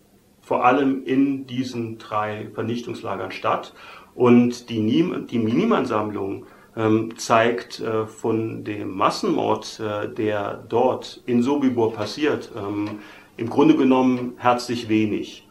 vor 0.41 0.65
allem 0.65 1.05
in 1.05 1.47
diesen 1.47 1.99
drei 1.99 2.49
Vernichtungslagern 2.55 3.31
statt. 3.31 3.75
Und 4.15 4.71
die, 4.71 4.81
Niem 4.81 5.27
die 5.27 5.39
Niemann-Sammlung 5.39 6.47
ähm, 6.77 7.17
zeigt 7.19 7.81
äh, 7.81 8.07
von 8.07 8.65
dem 8.65 8.97
Massenmord, 8.97 9.81
äh, 9.81 10.09
der 10.09 10.65
dort 10.67 11.23
in 11.27 11.43
Sobibor 11.43 11.93
passiert, 11.93 12.51
ähm, 12.57 13.01
im 13.37 13.51
Grunde 13.51 13.77
genommen 13.77 14.33
herzlich 14.39 14.89
wenig. 14.89 15.47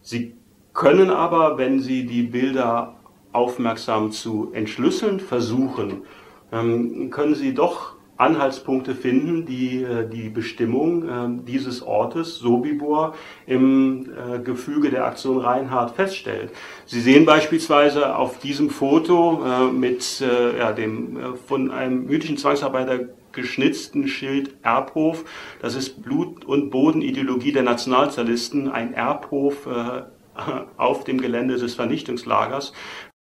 Sie 0.00 0.34
können 0.72 1.10
aber, 1.10 1.58
wenn 1.58 1.78
Sie 1.78 2.04
die 2.04 2.24
Bilder 2.24 2.96
aufmerksam 3.30 4.10
zu 4.10 4.50
entschlüsseln 4.52 5.20
versuchen, 5.20 6.02
ähm, 6.50 7.10
können 7.10 7.36
Sie 7.36 7.54
doch 7.54 7.91
Anhaltspunkte 8.16 8.94
finden, 8.94 9.46
die 9.46 9.82
äh, 9.82 10.08
die 10.08 10.28
Bestimmung 10.28 11.08
äh, 11.08 11.42
dieses 11.46 11.82
Ortes, 11.82 12.38
Sobibor, 12.38 13.14
im 13.46 14.10
äh, 14.10 14.38
Gefüge 14.38 14.90
der 14.90 15.06
Aktion 15.06 15.38
Reinhardt 15.38 15.96
feststellt. 15.96 16.50
Sie 16.86 17.00
sehen 17.00 17.24
beispielsweise 17.24 18.16
auf 18.16 18.38
diesem 18.38 18.70
Foto 18.70 19.42
mit 19.72 20.20
ja, 20.20 20.72
dem 20.72 21.18
von 21.46 21.70
einem 21.70 22.06
mythischen 22.06 22.36
Zwangsarbeiter 22.36 23.00
geschnitzten 23.32 24.08
Schild 24.08 24.54
Erbhof. 24.62 25.24
Das 25.60 25.74
ist 25.74 26.02
Blut- 26.02 26.44
und 26.44 26.70
Bodenideologie 26.70 27.52
der 27.52 27.62
Nationalsozialisten, 27.62 28.70
ein 28.70 28.94
Erbhof 28.94 29.68
auf 30.76 31.04
dem 31.04 31.20
Gelände 31.20 31.56
des 31.56 31.74
Vernichtungslagers. 31.74 32.72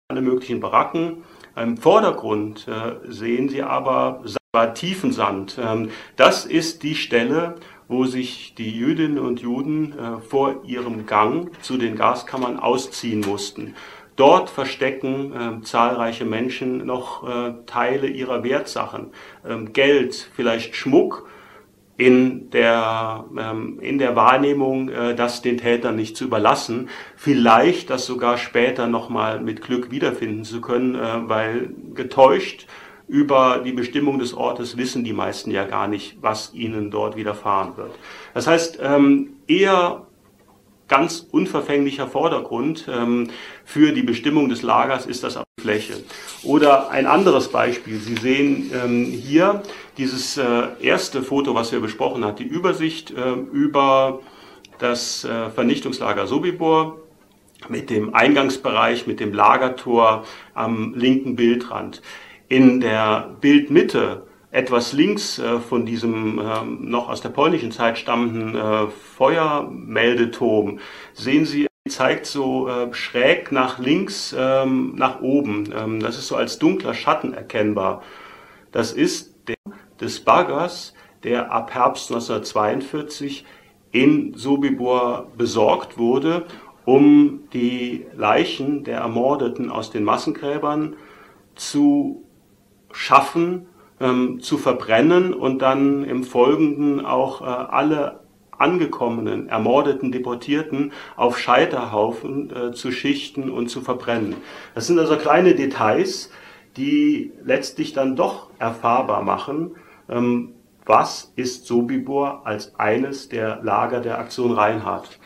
Alle 0.08 0.22
möglichen 0.22 0.60
Baracken. 0.60 1.24
Im 1.56 1.76
Vordergrund 1.76 2.66
sehen 3.08 3.48
Sie 3.48 3.62
aber 3.62 4.22
war 4.52 4.74
Tiefensand. 4.74 5.60
Ähm, 5.62 5.90
das 6.16 6.44
ist 6.44 6.82
die 6.82 6.96
Stelle, 6.96 7.54
wo 7.86 8.04
sich 8.06 8.54
die 8.56 8.70
Jüdinnen 8.70 9.20
und 9.20 9.40
Juden 9.40 9.96
äh, 9.96 10.20
vor 10.20 10.64
ihrem 10.64 11.06
Gang 11.06 11.50
zu 11.62 11.76
den 11.76 11.94
Gaskammern 11.94 12.58
ausziehen 12.58 13.20
mussten. 13.20 13.76
Dort 14.16 14.50
verstecken 14.50 15.32
äh, 15.32 15.62
zahlreiche 15.62 16.24
Menschen 16.24 16.84
noch 16.84 17.28
äh, 17.28 17.54
Teile 17.66 18.08
ihrer 18.08 18.42
Wertsachen, 18.42 19.12
ähm, 19.48 19.72
Geld, 19.72 20.28
vielleicht 20.34 20.74
Schmuck, 20.74 21.28
in 21.96 22.50
der, 22.50 23.26
ähm, 23.38 23.78
in 23.80 23.98
der 23.98 24.16
Wahrnehmung, 24.16 24.88
äh, 24.88 25.14
das 25.14 25.42
den 25.42 25.58
Tätern 25.58 25.94
nicht 25.94 26.16
zu 26.16 26.24
überlassen, 26.24 26.88
vielleicht 27.14 27.88
das 27.88 28.04
sogar 28.04 28.36
später 28.36 28.88
nochmal 28.88 29.38
mit 29.38 29.62
Glück 29.62 29.92
wiederfinden 29.92 30.42
zu 30.42 30.60
können, 30.60 30.98
weil 31.28 31.72
getäuscht 31.94 32.66
über 33.10 33.60
die 33.64 33.72
Bestimmung 33.72 34.20
des 34.20 34.34
Ortes 34.34 34.76
wissen 34.76 35.02
die 35.02 35.12
meisten 35.12 35.50
ja 35.50 35.64
gar 35.64 35.88
nicht, 35.88 36.18
was 36.20 36.54
ihnen 36.54 36.90
dort 36.90 37.16
widerfahren 37.16 37.76
wird. 37.76 37.90
Das 38.34 38.46
heißt, 38.46 38.78
ähm, 38.80 39.30
eher 39.48 40.06
ganz 40.86 41.26
unverfänglicher 41.30 42.06
Vordergrund 42.06 42.86
ähm, 42.88 43.30
für 43.64 43.92
die 43.92 44.02
Bestimmung 44.02 44.48
des 44.48 44.62
Lagers 44.62 45.06
ist 45.06 45.24
das 45.24 45.36
auf 45.36 45.44
Fläche. 45.60 45.94
Oder 46.42 46.90
ein 46.90 47.06
anderes 47.06 47.48
Beispiel. 47.48 47.98
Sie 47.98 48.14
sehen 48.14 48.70
ähm, 48.72 49.04
hier 49.04 49.62
dieses 49.98 50.36
äh, 50.36 50.68
erste 50.80 51.22
Foto, 51.22 51.54
was 51.54 51.72
wir 51.72 51.80
besprochen 51.80 52.24
haben, 52.24 52.36
die 52.36 52.44
Übersicht 52.44 53.10
äh, 53.10 53.32
über 53.52 54.20
das 54.78 55.24
äh, 55.24 55.50
Vernichtungslager 55.50 56.26
Sobibor 56.26 56.98
mit 57.68 57.90
dem 57.90 58.14
Eingangsbereich, 58.14 59.06
mit 59.06 59.20
dem 59.20 59.34
Lagertor 59.34 60.24
am 60.54 60.94
linken 60.94 61.36
Bildrand 61.36 62.02
in 62.50 62.80
der 62.80 63.30
Bildmitte 63.40 64.26
etwas 64.50 64.92
links 64.92 65.38
äh, 65.38 65.58
von 65.60 65.86
diesem 65.86 66.38
äh, 66.38 66.64
noch 66.64 67.08
aus 67.08 67.22
der 67.22 67.30
polnischen 67.30 67.70
Zeit 67.70 67.96
stammenden 67.96 68.54
äh, 68.56 68.88
Feuermeldeturm 68.88 70.80
sehen 71.14 71.46
Sie 71.46 71.66
zeigt 71.88 72.26
so 72.26 72.68
äh, 72.68 72.92
schräg 72.92 73.52
nach 73.52 73.78
links, 73.78 74.36
ähm, 74.38 74.94
nach 74.96 75.22
oben. 75.22 75.72
Ähm, 75.74 76.00
das 76.00 76.18
ist 76.18 76.28
so 76.28 76.36
als 76.36 76.58
dunkler 76.58 76.92
Schatten 76.92 77.32
erkennbar. 77.32 78.02
Das 78.70 78.92
ist 78.92 79.34
der 79.48 79.56
des 80.00 80.20
Baggers, 80.20 80.94
der 81.24 81.52
ab 81.52 81.74
Herbst 81.74 82.10
1942 82.10 83.44
in 83.92 84.34
Sobibor 84.34 85.26
besorgt 85.36 85.98
wurde, 85.98 86.46
um 86.84 87.40
die 87.52 88.06
Leichen 88.14 88.84
der 88.84 88.98
Ermordeten 88.98 89.70
aus 89.70 89.90
den 89.90 90.04
Massengräbern 90.04 90.96
zu 91.54 92.24
schaffen, 92.92 93.66
ähm, 94.00 94.40
zu 94.40 94.58
verbrennen 94.58 95.34
und 95.34 95.60
dann 95.60 96.04
im 96.04 96.24
Folgenden 96.24 97.04
auch 97.04 97.42
äh, 97.42 97.44
alle 97.44 98.20
angekommenen, 98.58 99.48
ermordeten 99.48 100.12
Deportierten 100.12 100.92
auf 101.16 101.38
Scheiterhaufen 101.38 102.54
äh, 102.54 102.72
zu 102.72 102.92
schichten 102.92 103.50
und 103.50 103.68
zu 103.68 103.80
verbrennen. 103.80 104.36
Das 104.74 104.86
sind 104.86 104.98
also 104.98 105.16
kleine 105.16 105.54
Details, 105.54 106.30
die 106.76 107.32
letztlich 107.42 107.92
dann 107.94 108.16
doch 108.16 108.50
erfahrbar 108.58 109.22
machen, 109.22 109.72
ähm, 110.08 110.52
was 110.84 111.32
ist 111.36 111.66
Sobibor 111.66 112.42
als 112.46 112.78
eines 112.78 113.28
der 113.28 113.60
Lager 113.62 114.00
der 114.00 114.18
Aktion 114.18 114.52
Reinhardt. 114.52 115.18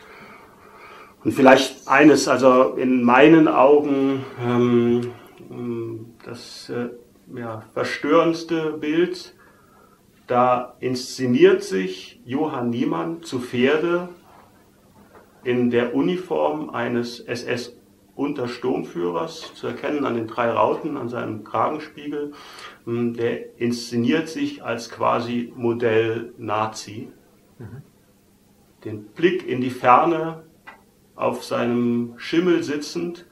Und 1.23 1.33
vielleicht 1.33 1.87
eines, 1.87 2.27
also 2.27 2.75
in 2.75 3.03
meinen 3.03 3.47
Augen 3.47 4.23
ähm, 4.45 5.11
das 6.23 6.69
äh, 6.69 6.89
ja, 7.33 7.63
verstörendste 7.73 8.73
Bild, 8.73 9.33
da 10.27 10.75
inszeniert 10.79 11.63
sich 11.63 12.21
Johann 12.25 12.69
Niemann 12.69 13.23
zu 13.23 13.39
Pferde 13.39 14.09
in 15.43 15.69
der 15.69 15.93
Uniform 15.93 16.69
eines 16.71 17.19
SS-Untersturmführers, 17.19 19.53
zu 19.53 19.67
erkennen 19.67 20.05
an 20.05 20.15
den 20.15 20.25
drei 20.27 20.49
Rauten, 20.49 20.97
an 20.97 21.09
seinem 21.09 21.43
Kragenspiegel. 21.43 22.33
Hm, 22.85 23.13
der 23.13 23.59
inszeniert 23.59 24.27
sich 24.27 24.63
als 24.63 24.89
quasi 24.89 25.53
Modell 25.55 26.33
Nazi. 26.37 27.09
Mhm. 27.59 27.83
Den 28.83 29.03
Blick 29.05 29.47
in 29.47 29.61
die 29.61 29.69
Ferne, 29.69 30.41
auf 31.15 31.43
seinem 31.43 32.15
Schimmel 32.17 32.63
sitzend. 32.63 33.27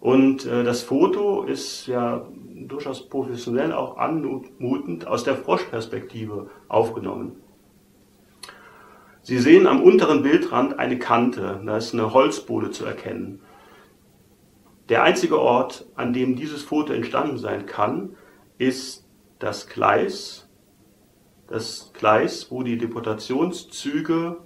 Und 0.00 0.46
äh, 0.46 0.64
das 0.64 0.82
Foto 0.82 1.44
ist 1.44 1.86
ja 1.86 2.26
durchaus 2.54 3.08
professionell 3.08 3.72
auch 3.72 3.96
anmutend 3.96 5.06
aus 5.06 5.24
der 5.24 5.36
Froschperspektive 5.36 6.50
aufgenommen. 6.68 7.36
Sie 9.22 9.38
sehen 9.38 9.66
am 9.66 9.82
unteren 9.82 10.22
Bildrand 10.22 10.78
eine 10.78 10.98
Kante, 10.98 11.60
da 11.64 11.76
ist 11.76 11.94
eine 11.94 12.12
Holzbohle 12.12 12.70
zu 12.72 12.84
erkennen. 12.84 13.40
Der 14.88 15.04
einzige 15.04 15.40
Ort, 15.40 15.86
an 15.94 16.12
dem 16.12 16.34
dieses 16.34 16.62
Foto 16.62 16.92
entstanden 16.92 17.38
sein 17.38 17.66
kann, 17.66 18.16
ist 18.58 19.06
das 19.38 19.68
Gleis, 19.68 20.48
das 21.46 21.92
Gleis, 21.94 22.50
wo 22.50 22.62
die 22.62 22.78
Deportationszüge 22.78 24.38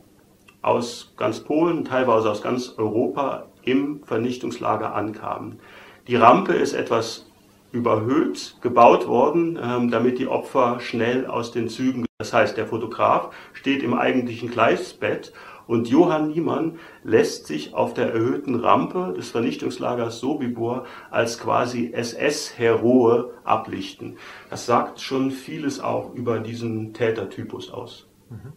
aus 0.60 1.14
ganz 1.16 1.40
Polen, 1.40 1.84
teilweise 1.84 2.30
aus 2.30 2.42
ganz 2.42 2.74
Europa 2.76 3.46
im 3.62 4.04
Vernichtungslager 4.04 4.94
ankamen. 4.94 5.58
Die 6.06 6.16
Rampe 6.16 6.52
ist 6.52 6.74
etwas 6.74 7.30
überhöht 7.72 8.56
gebaut 8.60 9.06
worden, 9.06 9.58
ähm, 9.62 9.90
damit 9.90 10.18
die 10.18 10.28
Opfer 10.28 10.80
schnell 10.80 11.26
aus 11.26 11.52
den 11.52 11.68
Zügen, 11.68 12.06
das 12.18 12.32
heißt 12.32 12.56
der 12.56 12.66
Fotograf 12.66 13.30
steht 13.52 13.82
im 13.82 13.94
eigentlichen 13.94 14.50
Gleisbett 14.50 15.32
und 15.66 15.88
Johann 15.88 16.28
Niemann 16.28 16.78
lässt 17.02 17.46
sich 17.46 17.74
auf 17.74 17.92
der 17.92 18.12
erhöhten 18.12 18.54
Rampe 18.54 19.14
des 19.16 19.30
Vernichtungslagers 19.30 20.20
Sobibor 20.20 20.84
als 21.10 21.38
quasi 21.38 21.92
SS-Heroe 21.92 23.32
ablichten. 23.44 24.16
Das 24.48 24.66
sagt 24.66 25.00
schon 25.00 25.32
vieles 25.32 25.80
auch 25.80 26.14
über 26.14 26.38
diesen 26.38 26.94
Tätertypus 26.94 27.72
aus. 27.72 28.06
Mhm. 28.30 28.52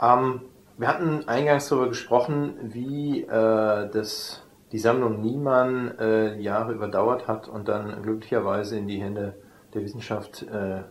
Ähm, 0.00 0.40
wir 0.76 0.88
hatten 0.88 1.28
eingangs 1.28 1.68
darüber 1.68 1.88
gesprochen, 1.88 2.54
wie 2.62 3.22
äh, 3.22 3.90
das, 3.90 4.44
die 4.72 4.78
Sammlung 4.78 5.20
Niemann 5.20 5.96
äh, 5.98 6.38
Jahre 6.40 6.72
überdauert 6.72 7.28
hat 7.28 7.48
und 7.48 7.68
dann 7.68 8.02
glücklicherweise 8.02 8.78
in 8.78 8.88
die 8.88 9.00
Hände 9.00 9.34
der 9.74 9.82
Wissenschaft 9.82 10.42
äh, 10.42 10.82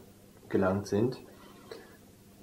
gelangt 0.49 0.87
sind. 0.87 1.17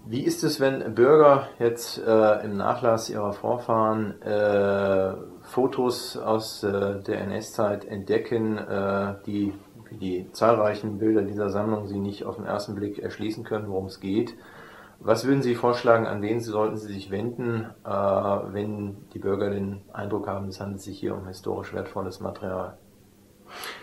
Wie 0.06 0.22
ist 0.22 0.42
es, 0.42 0.58
wenn 0.58 0.94
Bürger 0.94 1.48
jetzt 1.58 1.98
äh, 1.98 2.44
im 2.44 2.56
Nachlass 2.56 3.10
ihrer 3.10 3.32
Vorfahren 3.32 4.20
äh, 4.22 5.14
Fotos 5.42 6.16
aus 6.16 6.62
äh, 6.62 7.00
der 7.02 7.20
NS-Zeit 7.20 7.84
entdecken, 7.84 8.58
äh, 8.58 9.14
die 9.26 9.52
die 9.90 10.30
zahlreichen 10.32 10.98
Bilder 10.98 11.22
dieser 11.22 11.50
Sammlung 11.50 11.86
sie 11.86 11.98
nicht 11.98 12.24
auf 12.24 12.36
den 12.36 12.44
ersten 12.44 12.74
Blick 12.74 12.98
erschließen 12.98 13.44
können, 13.44 13.68
worum 13.68 13.86
es 13.86 14.00
geht? 14.00 14.34
Was 15.00 15.26
würden 15.26 15.42
Sie 15.42 15.54
vorschlagen, 15.54 16.06
an 16.06 16.22
wen 16.22 16.40
sollten 16.40 16.76
Sie 16.76 16.92
sich 16.92 17.10
wenden, 17.10 17.66
äh, 17.84 17.88
wenn 17.88 18.96
die 19.14 19.20
Bürger 19.20 19.50
den 19.50 19.82
Eindruck 19.92 20.26
haben, 20.26 20.48
es 20.48 20.60
handelt 20.60 20.80
sich 20.80 20.98
hier 20.98 21.14
um 21.14 21.26
historisch 21.28 21.72
wertvolles 21.72 22.18
Material? 22.18 22.76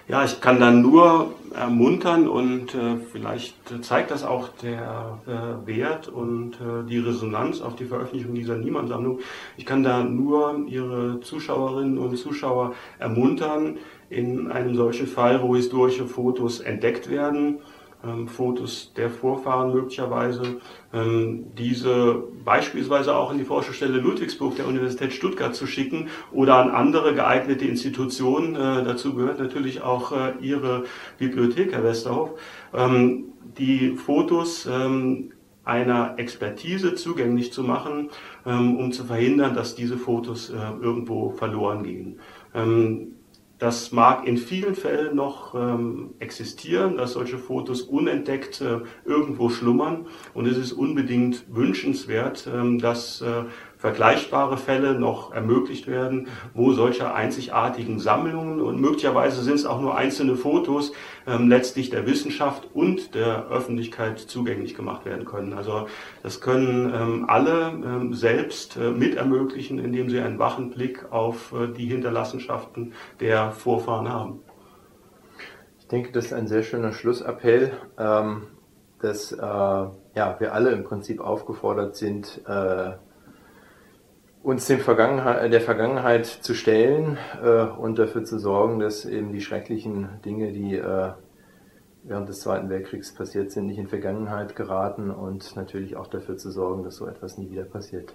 Ja, 0.08 0.24
ich 0.24 0.42
kann 0.42 0.60
dann 0.60 0.82
nur 0.82 1.34
ermuntern 1.56 2.28
und 2.28 2.76
äh, 2.76 2.98
vielleicht 3.12 3.56
zeigt 3.84 4.12
das 4.12 4.24
auch 4.24 4.50
der 4.62 5.20
äh, 5.26 5.68
Wert 5.68 6.08
und 6.08 6.56
äh, 6.56 6.88
die 6.88 7.00
Resonanz 7.00 7.62
auf 7.62 7.76
die 7.76 7.86
Veröffentlichung 7.86 8.36
dieser 8.36 8.58
Niemann-Sammlung. 8.58 9.20
Ich 9.58 9.66
kann 9.66 9.84
da 9.84 10.04
nur 10.04 10.66
Ihre 10.68 11.22
Zuschauerinnen 11.22 11.98
und 11.98 12.16
Zuschauer 12.18 12.74
ermuntern, 13.00 13.78
in 14.10 14.52
einem 14.52 14.76
solchen 14.76 15.08
Fall, 15.08 15.42
wo 15.42 15.56
historische 15.56 16.06
Fotos 16.06 16.60
entdeckt 16.60 17.10
werden, 17.10 17.60
ähm, 18.06 18.28
Fotos 18.28 18.94
der 18.96 19.10
Vorfahren 19.10 19.74
möglicherweise, 19.74 20.62
ähm, 20.94 21.46
diese 21.58 22.24
beispielsweise 22.44 23.16
auch 23.16 23.32
in 23.32 23.38
die 23.38 23.44
Forschungsstelle 23.44 23.98
Ludwigsburg 23.98 24.56
der 24.56 24.68
Universität 24.68 25.14
Stuttgart 25.14 25.56
zu 25.56 25.68
schicken 25.68 26.10
oder 26.32 26.56
an 26.56 26.70
andere 26.70 27.16
geeignete 27.16 27.66
Institutionen. 27.66 28.56
Äh, 28.56 28.84
dazu 28.84 29.16
gehört 29.16 29.40
natürlich 29.40 29.82
auch 29.82 30.12
äh, 30.12 30.34
Ihre 30.42 30.84
Bibliothek, 31.18 31.74
Herr 31.74 31.84
Westerhoff. 31.84 32.32
Ähm, 32.74 33.26
die 33.58 33.96
Fotos 33.96 34.68
ähm, 34.72 35.32
einer 35.64 36.16
Expertise 36.18 36.94
zugänglich 36.96 37.52
zu 37.52 37.64
machen, 37.64 38.10
ähm, 38.46 38.78
um 38.78 38.92
zu 38.92 39.06
verhindern, 39.06 39.56
dass 39.56 39.76
diese 39.76 39.98
Fotos 39.98 40.52
äh, 40.52 40.54
irgendwo 40.82 41.32
verloren 41.32 41.84
gehen. 41.84 42.20
Das 43.66 43.92
mag 43.92 44.28
in 44.28 44.38
vielen 44.38 44.76
Fällen 44.76 45.16
noch 45.16 45.56
ähm, 45.56 46.14
existieren, 46.20 46.98
dass 46.98 47.14
solche 47.14 47.40
Fotos 47.40 47.82
unentdeckt 47.82 48.62
äh, 48.62 48.82
irgendwo 49.06 49.50
schlummern. 49.50 50.06
Und 50.36 50.46
es 50.46 50.56
ist 50.56 50.72
unbedingt 50.72 51.46
wünschenswert, 51.50 52.48
ähm, 52.48 52.78
dass 52.78 53.22
äh, 53.22 53.46
vergleichbare 53.86 54.58
Fälle 54.58 54.96
noch 54.96 55.32
ermöglicht 55.32 55.86
werden, 55.86 56.30
wo 56.56 56.72
solche 56.72 57.14
einzigartigen 57.14 58.00
Sammlungen 58.00 58.60
und 58.60 58.82
möglicherweise 58.82 59.44
sind 59.44 59.54
es 59.54 59.68
auch 59.68 59.80
nur 59.80 59.96
einzelne 59.96 60.36
Fotos 60.38 60.92
ähm, 61.28 61.50
letztlich 61.50 61.92
der 61.92 62.08
Wissenschaft 62.08 62.68
und 62.74 63.14
der 63.14 63.48
Öffentlichkeit 63.48 64.18
zugänglich 64.18 64.74
gemacht 64.74 65.06
werden 65.06 65.26
können. 65.26 65.54
Also 65.54 65.86
das 66.24 66.42
können 66.42 66.92
ähm, 66.96 67.26
alle 67.28 67.68
ähm, 67.68 68.16
selbst 68.16 68.76
äh, 68.76 68.90
mit 68.90 69.18
ermöglichen, 69.18 69.78
indem 69.78 70.10
sie 70.10 70.20
einen 70.20 70.40
wachen 70.40 70.72
Blick 70.72 71.12
auf 71.12 71.54
äh, 71.54 71.68
die 71.68 71.86
Hinterlassenschaften 71.86 72.94
der 73.20 73.52
Vorfahren 73.52 74.12
haben. 74.12 74.40
Ich 75.78 75.88
denke, 75.90 76.12
das 76.12 76.26
ist 76.26 76.34
ein 76.34 76.48
sehr 76.48 76.64
schöner 76.64 76.92
Schlussappell, 76.92 77.74
ähm, 78.00 78.48
dass 79.00 79.32
äh, 79.32 79.38
ja, 79.38 80.36
wir 80.40 80.56
alle 80.56 80.72
im 80.72 80.84
Prinzip 80.84 81.22
aufgefordert 81.22 81.96
sind, 81.96 82.42
äh, 82.48 82.94
uns 84.46 84.68
dem 84.68 84.80
Vergangenheit, 84.80 85.52
der 85.52 85.62
Vergangenheit 85.62 86.28
zu 86.28 86.54
stellen 86.54 87.18
äh, 87.44 87.64
und 87.64 87.98
dafür 87.98 88.24
zu 88.26 88.38
sorgen, 88.38 88.80
dass 88.80 89.04
eben 89.04 89.34
die 89.34 89.42
schrecklichen 89.42 90.22
Dinge, 90.24 90.52
die 90.52 90.76
äh, 90.76 91.14
während 92.04 92.30
des 92.30 92.42
Zweiten 92.42 92.70
Weltkriegs 92.70 93.12
passiert 93.16 93.52
sind, 93.52 93.66
nicht 93.66 93.80
in 93.80 93.88
Vergangenheit 93.88 94.56
geraten 94.56 95.10
und 95.10 95.56
natürlich 95.56 95.96
auch 95.96 96.06
dafür 96.06 96.38
zu 96.38 96.52
sorgen, 96.52 96.84
dass 96.84 96.98
so 96.98 97.08
etwas 97.08 97.40
nie 97.40 97.50
wieder 97.50 97.64
passiert. 97.64 98.14